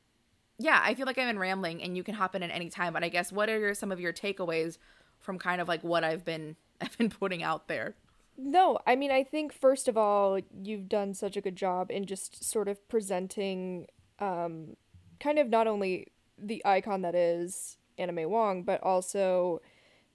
yeah, 0.58 0.80
I 0.82 0.94
feel 0.94 1.06
like 1.06 1.18
I've 1.18 1.28
been 1.28 1.38
rambling 1.38 1.82
and 1.82 1.96
you 1.96 2.04
can 2.04 2.14
hop 2.14 2.34
in 2.34 2.42
at 2.42 2.50
any 2.50 2.70
time, 2.70 2.92
but 2.92 3.02
I 3.02 3.08
guess 3.08 3.32
what 3.32 3.48
are 3.48 3.74
some 3.74 3.90
of 3.90 3.98
your 3.98 4.12
takeaways 4.12 4.78
from 5.18 5.38
kind 5.38 5.60
of 5.60 5.66
like 5.66 5.82
what 5.82 6.04
I've 6.04 6.24
been 6.24 6.56
I've 6.80 6.96
been 6.98 7.10
putting 7.10 7.42
out 7.42 7.68
there? 7.68 7.94
No, 8.36 8.78
I 8.86 8.96
mean, 8.96 9.12
I 9.12 9.22
think 9.22 9.52
first 9.52 9.86
of 9.86 9.96
all, 9.96 10.40
you've 10.62 10.88
done 10.88 11.14
such 11.14 11.36
a 11.36 11.40
good 11.40 11.56
job 11.56 11.90
in 11.90 12.04
just 12.04 12.44
sort 12.44 12.68
of 12.68 12.86
presenting 12.88 13.86
um 14.18 14.76
kind 15.20 15.38
of 15.38 15.48
not 15.48 15.66
only 15.66 16.08
the 16.38 16.62
icon 16.64 17.02
that 17.02 17.14
is 17.14 17.76
Anna 17.98 18.12
May 18.12 18.26
Wong, 18.26 18.62
but 18.62 18.82
also 18.82 19.60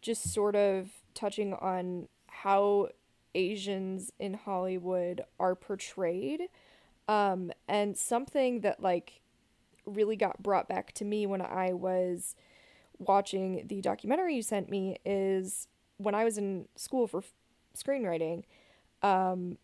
just 0.02 0.34
sort 0.34 0.56
of 0.56 0.90
touching 1.14 1.54
on 1.54 2.08
how 2.28 2.90
Asians 3.36 4.12
in 4.20 4.34
Hollywood 4.34 5.24
are 5.40 5.56
portrayed. 5.56 6.42
Um, 7.08 7.52
and 7.68 7.98
something 7.98 8.62
that 8.62 8.82
like 8.82 9.22
really 9.86 10.16
got 10.16 10.44
brought 10.44 10.68
back 10.68 10.92
to 10.94 11.06
me 11.06 11.26
when 11.26 11.42
I 11.42 11.74
was 11.74 12.36
watching 13.00 13.66
the 13.68 13.82
documentary 13.82 14.36
you 14.36 14.42
sent 14.42 14.70
me 14.70 14.98
is 15.06 15.68
when 15.98 16.14
I 16.14 16.24
was 16.24 16.38
in 16.38 16.68
school 16.76 17.08
for 17.08 17.20
f- 17.20 17.34
screenwriting. 17.76 18.44
Um, 19.02 19.58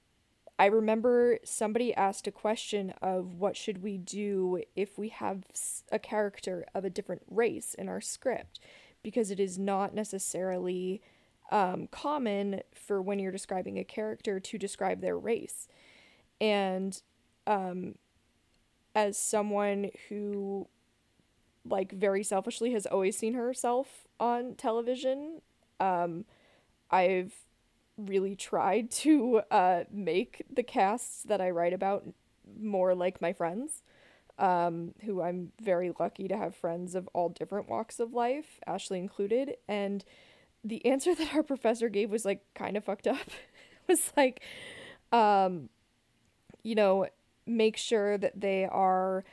I 0.58 0.68
remember 0.68 1.40
somebody 1.44 1.94
asked 1.94 2.28
a 2.28 2.32
question 2.32 2.94
of 3.02 3.36
what 3.36 3.58
should 3.58 3.84
we 3.84 3.98
do 3.98 4.64
if 4.76 4.98
we 4.98 5.10
have 5.10 5.44
a 5.92 6.00
character 6.00 6.66
of 6.74 6.86
a 6.86 6.90
different 6.90 7.24
race 7.30 7.74
in 7.74 7.90
our 7.90 8.00
script 8.00 8.60
because 9.04 9.32
it 9.32 9.40
is 9.40 9.60
not 9.60 9.94
necessarily 9.94 11.02
um, 11.52 11.88
common 11.92 12.62
for 12.74 13.02
when 13.02 13.20
you're 13.20 13.32
describing 13.32 13.78
a 13.78 13.84
character 13.84 14.40
to 14.40 14.58
describe 14.58 15.02
their 15.02 15.18
race. 15.18 15.68
And 16.42 17.02
um, 17.48 17.96
as 18.94 19.18
someone 19.18 19.92
who, 20.10 20.68
like, 21.64 21.92
very 21.92 22.24
selfishly 22.24 22.74
has 22.74 22.86
always 22.86 23.18
seen 23.18 23.34
herself 23.34 24.08
on 24.20 24.56
television, 24.56 25.42
um, 25.80 26.26
I've 26.90 27.34
really 27.98 28.36
tried 28.36 28.92
to 28.92 29.42
uh, 29.52 29.84
make 29.92 30.44
the 30.54 30.64
casts 30.64 31.24
that 31.24 31.42
I 31.42 31.50
write 31.50 31.74
about 31.74 32.06
more 32.60 32.94
like 32.94 33.22
my 33.22 33.34
friends, 33.34 33.84
um, 34.38 34.94
who 35.06 35.22
I'm 35.22 35.52
very 35.62 35.94
lucky 35.98 36.28
to 36.28 36.38
have 36.38 36.56
friends 36.56 36.96
of 36.96 37.08
all 37.14 37.30
different 37.30 37.70
walks 37.70 38.00
of 38.00 38.14
life, 38.14 38.60
Ashley 38.68 39.00
included. 39.00 39.56
And 39.68 40.04
the 40.66 40.86
answer 40.86 41.14
that 41.16 41.34
our 41.34 41.44
professor 41.44 41.88
gave 41.88 42.12
was 42.12 42.26
like 42.26 42.42
kind 42.56 42.76
of 42.76 42.84
fucked 42.84 43.08
up. 43.08 43.28
it 43.28 43.88
was 43.88 44.12
like, 44.18 44.42
um, 45.12 45.70
you 46.64 46.76
know, 46.76 47.08
make 47.46 47.78
sure 47.78 48.18
that 48.18 48.42
they 48.42 48.66
are 48.66 49.24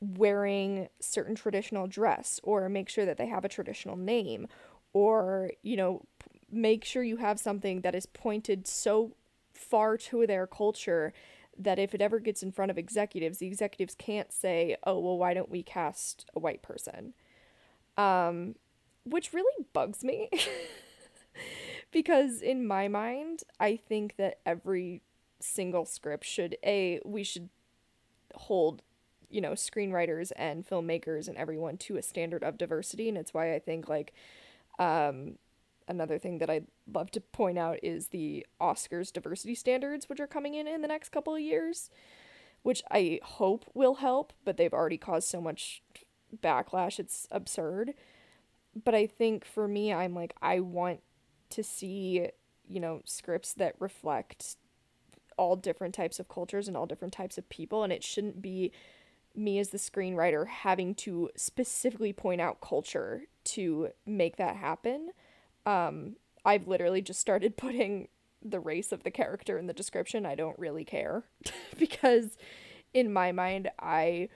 wearing 0.00 0.88
certain 0.98 1.34
traditional 1.34 1.86
dress 1.86 2.40
or 2.42 2.68
make 2.68 2.88
sure 2.88 3.06
that 3.06 3.16
they 3.16 3.26
have 3.26 3.44
a 3.44 3.48
traditional 3.48 3.96
name 3.96 4.48
or 4.92 5.50
you 5.62 5.76
know 5.76 6.02
make 6.50 6.84
sure 6.84 7.02
you 7.02 7.18
have 7.18 7.38
something 7.38 7.82
that 7.82 7.94
is 7.94 8.06
pointed 8.06 8.66
so 8.66 9.14
far 9.52 9.96
to 9.96 10.26
their 10.26 10.46
culture 10.46 11.12
that 11.58 11.78
if 11.78 11.94
it 11.94 12.00
ever 12.00 12.18
gets 12.18 12.42
in 12.42 12.50
front 12.50 12.70
of 12.70 12.78
executives, 12.78 13.38
the 13.38 13.46
executives 13.46 13.94
can't 13.94 14.32
say, 14.32 14.76
"Oh, 14.84 14.98
well, 14.98 15.18
why 15.18 15.34
don't 15.34 15.50
we 15.50 15.62
cast 15.62 16.24
a 16.34 16.40
white 16.40 16.62
person?" 16.62 17.12
Um, 17.98 18.54
which 19.04 19.32
really 19.32 19.66
bugs 19.72 20.04
me 20.04 20.30
because 21.92 22.42
in 22.42 22.66
my 22.66 22.88
mind, 22.88 23.42
I 23.58 23.76
think 23.76 24.16
that 24.16 24.38
every 24.44 25.02
single 25.40 25.86
script 25.86 26.24
should 26.24 26.56
a 26.64 27.00
we 27.04 27.24
should 27.24 27.48
hold 28.34 28.82
you 29.30 29.40
know 29.40 29.52
screenwriters 29.52 30.32
and 30.36 30.68
filmmakers 30.68 31.28
and 31.28 31.36
everyone 31.38 31.78
to 31.78 31.96
a 31.96 32.02
standard 32.02 32.44
of 32.44 32.58
diversity 32.58 33.08
and 33.08 33.16
it's 33.16 33.32
why 33.32 33.54
I 33.54 33.58
think 33.58 33.88
like 33.88 34.12
um 34.78 35.36
another 35.90 36.18
thing 36.18 36.38
that 36.38 36.48
I'd 36.48 36.68
love 36.90 37.10
to 37.10 37.20
point 37.20 37.58
out 37.58 37.78
is 37.82 38.08
the 38.08 38.46
Oscars 38.60 39.12
diversity 39.12 39.54
standards, 39.54 40.08
which 40.08 40.20
are 40.20 40.26
coming 40.26 40.54
in 40.54 40.66
in 40.66 40.80
the 40.82 40.88
next 40.88 41.10
couple 41.10 41.34
of 41.34 41.40
years, 41.40 41.90
which 42.62 42.82
I 42.90 43.18
hope 43.22 43.64
will 43.74 43.96
help, 43.96 44.32
but 44.44 44.56
they've 44.56 44.72
already 44.72 44.96
caused 44.96 45.28
so 45.28 45.40
much 45.40 45.82
backlash. 46.34 46.98
It's 46.98 47.26
absurd. 47.30 47.94
But 48.74 48.94
I 48.94 49.06
think 49.06 49.44
for 49.44 49.66
me, 49.66 49.92
I'm 49.92 50.14
like, 50.14 50.34
I 50.40 50.60
want 50.60 51.00
to 51.50 51.62
see, 51.62 52.28
you 52.68 52.80
know, 52.80 53.02
scripts 53.04 53.52
that 53.54 53.74
reflect 53.78 54.56
all 55.36 55.56
different 55.56 55.94
types 55.94 56.20
of 56.20 56.28
cultures 56.28 56.68
and 56.68 56.76
all 56.76 56.86
different 56.86 57.14
types 57.14 57.38
of 57.38 57.48
people. 57.48 57.82
And 57.82 57.92
it 57.92 58.04
shouldn't 58.04 58.40
be 58.40 58.72
me 59.34 59.58
as 59.58 59.70
the 59.70 59.78
screenwriter 59.78 60.46
having 60.46 60.94
to 60.94 61.30
specifically 61.36 62.12
point 62.12 62.40
out 62.40 62.60
culture 62.60 63.22
to 63.44 63.88
make 64.06 64.36
that 64.36 64.56
happen 64.56 65.10
um, 65.66 66.16
I've 66.44 66.68
literally 66.68 67.02
just 67.02 67.20
started 67.20 67.56
putting 67.56 68.08
the 68.42 68.60
race 68.60 68.92
of 68.92 69.02
the 69.02 69.10
character 69.10 69.58
in 69.58 69.66
the 69.66 69.74
description. 69.74 70.24
I 70.24 70.34
don't 70.34 70.58
really 70.58 70.84
care 70.84 71.24
because 71.78 72.36
in 72.94 73.12
my 73.12 73.32
mind, 73.32 73.70
I 73.78 74.28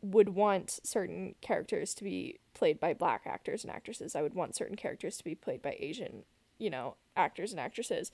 would 0.00 0.30
want 0.30 0.80
certain 0.82 1.34
characters 1.40 1.94
to 1.94 2.04
be 2.04 2.40
played 2.62 2.78
by 2.78 2.94
black 2.94 3.22
actors 3.26 3.64
and 3.64 3.72
actresses. 3.72 4.14
I 4.14 4.22
would 4.22 4.34
want 4.34 4.54
certain 4.54 4.76
characters 4.76 5.16
to 5.16 5.24
be 5.24 5.34
played 5.34 5.62
by 5.62 5.76
Asian, 5.80 6.22
you 6.58 6.70
know, 6.70 6.94
actors 7.16 7.50
and 7.50 7.58
actresses. 7.58 8.12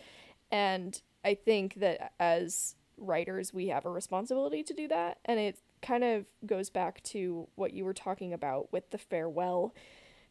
And 0.51 0.99
I 1.23 1.35
think 1.35 1.75
that 1.75 2.15
as 2.19 2.75
writers, 2.97 3.53
we 3.53 3.69
have 3.69 3.85
a 3.85 3.91
responsibility 3.91 4.63
to 4.63 4.73
do 4.73 4.89
that. 4.89 5.19
And 5.27 5.39
it 5.39 5.59
kind 5.83 6.03
of 6.03 6.25
goes 6.47 6.71
back 6.71 7.03
to 7.03 7.47
what 7.57 7.75
you 7.75 7.85
were 7.85 7.93
talking 7.93 8.33
about 8.33 8.73
with 8.73 8.89
the 8.89 8.97
farewell 8.97 9.75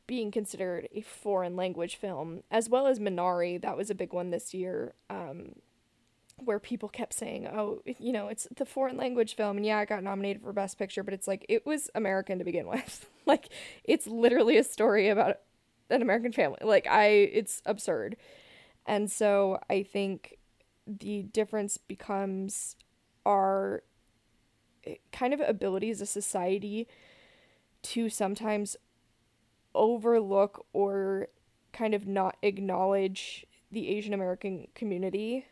being 0.08 0.32
considered 0.32 0.88
a 0.96 1.02
foreign 1.02 1.56
language 1.56 1.96
film, 1.96 2.42
as 2.50 2.68
well 2.68 2.88
as 2.88 2.98
Minari. 2.98 3.62
That 3.62 3.78
was 3.78 3.92
a 3.92 3.96
big 3.96 4.14
one 4.14 4.32
this 4.32 4.52
year, 4.52 4.96
um, 5.12 5.52
where 6.38 6.60
people 6.60 6.90
kept 6.90 7.14
saying, 7.14 7.48
"Oh, 7.48 7.82
you 7.86 8.12
know, 8.12 8.28
it's 8.28 8.48
the 8.56 8.66
foreign 8.66 8.98
language 8.98 9.36
film," 9.36 9.58
and 9.58 9.66
yeah, 9.66 9.82
it 9.82 9.90
got 9.90 10.04
nominated 10.04 10.42
for 10.42 10.54
Best 10.54 10.78
Picture, 10.78 11.04
but 11.04 11.14
it's 11.14 11.28
like 11.28 11.46
it 11.50 11.66
was 11.66 11.90
American 11.96 12.40
to 12.40 12.46
begin 12.46 12.68
with. 12.70 13.10
like, 13.26 13.50
it's 13.84 14.08
literally 14.08 14.58
a 14.58 14.64
story 14.64 15.10
about 15.10 15.40
an 15.90 16.02
American 16.02 16.32
family. 16.32 16.60
Like, 16.62 16.88
I, 16.88 17.08
it's 17.08 17.62
absurd, 17.66 18.18
and 18.86 19.12
so 19.12 19.60
I 19.70 19.84
think 19.84 20.38
the 20.86 21.24
difference 21.24 21.78
becomes 21.78 22.76
our 23.26 23.84
eh, 24.86 24.96
kind 25.12 25.34
of 25.34 25.42
ability 25.42 25.90
as 25.90 26.02
a 26.02 26.06
society 26.06 26.88
to 27.84 28.10
sometimes 28.10 28.78
overlook 29.76 30.66
or 30.74 31.28
kind 31.74 31.94
of 31.94 32.08
not 32.08 32.38
acknowledge 32.42 33.46
the 33.72 33.90
Asian 33.90 34.14
American 34.14 34.68
community 34.74 35.46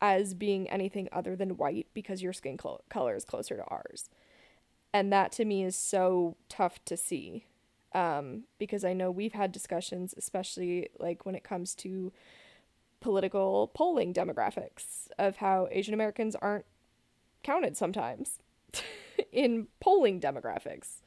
as 0.00 0.34
being 0.34 0.68
anything 0.70 1.08
other 1.12 1.36
than 1.36 1.56
white 1.56 1.86
because 1.94 2.22
your 2.22 2.32
skin 2.32 2.56
color 2.56 3.14
is 3.14 3.24
closer 3.24 3.56
to 3.56 3.64
ours. 3.64 4.08
And 4.92 5.12
that 5.12 5.32
to 5.32 5.44
me 5.44 5.64
is 5.64 5.76
so 5.76 6.36
tough 6.48 6.84
to 6.86 6.96
see 6.96 7.44
um, 7.92 8.44
because 8.58 8.84
I 8.84 8.92
know 8.92 9.10
we've 9.10 9.32
had 9.32 9.52
discussions, 9.52 10.14
especially 10.16 10.88
like 10.98 11.26
when 11.26 11.34
it 11.34 11.44
comes 11.44 11.74
to 11.76 12.12
political 13.00 13.68
polling 13.74 14.12
demographics, 14.14 15.08
of 15.18 15.36
how 15.36 15.68
Asian 15.70 15.94
Americans 15.94 16.36
aren't 16.36 16.66
counted 17.42 17.76
sometimes 17.76 18.38
in 19.32 19.68
polling 19.80 20.20
demographics. 20.20 21.00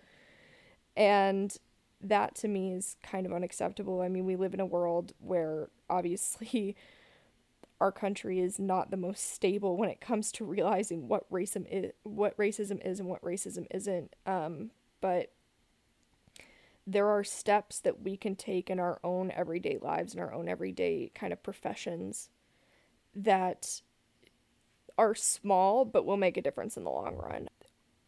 And 0.96 1.56
that 2.02 2.36
to 2.36 2.48
me 2.48 2.74
is 2.74 2.98
kind 3.02 3.26
of 3.26 3.34
unacceptable. 3.34 4.02
I 4.02 4.10
mean, 4.10 4.26
we 4.26 4.36
live 4.36 4.54
in 4.54 4.60
a 4.60 4.66
world 4.66 5.14
where 5.20 5.70
obviously 5.90 6.76
our 7.84 7.92
country 7.92 8.40
is 8.40 8.60
not 8.60 8.92
the 8.92 8.98
most 8.98 9.34
stable 9.34 9.76
when 9.76 9.90
it 9.90 10.00
comes 10.00 10.32
to 10.32 10.46
realizing 10.46 11.10
what 11.10 11.30
racism 11.30 11.66
is, 11.70 11.92
what 12.04 12.36
racism 12.38 12.80
is 12.86 12.98
and 13.02 13.10
what 13.10 13.22
racism 13.22 13.68
isn't. 13.72 14.16
Um, 14.26 14.72
but 15.02 15.34
there 16.88 17.10
are 17.10 17.26
steps 17.26 17.82
that 17.82 18.02
we 18.02 18.16
can 18.16 18.38
take 18.38 18.70
in 18.70 18.80
our 18.80 19.02
own 19.04 19.32
everyday 19.32 19.80
lives 19.82 20.14
and 20.14 20.22
our 20.22 20.34
own 20.34 20.48
everyday 20.48 21.12
kind 21.14 21.34
of 21.34 21.44
professions 21.44 22.30
that 23.14 23.82
are 24.98 25.14
small 25.14 25.84
but 25.84 26.06
will 26.06 26.16
make 26.16 26.38
a 26.38 26.42
difference 26.42 26.78
in 26.78 26.86
the 26.86 26.90
long 26.90 27.18
run 27.18 27.50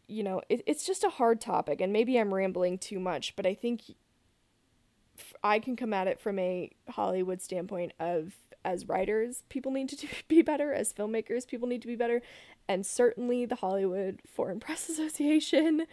you 0.08 0.22
know, 0.22 0.40
it, 0.50 0.62
it's 0.68 0.86
just 0.86 1.04
a 1.04 1.10
hard 1.10 1.42
topic, 1.42 1.82
and 1.82 1.92
maybe 1.92 2.20
I'm 2.20 2.32
rambling 2.32 2.78
too 2.78 3.00
much, 3.00 3.36
but 3.36 3.48
I 3.48 3.56
think 3.56 3.82
I 5.44 5.58
can 5.58 5.76
come 5.76 5.94
at 5.94 6.08
it 6.08 6.20
from 6.20 6.38
a 6.38 6.70
Hollywood 6.90 7.42
standpoint 7.42 7.94
of 8.00 8.36
as 8.66 8.88
writers, 8.90 9.44
people 9.48 9.72
need 9.72 9.90
to 9.90 10.08
be 10.28 10.42
better, 10.42 10.74
as 10.74 10.92
filmmakers, 10.92 11.48
people 11.48 11.68
need 11.68 11.82
to 11.82 11.88
be 11.88 11.96
better, 11.96 12.22
and 12.68 12.86
certainly 12.86 13.46
the 13.46 13.56
Hollywood 13.56 14.22
Foreign 14.28 14.60
Press 14.62 14.90
Association 14.90 15.86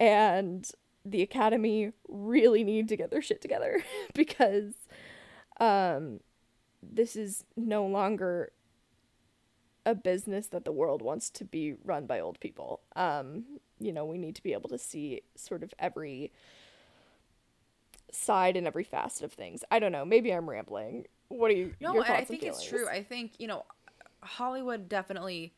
and 0.00 0.70
the 1.04 1.22
Academy 1.22 1.92
really 2.08 2.64
need 2.64 2.88
to 2.88 2.96
get 2.96 3.10
their 3.10 3.22
shit 3.22 3.40
together 3.40 3.80
because 4.14 4.74
um, 5.60 6.20
this 6.82 7.14
is 7.14 7.44
no 7.56 7.86
longer 7.86 8.50
a 9.84 9.94
business 9.94 10.48
that 10.48 10.64
the 10.64 10.72
world 10.72 11.00
wants 11.00 11.30
to 11.30 11.44
be 11.44 11.74
run 11.84 12.06
by 12.06 12.18
old 12.18 12.40
people. 12.40 12.80
Um, 12.96 13.44
you 13.78 13.92
know, 13.92 14.04
we 14.04 14.18
need 14.18 14.34
to 14.34 14.42
be 14.42 14.52
able 14.52 14.68
to 14.70 14.78
see 14.78 15.22
sort 15.36 15.62
of 15.62 15.72
every 15.78 16.32
side 18.10 18.56
and 18.56 18.66
every 18.66 18.82
facet 18.82 19.22
of 19.22 19.32
things. 19.32 19.62
I 19.70 19.78
don't 19.78 19.92
know. 19.92 20.04
Maybe 20.04 20.32
I'm 20.32 20.50
rambling. 20.50 21.06
What 21.28 21.50
are 21.50 21.54
you? 21.54 21.74
No, 21.80 22.00
I 22.02 22.24
think 22.24 22.42
it's 22.42 22.64
true. 22.64 22.88
I 22.88 23.02
think 23.02 23.32
you 23.38 23.46
know, 23.46 23.64
Hollywood 24.22 24.88
definitely 24.88 25.54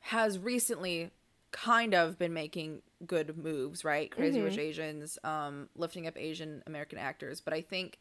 has 0.00 0.38
recently 0.38 1.10
kind 1.52 1.94
of 1.94 2.18
been 2.18 2.32
making 2.32 2.82
good 3.06 3.36
moves, 3.36 3.84
right? 3.84 4.10
Crazy 4.10 4.40
Rich 4.40 4.58
Asians, 4.58 5.18
um, 5.22 5.68
lifting 5.76 6.06
up 6.06 6.16
Asian 6.16 6.62
American 6.66 6.98
actors, 6.98 7.40
but 7.40 7.52
I 7.54 7.60
think 7.60 7.98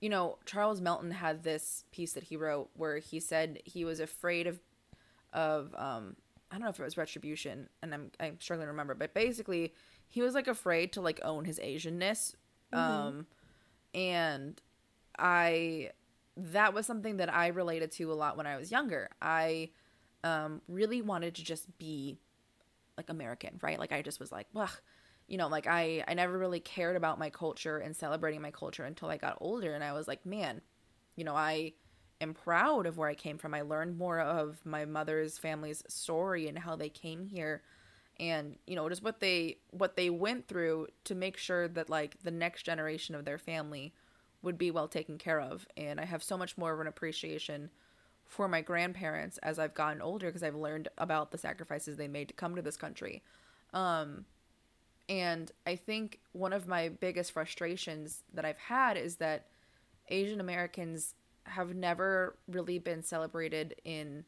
you 0.00 0.08
know 0.08 0.38
Charles 0.46 0.80
Melton 0.80 1.10
had 1.10 1.42
this 1.42 1.84
piece 1.92 2.12
that 2.12 2.24
he 2.24 2.36
wrote 2.36 2.70
where 2.74 2.98
he 2.98 3.20
said 3.20 3.60
he 3.64 3.84
was 3.84 4.00
afraid 4.00 4.46
of 4.46 4.60
of 5.32 5.74
um 5.76 6.16
I 6.50 6.54
don't 6.54 6.62
know 6.62 6.70
if 6.70 6.80
it 6.80 6.84
was 6.84 6.96
retribution 6.96 7.68
and 7.82 7.92
I'm 7.94 8.10
I'm 8.18 8.40
struggling 8.40 8.66
to 8.66 8.70
remember, 8.70 8.94
but 8.94 9.12
basically 9.14 9.74
he 10.08 10.22
was 10.22 10.34
like 10.34 10.48
afraid 10.48 10.92
to 10.94 11.00
like 11.00 11.20
own 11.22 11.44
his 11.44 11.58
Asianness. 11.58 12.34
Um 12.72 13.26
and 13.94 14.60
I 15.18 15.90
that 16.36 16.72
was 16.72 16.86
something 16.86 17.16
that 17.16 17.32
I 17.34 17.48
related 17.48 17.90
to 17.92 18.12
a 18.12 18.14
lot 18.14 18.36
when 18.36 18.46
I 18.46 18.56
was 18.56 18.70
younger. 18.70 19.10
I 19.20 19.70
um 20.24 20.62
really 20.68 21.02
wanted 21.02 21.34
to 21.36 21.44
just 21.44 21.78
be 21.78 22.18
like 22.96 23.10
American, 23.10 23.58
right? 23.62 23.78
Like 23.78 23.92
I 23.92 24.02
just 24.02 24.20
was 24.20 24.32
like, 24.32 24.46
well, 24.52 24.70
you 25.28 25.38
know, 25.38 25.48
like 25.48 25.66
I 25.66 26.04
I 26.08 26.14
never 26.14 26.38
really 26.38 26.60
cared 26.60 26.96
about 26.96 27.18
my 27.18 27.30
culture 27.30 27.78
and 27.78 27.96
celebrating 27.96 28.42
my 28.42 28.50
culture 28.50 28.84
until 28.84 29.08
I 29.10 29.16
got 29.16 29.38
older 29.40 29.74
and 29.74 29.84
I 29.84 29.92
was 29.92 30.08
like, 30.08 30.24
man, 30.26 30.60
you 31.16 31.24
know, 31.24 31.36
I 31.36 31.72
am 32.20 32.34
proud 32.34 32.86
of 32.86 32.98
where 32.98 33.08
I 33.08 33.14
came 33.14 33.38
from. 33.38 33.54
I 33.54 33.62
learned 33.62 33.98
more 33.98 34.20
of 34.20 34.64
my 34.64 34.84
mother's 34.84 35.38
family's 35.38 35.82
story 35.88 36.48
and 36.48 36.58
how 36.58 36.76
they 36.76 36.88
came 36.88 37.26
here 37.26 37.62
and 38.20 38.56
you 38.66 38.74
know 38.74 38.88
just 38.88 39.02
what 39.02 39.20
they 39.20 39.58
what 39.70 39.96
they 39.96 40.10
went 40.10 40.48
through 40.48 40.88
to 41.04 41.14
make 41.14 41.36
sure 41.36 41.68
that 41.68 41.88
like 41.88 42.16
the 42.22 42.30
next 42.30 42.64
generation 42.64 43.14
of 43.14 43.24
their 43.24 43.38
family 43.38 43.92
would 44.42 44.58
be 44.58 44.70
well 44.70 44.88
taken 44.88 45.18
care 45.18 45.40
of 45.40 45.66
and 45.76 46.00
I 46.00 46.04
have 46.04 46.22
so 46.22 46.36
much 46.36 46.56
more 46.56 46.72
of 46.72 46.80
an 46.80 46.86
appreciation 46.86 47.70
for 48.24 48.46
my 48.46 48.60
grandparents 48.60 49.38
as 49.38 49.58
I've 49.58 49.74
gotten 49.74 50.02
older 50.02 50.26
because 50.26 50.42
I've 50.42 50.54
learned 50.54 50.88
about 50.98 51.30
the 51.30 51.38
sacrifices 51.38 51.96
they 51.96 52.08
made 52.08 52.28
to 52.28 52.34
come 52.34 52.54
to 52.56 52.62
this 52.62 52.76
country. 52.76 53.22
Um 53.72 54.24
and 55.08 55.50
I 55.66 55.76
think 55.76 56.20
one 56.32 56.52
of 56.52 56.68
my 56.68 56.90
biggest 56.90 57.32
frustrations 57.32 58.22
that 58.34 58.44
I've 58.44 58.58
had 58.58 58.96
is 58.98 59.16
that 59.16 59.46
Asian 60.08 60.40
Americans 60.40 61.14
have 61.44 61.74
never 61.74 62.36
really 62.46 62.78
been 62.78 63.02
celebrated 63.02 63.74
in 63.84 64.24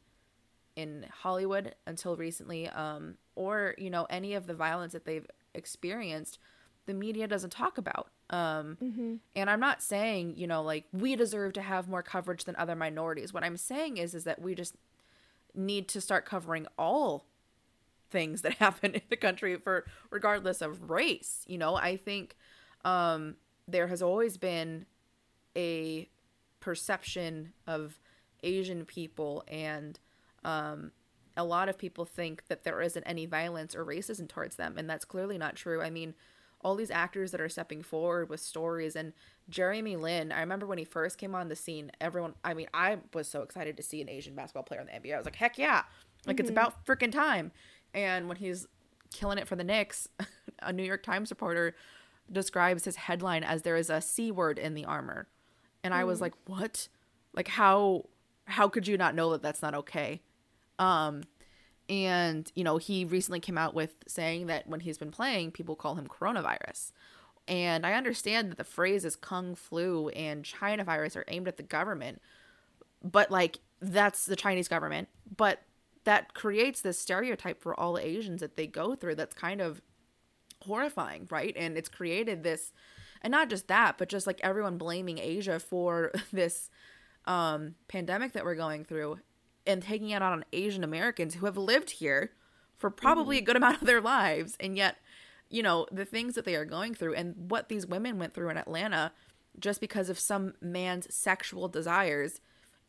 in 0.75 1.05
Hollywood 1.21 1.75
until 1.85 2.15
recently 2.15 2.67
um 2.69 3.15
or 3.35 3.75
you 3.77 3.89
know 3.89 4.07
any 4.09 4.33
of 4.33 4.47
the 4.47 4.53
violence 4.53 4.93
that 4.93 5.05
they've 5.05 5.27
experienced 5.53 6.39
the 6.85 6.93
media 6.93 7.27
doesn't 7.27 7.51
talk 7.51 7.77
about 7.77 8.09
um 8.31 9.19
and 9.35 9.49
I'm 9.49 9.59
not 9.59 9.81
saying 9.81 10.35
you 10.37 10.47
know 10.47 10.63
like 10.63 10.85
we 10.93 11.15
deserve 11.15 11.53
to 11.53 11.61
have 11.61 11.87
more 11.87 12.01
coverage 12.01 12.45
than 12.45 12.55
other 12.55 12.75
minorities. 12.75 13.33
What 13.33 13.43
I'm 13.43 13.57
saying 13.57 13.97
is 13.97 14.15
is 14.15 14.23
that 14.23 14.41
we 14.41 14.55
just 14.55 14.75
need 15.53 15.87
to 15.89 16.01
start 16.01 16.25
covering 16.25 16.65
all 16.77 17.25
things 18.09 18.41
that 18.41 18.53
happen 18.59 18.95
in 18.95 19.01
the 19.09 19.17
country 19.17 19.57
for 19.57 19.85
regardless 20.09 20.61
of 20.61 20.89
race 20.89 21.43
you 21.47 21.57
know? 21.57 21.75
I 21.75 21.97
think 21.97 22.35
um 22.85 23.35
there 23.67 23.87
has 23.87 24.01
always 24.01 24.37
been 24.37 24.85
a 25.55 26.09
perception 26.59 27.53
of 27.67 27.99
asian 28.43 28.85
people 28.85 29.43
and 29.47 29.99
um 30.43 30.91
a 31.37 31.43
lot 31.43 31.69
of 31.69 31.77
people 31.77 32.05
think 32.05 32.43
that 32.47 32.63
there 32.63 32.81
isn't 32.81 33.03
any 33.03 33.25
violence 33.25 33.75
or 33.75 33.85
racism 33.85 34.27
towards 34.27 34.55
them 34.55 34.77
and 34.77 34.89
that's 34.89 35.05
clearly 35.05 35.37
not 35.37 35.55
true. 35.55 35.81
I 35.81 35.89
mean 35.89 36.13
all 36.63 36.75
these 36.75 36.91
actors 36.91 37.31
that 37.31 37.41
are 37.41 37.49
stepping 37.49 37.81
forward 37.81 38.29
with 38.29 38.39
stories 38.39 38.95
and 38.95 39.13
Jeremy 39.49 39.95
Lin, 39.95 40.31
I 40.31 40.39
remember 40.39 40.65
when 40.65 40.77
he 40.77 40.85
first 40.85 41.17
came 41.17 41.35
on 41.35 41.49
the 41.49 41.55
scene, 41.55 41.91
everyone 41.99 42.33
I 42.43 42.53
mean, 42.53 42.67
I 42.73 42.97
was 43.13 43.27
so 43.27 43.41
excited 43.41 43.77
to 43.77 43.83
see 43.83 44.01
an 44.01 44.09
Asian 44.09 44.35
basketball 44.35 44.63
player 44.63 44.81
in 44.81 44.87
the 44.87 44.93
NBA. 44.93 45.13
I 45.13 45.17
was 45.17 45.25
like, 45.25 45.35
heck 45.35 45.57
yeah. 45.57 45.83
Like 46.25 46.39
it's 46.39 46.49
about 46.49 46.85
freaking 46.85 47.11
time. 47.11 47.51
And 47.93 48.27
when 48.27 48.37
he's 48.37 48.67
killing 49.11 49.37
it 49.37 49.47
for 49.47 49.55
the 49.55 49.63
Knicks, 49.63 50.07
a 50.61 50.71
New 50.71 50.83
York 50.83 51.03
Times 51.03 51.31
reporter 51.31 51.75
describes 52.31 52.85
his 52.85 52.95
headline 52.95 53.43
as 53.43 53.63
there 53.63 53.75
is 53.75 53.89
a 53.89 54.01
C 54.01 54.31
word 54.31 54.59
in 54.59 54.73
the 54.73 54.85
armor. 54.85 55.27
And 55.83 55.93
I 55.93 56.03
was 56.03 56.21
like, 56.21 56.33
what? 56.45 56.87
Like 57.33 57.47
how 57.47 58.05
how 58.45 58.67
could 58.67 58.87
you 58.87 58.97
not 58.97 59.15
know 59.15 59.31
that 59.31 59.41
that's 59.41 59.61
not 59.61 59.73
okay? 59.75 60.21
Um 60.79 61.23
and 61.91 62.49
you 62.55 62.63
know 62.63 62.77
he 62.77 63.03
recently 63.03 63.41
came 63.41 63.57
out 63.57 63.75
with 63.75 63.91
saying 64.07 64.47
that 64.47 64.65
when 64.65 64.79
he's 64.79 64.97
been 64.97 65.11
playing 65.11 65.51
people 65.51 65.75
call 65.75 65.95
him 65.95 66.07
coronavirus. 66.07 66.93
And 67.47 67.85
i 67.85 67.93
understand 67.93 68.49
that 68.49 68.57
the 68.57 68.63
phrases 68.63 69.15
kung 69.15 69.53
flu 69.53 70.07
and 70.09 70.45
china 70.45 70.83
virus 70.83 71.15
are 71.15 71.25
aimed 71.27 71.47
at 71.47 71.57
the 71.57 71.63
government 71.63 72.21
but 73.03 73.29
like 73.29 73.59
that's 73.81 74.25
the 74.25 74.35
chinese 74.35 74.67
government. 74.67 75.09
But 75.35 75.59
that 76.03 76.33
creates 76.33 76.81
this 76.81 76.97
stereotype 76.97 77.61
for 77.61 77.79
all 77.79 77.97
asians 77.99 78.39
that 78.39 78.55
they 78.55 78.67
go 78.67 78.95
through 78.95 79.15
that's 79.15 79.35
kind 79.35 79.61
of 79.61 79.81
horrifying 80.65 81.27
right? 81.29 81.53
And 81.57 81.77
it's 81.77 81.89
created 81.89 82.43
this 82.43 82.71
and 83.21 83.31
not 83.31 83.49
just 83.49 83.67
that 83.67 83.97
but 83.97 84.07
just 84.07 84.25
like 84.25 84.39
everyone 84.41 84.77
blaming 84.77 85.17
asia 85.17 85.59
for 85.59 86.11
this 86.31 86.69
um 87.25 87.75
pandemic 87.89 88.31
that 88.33 88.45
we're 88.45 88.55
going 88.55 88.85
through 88.85 89.19
and 89.65 89.81
taking 89.81 90.09
it 90.09 90.21
out 90.21 90.33
on 90.33 90.45
Asian 90.53 90.83
Americans 90.83 91.35
who 91.35 91.45
have 91.45 91.57
lived 91.57 91.91
here 91.91 92.31
for 92.77 92.89
probably 92.89 93.37
mm-hmm. 93.37 93.43
a 93.43 93.45
good 93.45 93.55
amount 93.55 93.81
of 93.81 93.87
their 93.87 94.01
lives. 94.01 94.57
And 94.59 94.75
yet, 94.75 94.97
you 95.49 95.61
know, 95.61 95.85
the 95.91 96.05
things 96.05 96.35
that 96.35 96.45
they 96.45 96.55
are 96.55 96.65
going 96.65 96.93
through 96.95 97.13
and 97.15 97.35
what 97.49 97.69
these 97.69 97.85
women 97.85 98.17
went 98.17 98.33
through 98.33 98.49
in 98.49 98.57
Atlanta 98.57 99.11
just 99.59 99.81
because 99.81 100.09
of 100.09 100.19
some 100.19 100.53
man's 100.61 101.13
sexual 101.13 101.67
desires. 101.67 102.41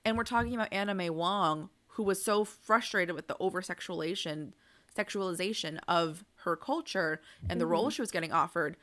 And 0.04 0.16
we're 0.16 0.24
talking 0.24 0.54
about 0.54 0.72
Anna 0.72 0.94
May 0.94 1.10
Wong, 1.10 1.70
who 1.88 2.02
was 2.02 2.22
so 2.24 2.44
frustrated 2.44 3.14
with 3.14 3.28
the 3.28 3.36
over 3.38 3.60
sexualization 3.62 4.52
sexualization 4.96 5.78
of 5.88 6.22
her 6.44 6.54
culture 6.54 7.22
and 7.48 7.58
the 7.58 7.66
role 7.66 7.84
mm-hmm. 7.84 7.90
she 7.90 8.02
was 8.02 8.10
getting 8.10 8.30
offered. 8.30 8.76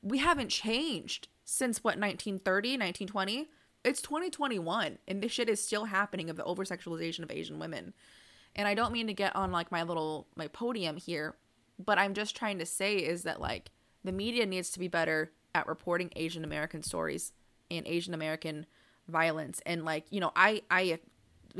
We 0.00 0.16
haven't 0.16 0.48
changed 0.48 1.28
since 1.44 1.84
what 1.84 1.98
1930, 1.98 2.78
1920? 2.78 3.50
It's 3.84 4.00
2021 4.00 4.98
and 5.06 5.22
this 5.22 5.32
shit 5.32 5.48
is 5.48 5.62
still 5.62 5.84
happening 5.84 6.30
of 6.30 6.36
the 6.36 6.44
over 6.44 6.64
sexualization 6.64 7.22
of 7.22 7.30
Asian 7.30 7.58
women. 7.58 7.92
And 8.56 8.66
I 8.66 8.74
don't 8.74 8.92
mean 8.92 9.06
to 9.08 9.14
get 9.14 9.36
on 9.36 9.52
like 9.52 9.70
my 9.70 9.82
little 9.82 10.26
my 10.36 10.48
podium 10.48 10.96
here, 10.96 11.34
but 11.78 11.98
I'm 11.98 12.14
just 12.14 12.36
trying 12.36 12.58
to 12.60 12.66
say 12.66 12.96
is 12.96 13.24
that 13.24 13.40
like 13.40 13.70
the 14.02 14.12
media 14.12 14.46
needs 14.46 14.70
to 14.70 14.78
be 14.78 14.88
better 14.88 15.32
at 15.54 15.66
reporting 15.66 16.10
Asian 16.16 16.44
American 16.44 16.82
stories 16.82 17.32
and 17.70 17.86
Asian 17.86 18.14
American 18.14 18.66
violence. 19.08 19.60
And 19.66 19.84
like, 19.84 20.06
you 20.10 20.20
know, 20.20 20.32
I 20.34 20.62
I 20.70 20.98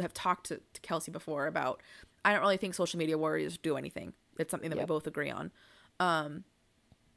have 0.00 0.14
talked 0.14 0.46
to, 0.46 0.60
to 0.72 0.80
Kelsey 0.80 1.12
before 1.12 1.46
about 1.46 1.82
I 2.24 2.32
don't 2.32 2.40
really 2.40 2.56
think 2.56 2.74
social 2.74 2.98
media 2.98 3.18
warriors 3.18 3.58
do 3.58 3.76
anything. 3.76 4.14
It's 4.38 4.50
something 4.50 4.70
that 4.70 4.76
Yep. 4.76 4.86
we 4.86 4.88
both 4.88 5.06
agree 5.06 5.30
on. 5.30 5.52
Um 6.00 6.44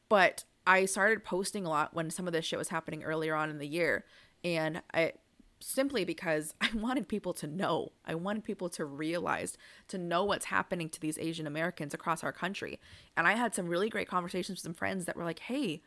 but 0.09 0.43
I 0.65 0.85
started 0.85 1.23
posting 1.23 1.65
a 1.65 1.69
lot 1.69 1.93
when 1.93 2.09
some 2.09 2.27
of 2.27 2.33
this 2.33 2.45
shit 2.45 2.59
was 2.59 2.69
happening 2.69 3.03
earlier 3.03 3.35
on 3.35 3.49
in 3.49 3.57
the 3.57 3.67
year. 3.67 4.03
And 4.43 4.81
I 4.93 5.13
simply 5.59 6.05
because 6.05 6.53
I 6.61 6.69
wanted 6.73 7.07
people 7.07 7.33
to 7.35 7.47
know. 7.47 7.91
I 8.05 8.15
wanted 8.15 8.43
people 8.43 8.69
to 8.69 8.85
realize, 8.85 9.57
to 9.89 9.97
know 9.97 10.23
what's 10.23 10.45
happening 10.45 10.89
to 10.89 10.99
these 10.99 11.17
Asian 11.17 11.47
Americans 11.47 11.93
across 11.93 12.23
our 12.23 12.31
country. 12.31 12.79
And 13.15 13.27
I 13.27 13.33
had 13.33 13.55
some 13.55 13.67
really 13.67 13.89
great 13.89 14.07
conversations 14.07 14.57
with 14.57 14.63
some 14.63 14.73
friends 14.73 15.05
that 15.05 15.15
were 15.15 15.23
like, 15.23 15.39
hey, 15.39 15.81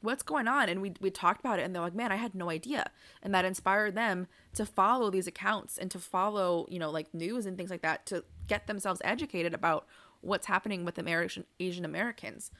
what's 0.00 0.22
going 0.22 0.46
on? 0.46 0.68
And 0.68 0.80
we, 0.80 0.94
we 1.00 1.10
talked 1.10 1.40
about 1.40 1.58
it 1.58 1.62
and 1.62 1.74
they're 1.74 1.82
like, 1.82 1.94
man, 1.94 2.12
I 2.12 2.16
had 2.16 2.34
no 2.34 2.50
idea. 2.50 2.90
And 3.22 3.34
that 3.34 3.44
inspired 3.44 3.94
them 3.94 4.28
to 4.54 4.64
follow 4.64 5.10
these 5.10 5.26
accounts 5.26 5.76
and 5.76 5.90
to 5.90 5.98
follow, 5.98 6.66
you 6.68 6.78
know, 6.78 6.90
like 6.90 7.12
news 7.12 7.46
and 7.46 7.56
things 7.56 7.70
like 7.70 7.82
that 7.82 8.06
to 8.06 8.24
get 8.46 8.66
themselves 8.66 9.02
educated 9.04 9.54
about 9.54 9.86
what's 10.20 10.46
happening 10.46 10.84
with 10.84 10.98
American 10.98 11.44
Asian 11.58 11.84
Americans. 11.84 12.50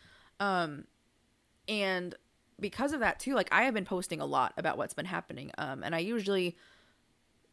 Um, 0.40 0.84
and 1.68 2.14
because 2.60 2.92
of 2.92 3.00
that 3.00 3.18
too 3.18 3.34
like 3.34 3.48
i 3.52 3.62
have 3.64 3.74
been 3.74 3.84
posting 3.84 4.20
a 4.20 4.26
lot 4.26 4.52
about 4.56 4.76
what's 4.76 4.94
been 4.94 5.06
happening 5.06 5.50
um 5.58 5.82
and 5.82 5.94
i 5.94 5.98
usually 5.98 6.56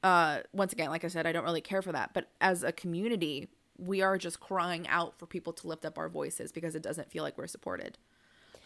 uh 0.03 0.39
once 0.53 0.73
again 0.73 0.89
like 0.89 1.03
i 1.03 1.07
said 1.07 1.25
i 1.25 1.31
don't 1.31 1.43
really 1.43 1.61
care 1.61 1.81
for 1.81 1.91
that 1.91 2.11
but 2.13 2.29
as 2.41 2.63
a 2.63 2.71
community 2.71 3.47
we 3.77 4.01
are 4.01 4.17
just 4.17 4.39
crying 4.39 4.87
out 4.87 5.17
for 5.19 5.25
people 5.25 5.51
to 5.51 5.67
lift 5.67 5.85
up 5.85 5.97
our 5.97 6.07
voices 6.09 6.51
because 6.51 6.75
it 6.75 6.81
doesn't 6.81 7.11
feel 7.11 7.23
like 7.23 7.37
we're 7.37 7.47
supported 7.47 7.97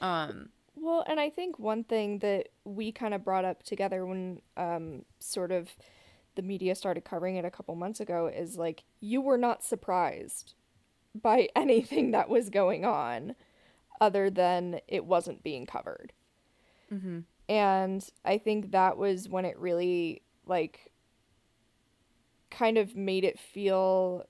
um 0.01 0.49
Well, 0.75 1.03
and 1.07 1.19
I 1.19 1.29
think 1.29 1.59
one 1.59 1.83
thing 1.83 2.19
that 2.19 2.49
we 2.63 2.91
kind 2.91 3.13
of 3.13 3.23
brought 3.25 3.43
up 3.43 3.63
together 3.63 4.05
when 4.05 4.41
um, 4.55 5.03
sort 5.19 5.51
of 5.51 5.69
the 6.35 6.41
media 6.41 6.73
started 6.73 7.03
covering 7.03 7.35
it 7.35 7.43
a 7.43 7.51
couple 7.51 7.75
months 7.75 7.99
ago 7.99 8.27
is 8.27 8.55
like 8.57 8.83
you 9.01 9.19
were 9.19 9.37
not 9.37 9.63
surprised 9.63 10.53
by 11.13 11.49
anything 11.55 12.11
that 12.11 12.29
was 12.29 12.49
going 12.49 12.85
on 12.85 13.35
other 13.99 14.29
than 14.29 14.79
it 14.87 15.03
wasn't 15.05 15.43
being 15.43 15.65
covered. 15.65 16.13
And 17.47 18.07
I 18.23 18.37
think 18.37 18.71
that 18.71 18.97
was 18.97 19.27
when 19.27 19.45
it 19.45 19.57
really 19.57 20.21
like 20.45 20.91
kind 22.51 22.77
of 22.77 22.95
made 22.95 23.23
it 23.23 23.39
feel 23.39 24.25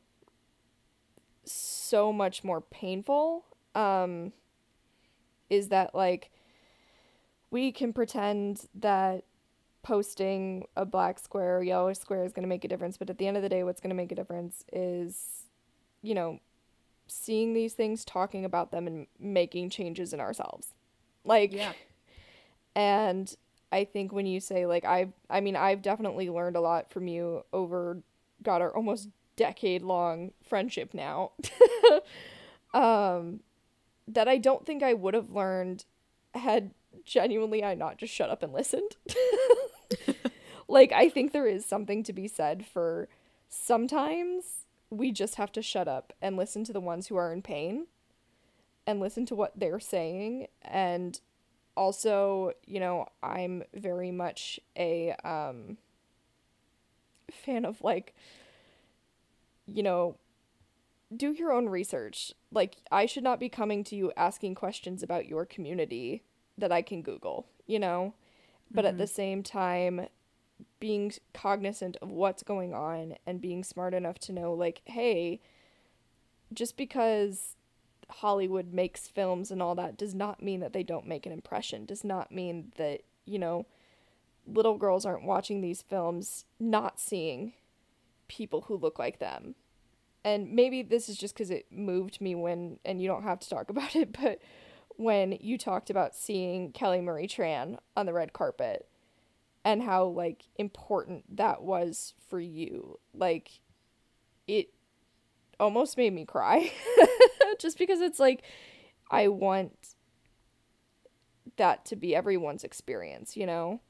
so 1.43 2.13
much 2.13 2.43
more 2.43 2.61
painful 2.61 3.45
um, 3.75 4.31
is 5.49 5.69
that 5.69 5.95
like 5.95 6.31
we 7.51 7.71
can 7.71 7.91
pretend 7.93 8.67
that 8.75 9.23
posting 9.81 10.67
a 10.75 10.85
black 10.85 11.17
square 11.17 11.57
or 11.57 11.63
yellow 11.63 11.93
square 11.93 12.23
is 12.23 12.33
going 12.33 12.43
to 12.43 12.49
make 12.49 12.65
a 12.65 12.67
difference 12.67 12.97
but 12.97 13.09
at 13.09 13.17
the 13.17 13.27
end 13.27 13.37
of 13.37 13.43
the 13.43 13.49
day 13.49 13.63
what's 13.63 13.79
going 13.81 13.89
to 13.89 13.95
make 13.95 14.11
a 14.11 14.15
difference 14.15 14.63
is 14.71 15.45
you 16.01 16.13
know 16.13 16.39
seeing 17.07 17.53
these 17.53 17.73
things 17.73 18.05
talking 18.05 18.45
about 18.45 18.71
them 18.71 18.85
and 18.85 19.07
making 19.17 19.69
changes 19.69 20.13
in 20.13 20.19
ourselves 20.19 20.73
like 21.23 21.53
Yeah. 21.53 21.73
And 22.79 23.35
i 23.73 23.83
think 23.83 24.13
when 24.13 24.25
you 24.25 24.39
say 24.39 24.65
like 24.65 24.85
i 24.85 25.07
i 25.29 25.41
mean 25.41 25.55
i've 25.55 25.81
definitely 25.81 26.29
learned 26.29 26.55
a 26.55 26.61
lot 26.61 26.89
from 26.91 27.07
you 27.07 27.43
over 27.51 28.01
got 28.41 28.61
our 28.61 28.73
almost 28.73 29.09
decade 29.35 29.81
long 29.81 30.31
friendship 30.43 30.93
now. 30.93 31.31
Um 32.71 33.39
that 34.07 34.27
i 34.27 34.37
don't 34.37 34.63
think 34.63 34.83
i 34.83 34.93
would 34.93 35.15
have 35.15 35.31
learned 35.31 35.85
had 36.35 36.69
genuinely 37.03 37.63
i 37.63 37.73
not 37.73 37.97
just 37.97 38.13
shut 38.13 38.29
up 38.29 38.43
and 38.43 38.53
listened. 38.53 38.95
Like 40.67 40.91
i 40.91 41.09
think 41.09 41.31
there 41.31 41.47
is 41.47 41.65
something 41.65 42.03
to 42.03 42.13
be 42.13 42.27
said 42.27 42.63
for 42.63 43.07
sometimes 43.49 44.67
we 44.91 45.11
just 45.11 45.35
have 45.35 45.51
to 45.53 45.63
shut 45.63 45.87
up 45.87 46.13
and 46.21 46.37
listen 46.37 46.63
to 46.65 46.73
the 46.73 46.79
ones 46.79 47.07
who 47.07 47.15
are 47.15 47.33
in 47.33 47.41
pain 47.41 47.87
and 48.85 48.99
listen 48.99 49.25
to 49.25 49.35
what 49.35 49.59
they're 49.59 49.79
saying 49.79 50.45
and 50.61 51.21
also 51.75 52.51
you 52.65 52.79
know 52.79 53.05
i'm 53.23 53.63
very 53.73 54.11
much 54.11 54.59
a 54.77 55.11
um 55.23 55.77
fan 57.31 57.65
of 57.65 57.81
like 57.81 58.13
you 59.67 59.83
know 59.83 60.15
do 61.15 61.31
your 61.31 61.51
own 61.51 61.67
research. 61.67 62.33
Like 62.51 62.77
i 62.91 63.05
should 63.05 63.23
not 63.23 63.39
be 63.39 63.49
coming 63.49 63.83
to 63.85 63.95
you 63.95 64.11
asking 64.15 64.55
questions 64.55 65.01
about 65.01 65.27
your 65.27 65.45
community 65.45 66.23
that 66.57 66.71
i 66.71 66.81
can 66.81 67.01
google 67.01 67.47
you 67.69 67.79
know? 67.79 68.15
But 68.71 68.85
at 68.85 68.97
the 68.97 69.07
same 69.07 69.41
time 69.43 70.07
being 70.79 71.13
cognizant 71.33 71.97
of 72.01 72.11
what's 72.11 72.43
going 72.43 72.73
on 72.73 73.15
and 73.25 73.41
being 73.41 73.63
smart 73.63 73.93
enough 73.93 74.19
to 74.19 74.33
know 74.33 74.53
like 74.53 74.81
hey 74.85 75.39
just 76.53 76.77
because 76.77 77.55
hollywood 78.09 78.73
makes 78.73 79.07
films 79.07 79.51
and 79.51 79.61
all 79.61 79.75
that 79.75 79.97
does 79.97 80.15
not 80.15 80.41
mean 80.41 80.59
that 80.59 80.73
they 80.73 80.83
don't 80.83 81.07
make 81.07 81.25
an 81.25 81.31
impression 81.31 81.85
does 81.85 82.03
not 82.03 82.31
mean 82.31 82.71
that 82.77 83.01
you 83.25 83.37
know 83.39 83.65
little 84.45 84.77
girls 84.77 85.05
aren't 85.05 85.23
watching 85.23 85.61
these 85.61 85.81
films 85.81 86.45
not 86.59 86.99
seeing 86.99 87.53
people 88.27 88.61
who 88.61 88.75
look 88.75 88.97
like 88.97 89.19
them. 89.19 89.55
And 90.23 90.51
maybe 90.51 90.81
this 90.81 91.07
is 91.07 91.17
just 91.17 91.33
because 91.33 91.49
it 91.49 91.67
moved 91.71 92.19
me 92.19 92.35
when 92.35 92.79
and 92.83 93.01
you 93.01 93.07
don't 93.07 93.23
have 93.23 93.39
to 93.39 93.49
talk 93.49 93.69
about 93.69 93.95
it 93.95 94.15
but 94.19 94.39
when 94.95 95.37
you 95.39 95.57
talked 95.57 95.89
about 95.89 96.15
seeing 96.15 96.71
kelly 96.71 96.99
marie 96.99 97.27
tran 97.27 97.77
on 97.95 98.05
the 98.05 98.13
red 98.13 98.33
carpet 98.33 98.89
and 99.63 99.83
how 99.83 100.05
like 100.05 100.45
important 100.57 101.37
that 101.37 101.61
was 101.61 102.13
for 102.29 102.39
you. 102.39 102.99
Like 103.13 103.59
it 104.47 104.69
almost 105.59 105.97
made 105.97 106.13
me 106.13 106.25
cry 106.25 106.71
just 107.59 107.77
because 107.77 108.01
it's 108.01 108.19
like 108.19 108.43
i 109.11 109.27
want 109.27 109.95
that 111.57 111.83
to 111.85 111.95
be 111.95 112.15
everyone's 112.15 112.63
experience 112.63 113.35
you 113.35 113.45
know 113.45 113.81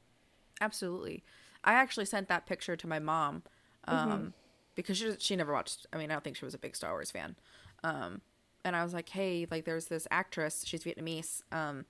Absolutely. 0.60 1.24
I 1.64 1.74
actually 1.74 2.04
sent 2.04 2.28
that 2.28 2.46
picture 2.46 2.76
to 2.76 2.86
my 2.86 2.98
mom 2.98 3.42
um, 3.86 4.34
because 4.74 4.98
she 4.98 5.14
she 5.18 5.36
never 5.36 5.52
watched. 5.52 5.86
I 5.92 5.96
mean, 5.96 6.10
I 6.10 6.14
don't 6.14 6.24
think 6.24 6.36
she 6.36 6.44
was 6.44 6.54
a 6.54 6.58
big 6.58 6.76
Star 6.76 6.92
Wars 6.92 7.10
fan. 7.10 7.36
Um, 7.82 8.20
and 8.64 8.76
I 8.76 8.84
was 8.84 8.92
like, 8.92 9.08
hey, 9.08 9.46
like 9.50 9.64
there's 9.64 9.86
this 9.86 10.06
actress. 10.10 10.64
She's 10.66 10.84
Vietnamese. 10.84 11.42
Um, 11.50 11.86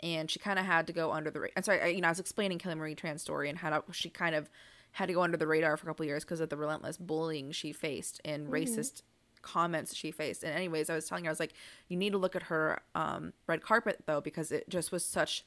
and 0.00 0.30
she 0.30 0.38
kind 0.38 0.58
of 0.58 0.64
had 0.64 0.86
to 0.86 0.92
go 0.92 1.12
under 1.12 1.30
the. 1.30 1.40
Ra- 1.40 1.48
I'm 1.56 1.62
sorry. 1.62 1.80
I, 1.80 1.86
you 1.88 2.00
know, 2.00 2.08
I 2.08 2.10
was 2.10 2.20
explaining 2.20 2.58
Kelly 2.58 2.76
Marie 2.76 2.94
Tran's 2.94 3.22
story 3.22 3.48
and 3.48 3.58
how 3.58 3.70
to, 3.70 3.82
she 3.92 4.10
kind 4.10 4.34
of 4.34 4.48
had 4.92 5.06
to 5.06 5.12
go 5.12 5.22
under 5.22 5.36
the 5.36 5.46
radar 5.46 5.76
for 5.76 5.86
a 5.86 5.90
couple 5.90 6.04
of 6.04 6.08
years 6.08 6.24
because 6.24 6.40
of 6.40 6.48
the 6.48 6.56
relentless 6.56 6.96
bullying 6.96 7.50
she 7.50 7.72
faced 7.72 8.20
and 8.24 8.48
racist 8.48 9.02
comments 9.44 9.94
she 9.94 10.10
faced. 10.10 10.42
And 10.42 10.54
anyways, 10.54 10.90
I 10.90 10.94
was 10.94 11.06
telling 11.06 11.24
her 11.24 11.30
I 11.30 11.32
was 11.32 11.40
like, 11.40 11.54
you 11.88 11.96
need 11.96 12.12
to 12.12 12.18
look 12.18 12.34
at 12.34 12.44
her 12.44 12.80
um, 12.94 13.32
red 13.46 13.62
carpet 13.62 14.00
though 14.06 14.20
because 14.20 14.50
it 14.50 14.68
just 14.68 14.90
was 14.90 15.04
such 15.04 15.44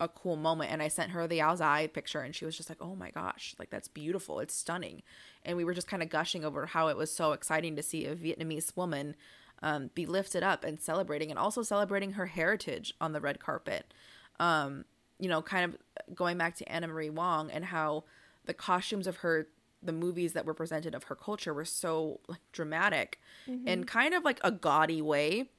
a 0.00 0.08
cool 0.08 0.36
moment 0.36 0.72
and 0.72 0.82
I 0.82 0.88
sent 0.88 1.10
her 1.10 1.26
the 1.26 1.40
áo 1.40 1.56
dài 1.56 1.92
picture 1.92 2.22
and 2.22 2.34
she 2.34 2.46
was 2.46 2.56
just 2.56 2.70
like, 2.70 2.78
"Oh 2.80 2.96
my 2.96 3.10
gosh, 3.10 3.54
like 3.58 3.68
that's 3.68 3.86
beautiful. 3.88 4.40
It's 4.40 4.54
stunning." 4.54 5.02
And 5.44 5.58
we 5.58 5.64
were 5.64 5.74
just 5.74 5.88
kind 5.88 6.02
of 6.02 6.08
gushing 6.08 6.42
over 6.42 6.64
how 6.66 6.88
it 6.88 6.96
was 6.96 7.12
so 7.12 7.32
exciting 7.32 7.76
to 7.76 7.82
see 7.82 8.06
a 8.06 8.16
Vietnamese 8.16 8.74
woman 8.76 9.14
um, 9.62 9.90
be 9.94 10.06
lifted 10.06 10.42
up 10.42 10.64
and 10.64 10.80
celebrating 10.80 11.30
and 11.30 11.38
also 11.38 11.62
celebrating 11.62 12.12
her 12.12 12.26
heritage 12.26 12.94
on 12.98 13.12
the 13.12 13.20
red 13.20 13.40
carpet. 13.40 13.92
Um, 14.38 14.86
you 15.18 15.28
know, 15.28 15.42
kind 15.42 15.64
of 15.66 16.14
going 16.14 16.38
back 16.38 16.56
to 16.56 16.72
Anna 16.72 16.88
May 16.88 17.10
Wong 17.10 17.50
and 17.50 17.66
how 17.66 18.04
the 18.46 18.54
costumes 18.54 19.06
of 19.06 19.16
her 19.16 19.48
the 19.82 19.92
movies 19.92 20.32
that 20.34 20.44
were 20.44 20.54
presented 20.54 20.94
of 20.94 21.04
her 21.04 21.14
culture 21.14 21.54
were 21.54 21.64
so 21.64 22.20
like 22.28 22.40
dramatic 22.52 23.18
and 23.66 23.86
kind 23.86 24.14
of 24.14 24.24
like 24.24 24.38
a 24.44 24.50
gaudy 24.50 25.00
way. 25.02 25.50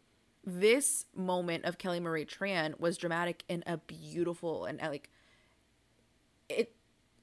This 0.43 1.05
moment 1.15 1.65
of 1.65 1.77
Kelly 1.77 1.99
Marie 1.99 2.25
Tran 2.25 2.79
was 2.79 2.97
dramatic 2.97 3.43
in 3.47 3.63
a 3.67 3.77
beautiful 3.77 4.65
and 4.65 4.81
uh, 4.81 4.89
like 4.89 5.09
it 6.49 6.75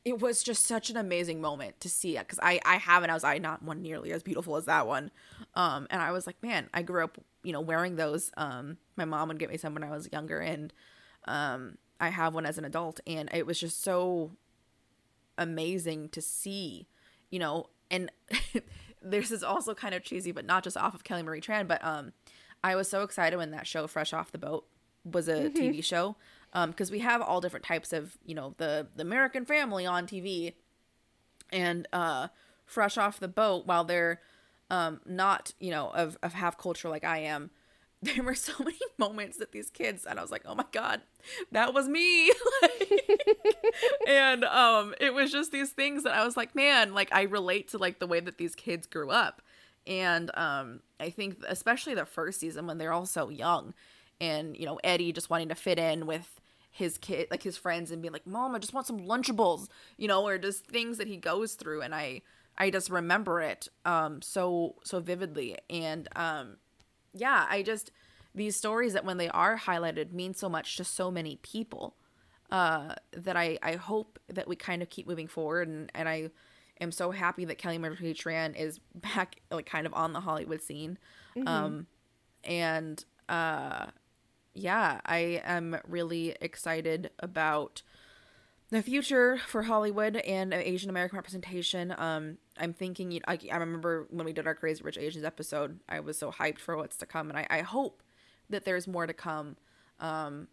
it 0.05 0.20
was 0.20 0.42
just 0.42 0.64
such 0.64 0.88
an 0.90 0.96
amazing 0.96 1.40
moment 1.40 1.80
to 1.80 1.88
see 1.88 2.16
it 2.16 2.20
because 2.26 2.38
I 2.42 2.61
I 2.64 2.76
haven't 2.76 3.11
I 3.11 3.14
was 3.14 3.24
I 3.24 3.38
not 3.38 3.62
one 3.62 3.82
nearly 3.82 4.12
as 4.12 4.22
beautiful 4.22 4.57
as 4.57 4.64
that 4.66 4.86
one. 4.86 5.11
Um 5.55 5.86
and 5.90 6.01
I 6.01 6.12
was 6.12 6.26
like 6.26 6.42
man 6.42 6.68
I 6.72 6.82
grew 6.82 7.05
up 7.05 7.18
you 7.42 7.53
know 7.53 7.61
wearing 7.61 7.96
those. 7.96 8.30
Um 8.36 8.78
my 8.96 9.05
mom 9.05 9.28
would 9.28 9.38
get 9.38 9.51
me 9.51 9.57
some 9.57 9.74
when 9.74 9.84
I 9.84 9.90
was 9.90 10.09
younger 10.12 10.40
and 10.40 10.72
um 11.26 11.76
I 12.01 12.11
have 12.11 12.34
one 12.34 12.46
as 12.46 12.59
an 12.59 12.64
adult 12.64 13.01
and 13.07 13.28
it 13.32 13.46
was 13.46 13.59
just 13.59 13.82
so 13.82 14.32
amazing 15.39 16.09
to 16.11 16.20
see 16.20 16.86
you 17.30 17.39
know 17.39 17.66
and 17.91 18.11
this 19.03 19.30
is 19.30 19.43
also 19.43 19.74
kind 19.74 19.95
of 19.95 20.03
cheesy 20.03 20.32
but 20.32 20.45
not 20.45 20.62
just 20.64 20.76
off 20.76 20.95
of 20.95 21.05
Kelly 21.05 21.22
Marie 21.22 21.41
Tran 21.41 21.66
but 21.66 21.82
um 21.84 22.12
I 22.62 22.74
was 22.74 22.89
so 22.89 23.03
excited 23.03 23.36
when 23.36 23.53
that 23.53 23.66
show 23.66 23.86
Fresh 23.86 24.12
Off 24.12 24.32
the 24.32 24.39
Boat 24.39 24.66
was 25.05 25.28
a 25.28 25.49
TV 25.51 25.82
show 25.82 26.16
um 26.53 26.70
because 26.70 26.91
we 26.91 26.99
have 26.99 27.22
all 27.22 27.41
different 27.41 27.64
types 27.64 27.93
of 27.93 28.18
you 28.24 28.34
know 28.34 28.55
the 28.59 28.89
the 28.97 29.03
American 29.03 29.45
family 29.45 29.86
on 29.86 30.07
TV 30.07 30.55
and 31.51 31.86
uh 31.93 32.28
Fresh 32.66 32.99
Off 32.99 33.18
the 33.20 33.28
Boat 33.28 33.66
while 33.66 33.84
they're 33.84 34.20
um 34.70 35.01
not 35.07 35.55
you 35.61 35.70
know 35.70 35.89
of 35.91 36.18
of 36.22 36.34
half 36.34 36.59
culture 36.59 36.89
like 36.89 37.05
I 37.05 37.18
am 37.18 37.51
there 38.03 38.22
were 38.22 38.34
so 38.34 38.53
many 38.61 38.78
moments 38.99 39.38
that 39.38 39.53
these 39.53 39.70
kids 39.70 40.07
and 40.07 40.18
I 40.18 40.22
was 40.22 40.30
like 40.30 40.42
oh 40.46 40.55
my 40.55 40.64
god 40.72 41.01
that 41.53 41.74
was 41.74 41.88
me. 41.88 42.30
And 44.07 44.44
um 44.44 44.94
it 45.01 45.12
was 45.12 45.30
just 45.30 45.53
these 45.53 45.70
things 45.70 46.05
that 46.05 46.14
I 46.14 46.24
was 46.24 46.36
like 46.36 46.55
man 46.55 46.94
like 46.94 47.09
I 47.12 47.22
relate 47.22 47.68
to 47.68 47.78
like 47.78 47.99
the 47.99 48.07
way 48.07 48.20
that 48.20 48.38
these 48.38 48.55
kids 48.55 48.86
grew 48.86 49.11
up. 49.11 49.42
And 49.86 50.30
um 50.36 50.80
I 51.01 51.11
think 51.11 51.42
especially 51.49 51.94
the 51.94 52.05
first 52.07 52.40
season 52.40 52.66
when 52.66 52.78
they're 52.78 52.92
all 52.92 53.07
so 53.07 53.28
young 53.28 53.74
and 54.20 54.57
you 54.57 54.66
know 54.66 54.78
Eddie 54.84 55.12
just 55.12 55.30
wanting 55.30 55.49
to 55.49 55.55
fit 55.55 55.78
in 55.78 56.07
with 56.07 56.40
his 56.70 56.99
kid 56.99 57.28
like 57.30 57.42
his 57.42 57.57
friends 57.57 57.90
and 57.90 58.03
being 58.03 58.12
like 58.12 58.26
mom 58.26 58.55
I 58.55 58.59
just 58.59 58.74
want 58.74 58.86
some 58.86 59.01
lunchables 59.01 59.68
you 59.96 60.09
know 60.09 60.26
or 60.26 60.38
just 60.38 60.66
things 60.66 60.99
that 60.99 61.09
he 61.09 61.16
goes 61.16 61.55
through. 61.55 61.82
And 61.82 61.94
I 61.94 62.22
I 62.57 62.70
just 62.70 62.90
remember 62.90 63.40
it 63.40 63.68
um 63.84 64.22
so 64.22 64.76
so 64.84 65.01
vividly. 65.01 65.57
And 65.70 66.09
um 66.16 66.57
yeah, 67.12 67.46
I 67.48 67.62
just 67.62 67.90
these 68.34 68.56
stories 68.56 68.92
that 68.92 69.04
when 69.04 69.16
they 69.16 69.28
are 69.28 69.59
highlighted 69.59 70.12
mean 70.12 70.34
so 70.34 70.48
much 70.48 70.76
to 70.76 70.84
so 70.84 71.11
many 71.11 71.36
people 71.36 71.96
uh, 72.50 72.94
that 73.12 73.36
I 73.36 73.59
I 73.62 73.76
hope 73.76 74.18
that 74.28 74.48
we 74.48 74.56
kind 74.56 74.82
of 74.82 74.90
keep 74.90 75.06
moving 75.06 75.28
forward 75.28 75.68
and 75.68 75.90
and 75.94 76.09
I 76.09 76.30
am 76.80 76.92
so 76.92 77.11
happy 77.11 77.44
that 77.44 77.59
Kelly 77.59 77.78
Marie 77.78 78.14
Tran 78.14 78.56
is 78.56 78.78
back 78.94 79.40
like 79.50 79.66
kind 79.66 79.86
of 79.86 79.94
on 79.94 80.12
the 80.12 80.20
Hollywood 80.20 80.62
scene, 80.62 80.98
um, 81.46 81.86
and 82.44 83.04
uh, 83.28 83.86
yeah, 84.54 85.00
I 85.04 85.42
am 85.44 85.76
really 85.86 86.36
excited 86.40 87.11
about 87.18 87.82
the 88.71 88.83
future 88.83 89.39
for 89.47 89.62
Hollywood 89.62 90.16
and 90.16 90.53
Asian 90.53 90.91
American 90.91 91.16
representation. 91.16 91.95
Um, 91.97 92.39
I'm 92.59 92.73
thinking, 92.73 93.21
I, 93.27 93.39
I 93.51 93.57
remember 93.57 94.07
when 94.11 94.27
we 94.27 94.33
did 94.33 94.47
our 94.47 94.55
Crazy 94.55 94.83
Rich 94.83 94.99
Asians 94.99 95.25
episode, 95.25 95.81
I 95.89 96.01
was 96.01 96.19
so 96.19 96.31
hyped 96.31 96.59
for 96.59 96.77
what's 96.77 96.97
to 96.99 97.07
come, 97.07 97.31
and 97.31 97.39
I, 97.39 97.47
I 97.49 97.61
hope 97.62 98.03
that 98.51 98.64
there's 98.64 98.87
more 98.87 99.07
to 99.07 99.14
come. 99.14 99.57
Um, 100.01 100.49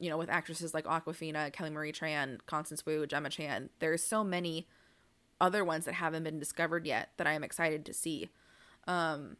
you 0.00 0.10
know, 0.10 0.18
with 0.18 0.28
actresses 0.28 0.74
like 0.74 0.84
Awkwafina, 0.84 1.52
Kelly 1.52 1.70
Marie 1.70 1.92
Tran, 1.92 2.38
Constance 2.46 2.84
Wu, 2.84 3.06
Gemma 3.06 3.30
Chan. 3.30 3.70
There's 3.78 4.02
so 4.02 4.24
many 4.24 4.66
other 5.40 5.64
ones 5.64 5.84
that 5.84 5.94
haven't 5.94 6.24
been 6.24 6.38
discovered 6.38 6.84
yet 6.84 7.10
that 7.16 7.26
I 7.26 7.32
am 7.32 7.44
excited 7.44 7.86
to 7.86 7.94
see. 7.94 8.30
Um, 8.88 9.36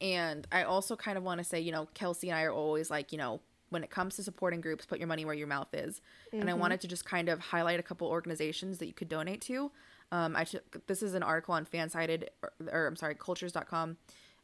and 0.00 0.46
I 0.52 0.64
also 0.64 0.96
kind 0.96 1.16
of 1.16 1.24
want 1.24 1.38
to 1.38 1.44
say, 1.44 1.60
you 1.60 1.72
know, 1.72 1.88
Kelsey 1.94 2.28
and 2.28 2.38
I 2.38 2.42
are 2.42 2.52
always 2.52 2.90
like, 2.90 3.12
you 3.12 3.18
know, 3.18 3.40
when 3.70 3.84
it 3.84 3.90
comes 3.90 4.16
to 4.16 4.22
supporting 4.22 4.60
groups, 4.60 4.86
put 4.86 4.98
your 4.98 5.08
money 5.08 5.24
where 5.24 5.34
your 5.34 5.46
mouth 5.46 5.68
is. 5.72 6.00
And 6.40 6.50
I 6.50 6.54
wanted 6.54 6.80
to 6.82 6.88
just 6.88 7.04
kind 7.04 7.28
of 7.28 7.38
highlight 7.38 7.78
a 7.80 7.82
couple 7.82 8.08
organizations 8.08 8.78
that 8.78 8.86
you 8.86 8.92
could 8.92 9.08
donate 9.08 9.40
to. 9.42 9.70
Um, 10.10 10.36
I 10.36 10.44
took 10.44 10.86
this 10.86 11.02
is 11.02 11.14
an 11.14 11.22
article 11.22 11.54
on 11.54 11.66
fansided 11.66 12.28
or, 12.42 12.52
or 12.72 12.86
I'm 12.86 12.96
sorry, 12.96 13.14
cultures.com. 13.14 13.96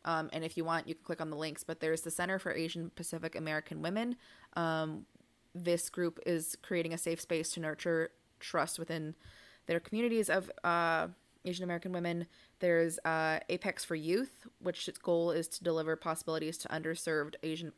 Um, 0.04 0.28
and 0.32 0.44
if 0.44 0.56
you 0.56 0.64
want, 0.64 0.86
you 0.86 0.94
can 0.94 1.04
click 1.04 1.20
on 1.20 1.30
the 1.30 1.36
links. 1.36 1.64
But 1.64 1.80
there's 1.80 2.02
the 2.02 2.10
Center 2.10 2.38
for 2.38 2.52
Asian 2.52 2.90
Pacific 2.94 3.34
American 3.34 3.80
Women. 3.80 4.16
Um, 4.56 5.06
this 5.54 5.88
group 5.88 6.18
is 6.26 6.56
creating 6.62 6.92
a 6.92 6.98
safe 6.98 7.20
space 7.20 7.52
to 7.52 7.60
nurture 7.60 8.10
trust 8.40 8.78
within 8.78 9.14
their 9.66 9.80
communities 9.80 10.28
of 10.28 10.50
uh, 10.62 11.08
Asian 11.44 11.64
American 11.64 11.92
women. 11.92 12.26
There's 12.60 12.98
uh, 13.04 13.40
Apex 13.48 13.84
for 13.84 13.94
Youth, 13.94 14.46
which 14.58 14.88
its 14.88 14.98
goal 14.98 15.30
is 15.30 15.48
to 15.48 15.64
deliver 15.64 15.96
possibilities 15.96 16.58
to 16.58 16.68
underserved 16.68 17.36
Asian 17.42 17.72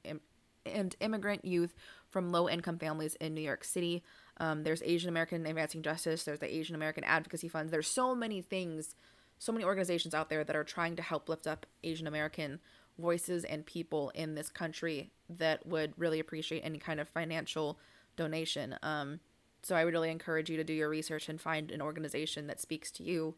and 0.67 0.95
immigrant 1.01 1.45
youth 1.45 1.75
from 2.09 2.33
low 2.33 2.49
income 2.49 2.79
families 2.79 3.15
in 3.17 3.35
New 3.35 3.41
York 3.41 3.65
City. 3.65 4.03
Um, 4.39 4.63
there's 4.65 4.83
Asian 4.83 5.09
American 5.09 5.47
Advancing 5.47 5.83
Justice. 5.83 6.25
There's 6.25 6.41
the 6.41 6.55
Asian 6.55 6.75
American 6.75 7.05
Advocacy 7.05 7.49
Funds. 7.49 7.71
There's 7.71 7.87
so 7.87 8.15
many 8.15 8.43
things, 8.43 8.95
so 9.39 9.53
many 9.53 9.65
organizations 9.65 10.15
out 10.15 10.29
there 10.29 10.45
that 10.45 10.57
are 10.57 10.65
trying 10.65 10.97
to 10.97 11.03
help 11.03 11.29
lift 11.29 11.47
up 11.47 11.67
Asian 11.83 12.07
American 12.07 12.61
voices 12.99 13.45
and 13.45 13.67
people 13.67 14.11
in 14.15 14.35
this 14.35 14.49
country 14.49 15.11
that 15.29 15.67
would 15.67 15.93
really 15.97 16.21
appreciate 16.21 16.61
any 16.61 16.79
kind 16.79 17.01
of 17.01 17.09
financial 17.09 17.79
donation. 18.17 18.77
Um, 18.83 19.21
so 19.63 19.75
I 19.75 19.85
would 19.85 19.95
really 19.95 20.11
encourage 20.11 20.49
you 20.49 20.57
to 20.57 20.65
do 20.65 20.73
your 20.73 20.89
research 20.89 21.29
and 21.29 21.41
find 21.41 21.71
an 21.71 21.83
organization 21.83 22.47
that 22.47 22.61
speaks 22.61 22.91
to 22.93 23.03
you 23.03 23.35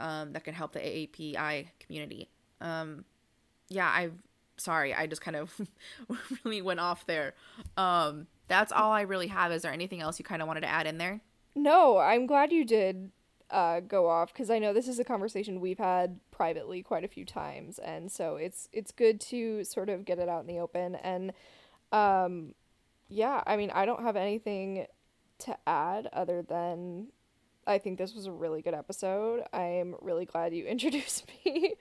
um, 0.00 0.32
that 0.32 0.44
can 0.44 0.54
help 0.54 0.72
the 0.72 0.80
AAPI 0.80 1.68
community. 1.78 2.28
Um, 2.60 3.04
yeah, 3.68 3.90
I've 3.94 4.14
sorry, 4.58 4.94
I 4.94 5.06
just 5.06 5.22
kind 5.22 5.36
of 5.36 5.60
really 6.44 6.62
went 6.62 6.80
off 6.80 7.06
there. 7.06 7.34
Um, 7.76 8.26
that's 8.48 8.72
all 8.72 8.92
I 8.92 9.02
really 9.02 9.28
have. 9.28 9.52
Is 9.52 9.62
there 9.62 9.72
anything 9.72 10.00
else 10.00 10.18
you 10.18 10.24
kind 10.24 10.42
of 10.42 10.48
wanted 10.48 10.62
to 10.62 10.68
add 10.68 10.86
in 10.86 10.98
there? 10.98 11.20
No, 11.54 11.98
I'm 11.98 12.26
glad 12.26 12.52
you 12.52 12.64
did 12.64 13.10
uh, 13.50 13.80
go 13.80 14.08
off 14.08 14.32
because 14.32 14.50
I 14.50 14.58
know 14.58 14.72
this 14.72 14.88
is 14.88 14.98
a 14.98 15.04
conversation 15.04 15.60
we've 15.60 15.78
had 15.78 16.20
privately 16.30 16.82
quite 16.82 17.04
a 17.04 17.08
few 17.08 17.24
times, 17.24 17.78
and 17.78 18.10
so 18.10 18.36
it's 18.36 18.68
it's 18.72 18.92
good 18.92 19.20
to 19.22 19.64
sort 19.64 19.88
of 19.88 20.04
get 20.04 20.18
it 20.18 20.28
out 20.28 20.40
in 20.42 20.46
the 20.46 20.60
open. 20.60 20.94
And 20.96 21.32
um, 21.92 22.54
yeah, 23.08 23.42
I 23.46 23.56
mean, 23.56 23.70
I 23.70 23.86
don't 23.86 24.02
have 24.02 24.16
anything 24.16 24.86
to 25.40 25.56
add 25.66 26.08
other 26.12 26.42
than 26.42 27.08
I 27.66 27.78
think 27.78 27.98
this 27.98 28.14
was 28.14 28.26
a 28.26 28.32
really 28.32 28.62
good 28.62 28.74
episode. 28.74 29.42
I'm 29.52 29.94
really 30.00 30.24
glad 30.24 30.54
you 30.54 30.64
introduced 30.66 31.26
me 31.44 31.74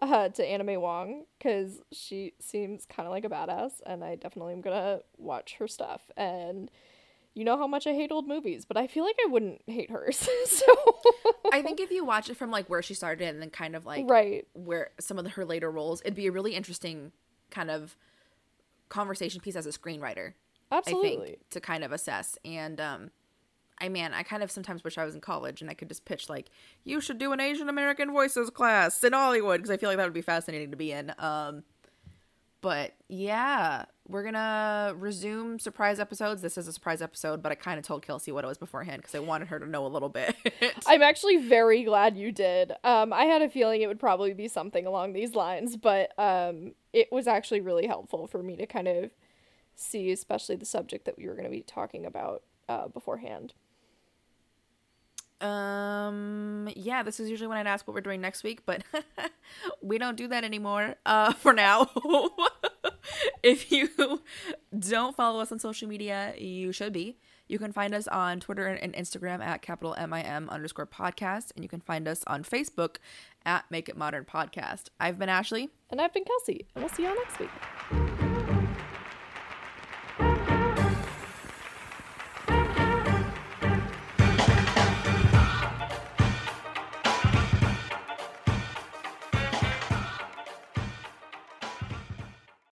uh, 0.00 0.28
to 0.30 0.44
Anna 0.44 0.64
May 0.64 0.76
Wong 0.76 1.24
because 1.38 1.80
she 1.92 2.34
seems 2.40 2.86
kind 2.86 3.06
of 3.06 3.12
like 3.12 3.24
a 3.24 3.28
badass, 3.28 3.80
and 3.84 4.02
I 4.04 4.16
definitely 4.16 4.54
am 4.54 4.60
gonna 4.60 5.00
watch 5.18 5.56
her 5.58 5.68
stuff. 5.68 6.10
And 6.16 6.70
you 7.34 7.44
know 7.44 7.56
how 7.56 7.66
much 7.66 7.86
I 7.86 7.94
hate 7.94 8.10
old 8.10 8.26
movies, 8.26 8.64
but 8.64 8.76
I 8.76 8.86
feel 8.86 9.04
like 9.04 9.16
I 9.24 9.28
wouldn't 9.28 9.62
hate 9.66 9.90
hers. 9.90 10.16
so 10.46 10.66
I 11.52 11.62
think 11.62 11.80
if 11.80 11.90
you 11.90 12.04
watch 12.04 12.28
it 12.28 12.36
from 12.36 12.50
like 12.50 12.68
where 12.68 12.82
she 12.82 12.94
started 12.94 13.28
and 13.28 13.40
then 13.40 13.50
kind 13.50 13.76
of 13.76 13.86
like 13.86 14.08
right 14.08 14.46
where 14.54 14.90
some 14.98 15.18
of 15.18 15.24
the, 15.24 15.30
her 15.30 15.44
later 15.44 15.70
roles, 15.70 16.00
it'd 16.02 16.14
be 16.14 16.26
a 16.26 16.32
really 16.32 16.54
interesting 16.54 17.12
kind 17.50 17.70
of 17.70 17.96
conversation 18.88 19.40
piece 19.40 19.56
as 19.56 19.66
a 19.66 19.70
screenwriter. 19.70 20.34
absolutely. 20.72 21.10
I 21.10 21.24
think 21.26 21.48
to 21.50 21.60
kind 21.60 21.84
of 21.84 21.92
assess 21.92 22.36
and 22.44 22.80
um 22.80 23.10
I 23.80 23.88
man, 23.88 24.12
I 24.12 24.22
kind 24.22 24.42
of 24.42 24.50
sometimes 24.50 24.84
wish 24.84 24.98
I 24.98 25.04
was 25.04 25.14
in 25.14 25.20
college 25.20 25.60
and 25.60 25.70
I 25.70 25.74
could 25.74 25.88
just 25.88 26.04
pitch 26.04 26.28
like 26.28 26.50
you 26.84 27.00
should 27.00 27.18
do 27.18 27.32
an 27.32 27.40
Asian 27.40 27.68
American 27.68 28.12
voices 28.12 28.50
class 28.50 29.02
in 29.02 29.12
Hollywood 29.12 29.58
because 29.58 29.70
I 29.70 29.76
feel 29.76 29.88
like 29.88 29.98
that 29.98 30.04
would 30.04 30.12
be 30.12 30.22
fascinating 30.22 30.70
to 30.70 30.76
be 30.76 30.92
in. 30.92 31.12
Um 31.18 31.64
but 32.60 32.92
yeah, 33.08 33.86
we're 34.06 34.22
gonna 34.22 34.94
resume 34.98 35.58
surprise 35.58 35.98
episodes. 35.98 36.42
This 36.42 36.58
is 36.58 36.68
a 36.68 36.72
surprise 36.72 37.00
episode, 37.00 37.42
but 37.42 37.52
I 37.52 37.54
kind 37.54 37.78
of 37.78 37.84
told 37.86 38.02
Kelsey 38.02 38.32
what 38.32 38.44
it 38.44 38.48
was 38.48 38.58
beforehand 38.58 39.00
because 39.00 39.14
I 39.14 39.20
wanted 39.20 39.48
her 39.48 39.58
to 39.58 39.66
know 39.66 39.86
a 39.86 39.88
little 39.88 40.08
bit. 40.08 40.36
I'm 40.86 41.02
actually 41.02 41.38
very 41.38 41.84
glad 41.84 42.16
you 42.16 42.32
did. 42.32 42.72
Um, 42.84 43.12
I 43.12 43.24
had 43.24 43.40
a 43.40 43.48
feeling 43.48 43.80
it 43.80 43.86
would 43.86 44.00
probably 44.00 44.34
be 44.34 44.48
something 44.48 44.86
along 44.86 45.12
these 45.12 45.34
lines, 45.34 45.76
but 45.76 46.12
um, 46.18 46.72
it 46.92 47.10
was 47.10 47.26
actually 47.26 47.60
really 47.60 47.86
helpful 47.86 48.26
for 48.26 48.42
me 48.42 48.56
to 48.56 48.66
kind 48.66 48.88
of 48.88 49.10
see, 49.74 50.10
especially 50.10 50.56
the 50.56 50.66
subject 50.66 51.06
that 51.06 51.16
we 51.16 51.26
were 51.26 51.34
going 51.34 51.44
to 51.44 51.50
be 51.50 51.62
talking 51.62 52.04
about 52.04 52.42
uh, 52.68 52.88
beforehand. 52.88 53.54
Um, 55.40 56.68
yeah, 56.76 57.02
this 57.02 57.18
is 57.20 57.30
usually 57.30 57.48
when 57.48 57.58
I'd 57.58 57.66
ask 57.66 57.86
what 57.86 57.94
we're 57.94 58.00
doing 58.02 58.20
next 58.20 58.42
week, 58.42 58.60
but 58.66 58.82
we 59.82 59.98
don't 59.98 60.16
do 60.16 60.28
that 60.28 60.44
anymore. 60.44 60.96
Uh, 61.06 61.32
for 61.40 61.52
now. 61.52 61.90
if 63.42 63.72
you 63.72 63.88
don't 64.78 65.16
follow 65.16 65.40
us 65.40 65.50
on 65.50 65.58
social 65.58 65.88
media, 65.88 66.34
you 66.36 66.72
should 66.72 66.92
be. 66.92 67.18
You 67.48 67.58
can 67.58 67.72
find 67.72 67.94
us 67.94 68.06
on 68.06 68.38
Twitter 68.38 68.66
and 68.66 68.94
Instagram 68.94 69.40
at 69.40 69.60
capital 69.60 69.96
MIM 69.98 70.48
underscore 70.50 70.86
podcast, 70.86 71.50
and 71.56 71.64
you 71.64 71.68
can 71.68 71.80
find 71.80 72.06
us 72.06 72.22
on 72.28 72.44
Facebook 72.44 72.96
at 73.44 73.64
Make 73.70 73.88
It 73.88 73.96
Modern 73.96 74.24
Podcast. 74.24 74.84
I've 75.00 75.18
been 75.18 75.28
Ashley. 75.28 75.68
And 75.90 76.00
I've 76.00 76.12
been 76.12 76.24
Kelsey, 76.24 76.66
and 76.74 76.84
we'll 76.84 76.94
see 76.94 77.02
y'all 77.02 77.16
next 77.16 77.40
week. 77.40 78.29